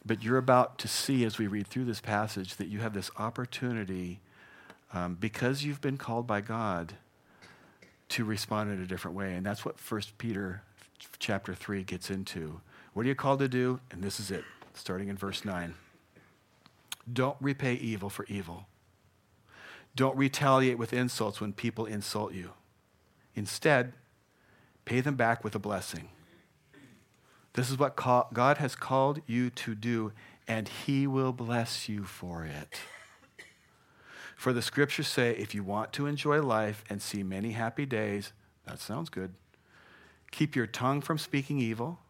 But 0.05 0.23
you're 0.23 0.39
about 0.39 0.79
to 0.79 0.89
see 0.89 1.25
as 1.25 1.39
we 1.39 1.47
read 1.47 1.67
through 1.67 1.85
this 1.85 2.01
passage 2.01 2.57
that 2.57 2.69
you 2.69 2.81
have 2.81 2.93
this 2.93 3.11
opportunity, 3.19 4.21
um, 4.93 5.17
because 5.19 5.65
you've 5.65 5.81
been 5.81 5.97
called 5.97 6.27
by 6.27 6.41
God, 6.41 6.95
to 8.11 8.25
respond 8.25 8.71
in 8.71 8.81
a 8.81 8.87
different 8.87 9.17
way. 9.17 9.35
And 9.35 9.45
that's 9.45 9.65
what 9.65 9.77
1 9.81 10.03
Peter 10.19 10.63
chapter 11.19 11.55
3 11.55 11.83
gets 11.83 12.11
into. 12.11 12.61
What 12.93 13.05
are 13.05 13.09
you 13.09 13.15
called 13.15 13.41
to 13.41 13.49
do? 13.49 13.81
And 13.91 14.03
this 14.03 14.21
is 14.21 14.31
it, 14.31 14.45
starting 14.75 15.09
in 15.09 15.17
verse 15.17 15.45
9. 15.45 15.75
Don't 17.11 17.37
repay 17.41 17.75
evil 17.75 18.11
for 18.11 18.25
evil. 18.27 18.67
Don't 19.95 20.17
retaliate 20.17 20.79
with 20.79 20.93
insults 20.93 21.41
when 21.41 21.53
people 21.53 21.87
insult 21.87 22.35
you. 22.35 22.51
Instead, 23.35 23.93
pay 24.85 25.01
them 25.01 25.17
back 25.17 25.43
with 25.43 25.55
a 25.55 25.59
blessing. 25.59 26.09
This 27.55 27.71
is 27.71 27.79
what 27.79 27.97
God 27.97 28.59
has 28.59 28.75
called 28.75 29.23
you 29.27 29.49
to 29.51 29.75
do, 29.75 30.13
and 30.47 30.69
He 30.69 31.07
will 31.07 31.33
bless 31.33 31.89
you 31.89 32.05
for 32.05 32.45
it. 32.45 32.81
For 34.37 34.53
the 34.53 34.61
scriptures 34.61 35.09
say, 35.09 35.31
if 35.31 35.55
you 35.55 35.63
want 35.63 35.95
to 35.95 36.07
enjoy 36.07 36.43
life 36.43 36.85
and 36.91 37.01
see 37.01 37.23
many 37.23 37.53
happy 37.53 37.87
days, 37.87 38.35
that 38.67 38.79
sounds 38.79 39.09
good. 39.09 39.33
Keep 40.31 40.55
your 40.55 40.67
tongue 40.67 41.01
from 41.01 41.17
speaking 41.17 41.59
evil 41.59 42.01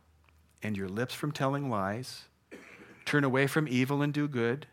and 0.61 0.77
your 0.77 0.89
lips 0.89 1.15
from 1.15 1.31
telling 1.31 1.71
lies. 1.71 2.25
Turn 3.05 3.23
away 3.23 3.47
from 3.47 3.69
evil 3.69 4.03
and 4.03 4.13
do 4.13 4.27
good. 4.27 4.67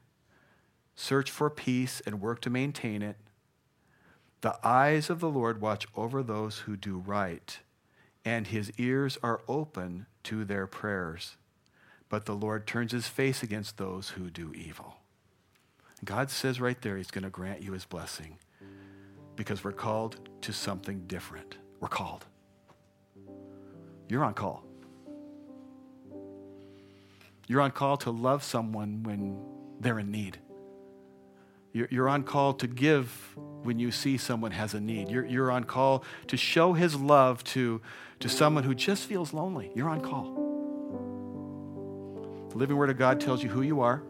Search 0.96 1.32
for 1.32 1.50
peace 1.50 2.02
and 2.06 2.22
work 2.22 2.42
to 2.42 2.50
maintain 2.50 3.02
it. 3.02 3.18
The 4.42 4.58
eyes 4.66 5.10
of 5.10 5.20
the 5.20 5.30
Lord 5.30 5.62
watch 5.62 5.88
over 5.96 6.22
those 6.22 6.60
who 6.60 6.76
do 6.76 6.98
right 6.98 7.60
and 8.26 8.48
his 8.48 8.72
ears 8.78 9.18
are 9.22 9.42
open 9.48 10.06
to 10.24 10.46
their 10.46 10.68
prayers. 10.68 11.36
But 12.10 12.26
the 12.26 12.36
Lord 12.36 12.68
turns 12.68 12.92
his 12.92 13.08
face 13.08 13.44
against 13.44 13.78
those 13.78 14.10
who 14.10 14.30
do 14.30 14.54
evil. 14.54 14.98
God 16.06 16.30
says 16.30 16.60
right 16.60 16.82
there, 16.82 16.98
he's 16.98 17.12
going 17.12 17.24
to 17.24 17.30
grant 17.30 17.62
you 17.62 17.72
his 17.72 17.86
blessing 17.86 18.38
because 19.36 19.64
we're 19.64 19.72
called 19.72 20.30
to 20.42 20.54
something 20.54 21.04
different. 21.08 21.58
We're 21.80 21.88
called. 21.88 22.26
You're 24.10 24.24
on 24.24 24.34
call. 24.34 24.64
You're 27.48 27.62
on 27.62 27.72
call 27.72 27.98
to 27.98 28.12
love 28.12 28.44
someone 28.44 29.04
when 29.04 29.38
they're 29.80 30.00
in 30.00 30.12
need. 30.12 30.40
You're, 31.74 32.08
on 32.08 32.22
call 32.22 32.54
to 32.56 32.68
give 32.68 33.36
when 33.64 33.80
you 33.80 33.90
see 33.90 34.18
someone 34.18 34.52
has 34.52 34.76
a 34.76 34.80
need. 34.80 35.10
You're, 35.10 35.50
on 35.50 35.64
call 35.64 36.04
to 36.28 36.38
show 36.38 36.74
his 36.74 36.96
love 36.96 37.44
to, 37.46 37.82
to 38.20 38.30
someone 38.30 38.64
who 38.64 38.76
just 38.76 39.08
feels 39.08 39.34
lonely. 39.34 39.72
You're 39.74 39.90
on 39.90 40.02
call. 40.02 40.36
The 42.52 42.58
living 42.60 42.78
word 42.78 42.92
of 42.92 43.00
God 43.00 43.20
tells 43.20 43.42
you 43.42 43.50
who 43.50 43.64
you 43.64 43.82
are, 43.82 44.04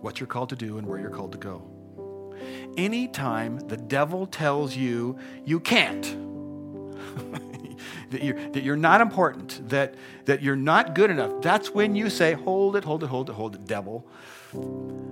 what 0.00 0.18
you're 0.18 0.26
called 0.26 0.48
to 0.48 0.56
do, 0.56 0.78
and 0.78 0.88
where 0.88 0.98
you're 0.98 1.10
called 1.10 1.30
to 1.32 1.38
go. 1.38 2.34
Anytime 2.76 3.60
the 3.60 3.76
devil 3.76 4.26
tells 4.26 4.74
you 4.74 5.20
you 5.44 5.60
can't, 5.60 6.02
that, 8.10 8.24
you're, 8.24 8.50
that 8.50 8.64
you're 8.64 8.76
not 8.76 9.00
important, 9.00 9.68
that, 9.68 9.94
that 10.24 10.42
you're 10.42 10.56
not 10.56 10.96
good 10.96 11.10
enough, 11.10 11.40
that's 11.40 11.70
when 11.70 11.94
you 11.94 12.10
say, 12.10 12.32
Hold 12.32 12.74
it, 12.74 12.82
hold 12.82 13.04
it, 13.04 13.06
hold 13.06 13.30
it, 13.30 13.34
hold 13.34 13.54
it, 13.54 13.64
devil. 13.64 14.08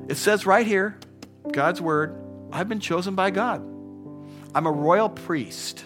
It 0.09 0.17
says 0.17 0.45
right 0.45 0.67
here, 0.67 0.99
God's 1.53 1.81
word, 1.81 2.17
I've 2.53 2.69
been 2.69 2.81
chosen 2.81 3.15
by 3.15 3.31
God. 3.31 3.61
I'm 4.55 4.67
a 4.67 4.73
royal 4.73 5.09
priest. 5.09 5.85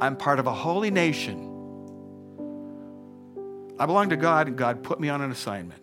I'm 0.00 0.16
part 0.16 0.38
of 0.38 0.46
a 0.46 0.52
holy 0.52 0.90
nation. 0.90 1.48
I 3.78 3.86
belong 3.86 4.10
to 4.10 4.16
God, 4.16 4.48
and 4.48 4.56
God 4.56 4.82
put 4.82 5.00
me 5.00 5.08
on 5.08 5.20
an 5.20 5.30
assignment. 5.30 5.82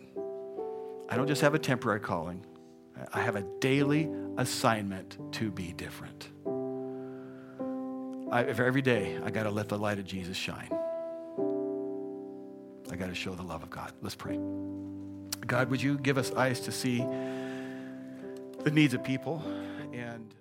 I 1.09 1.17
don't 1.17 1.27
just 1.27 1.41
have 1.41 1.53
a 1.53 1.59
temporary 1.59 1.99
calling, 1.99 2.45
I 3.13 3.21
have 3.21 3.35
a 3.35 3.43
daily 3.59 4.09
assignment 4.37 5.17
to 5.33 5.51
be 5.51 5.73
different. 5.73 6.29
I, 8.31 8.43
every 8.43 8.81
day, 8.81 9.19
I 9.23 9.31
got 9.31 9.43
to 9.43 9.49
let 9.49 9.69
the 9.69 9.77
light 9.77 9.97
of 9.97 10.05
Jesus 10.05 10.37
shine. 10.37 10.69
I 12.91 12.95
got 12.95 13.07
to 13.07 13.15
show 13.15 13.33
the 13.33 13.43
love 13.43 13.63
of 13.63 13.69
God. 13.69 13.91
Let's 14.01 14.15
pray. 14.15 14.39
God, 15.47 15.69
would 15.71 15.81
you 15.81 15.97
give 15.97 16.17
us 16.17 16.31
eyes 16.33 16.59
to 16.61 16.71
see 16.71 17.05
the 18.63 18.71
needs 18.71 18.93
of 18.93 19.03
people. 19.03 19.43
And 19.93 20.33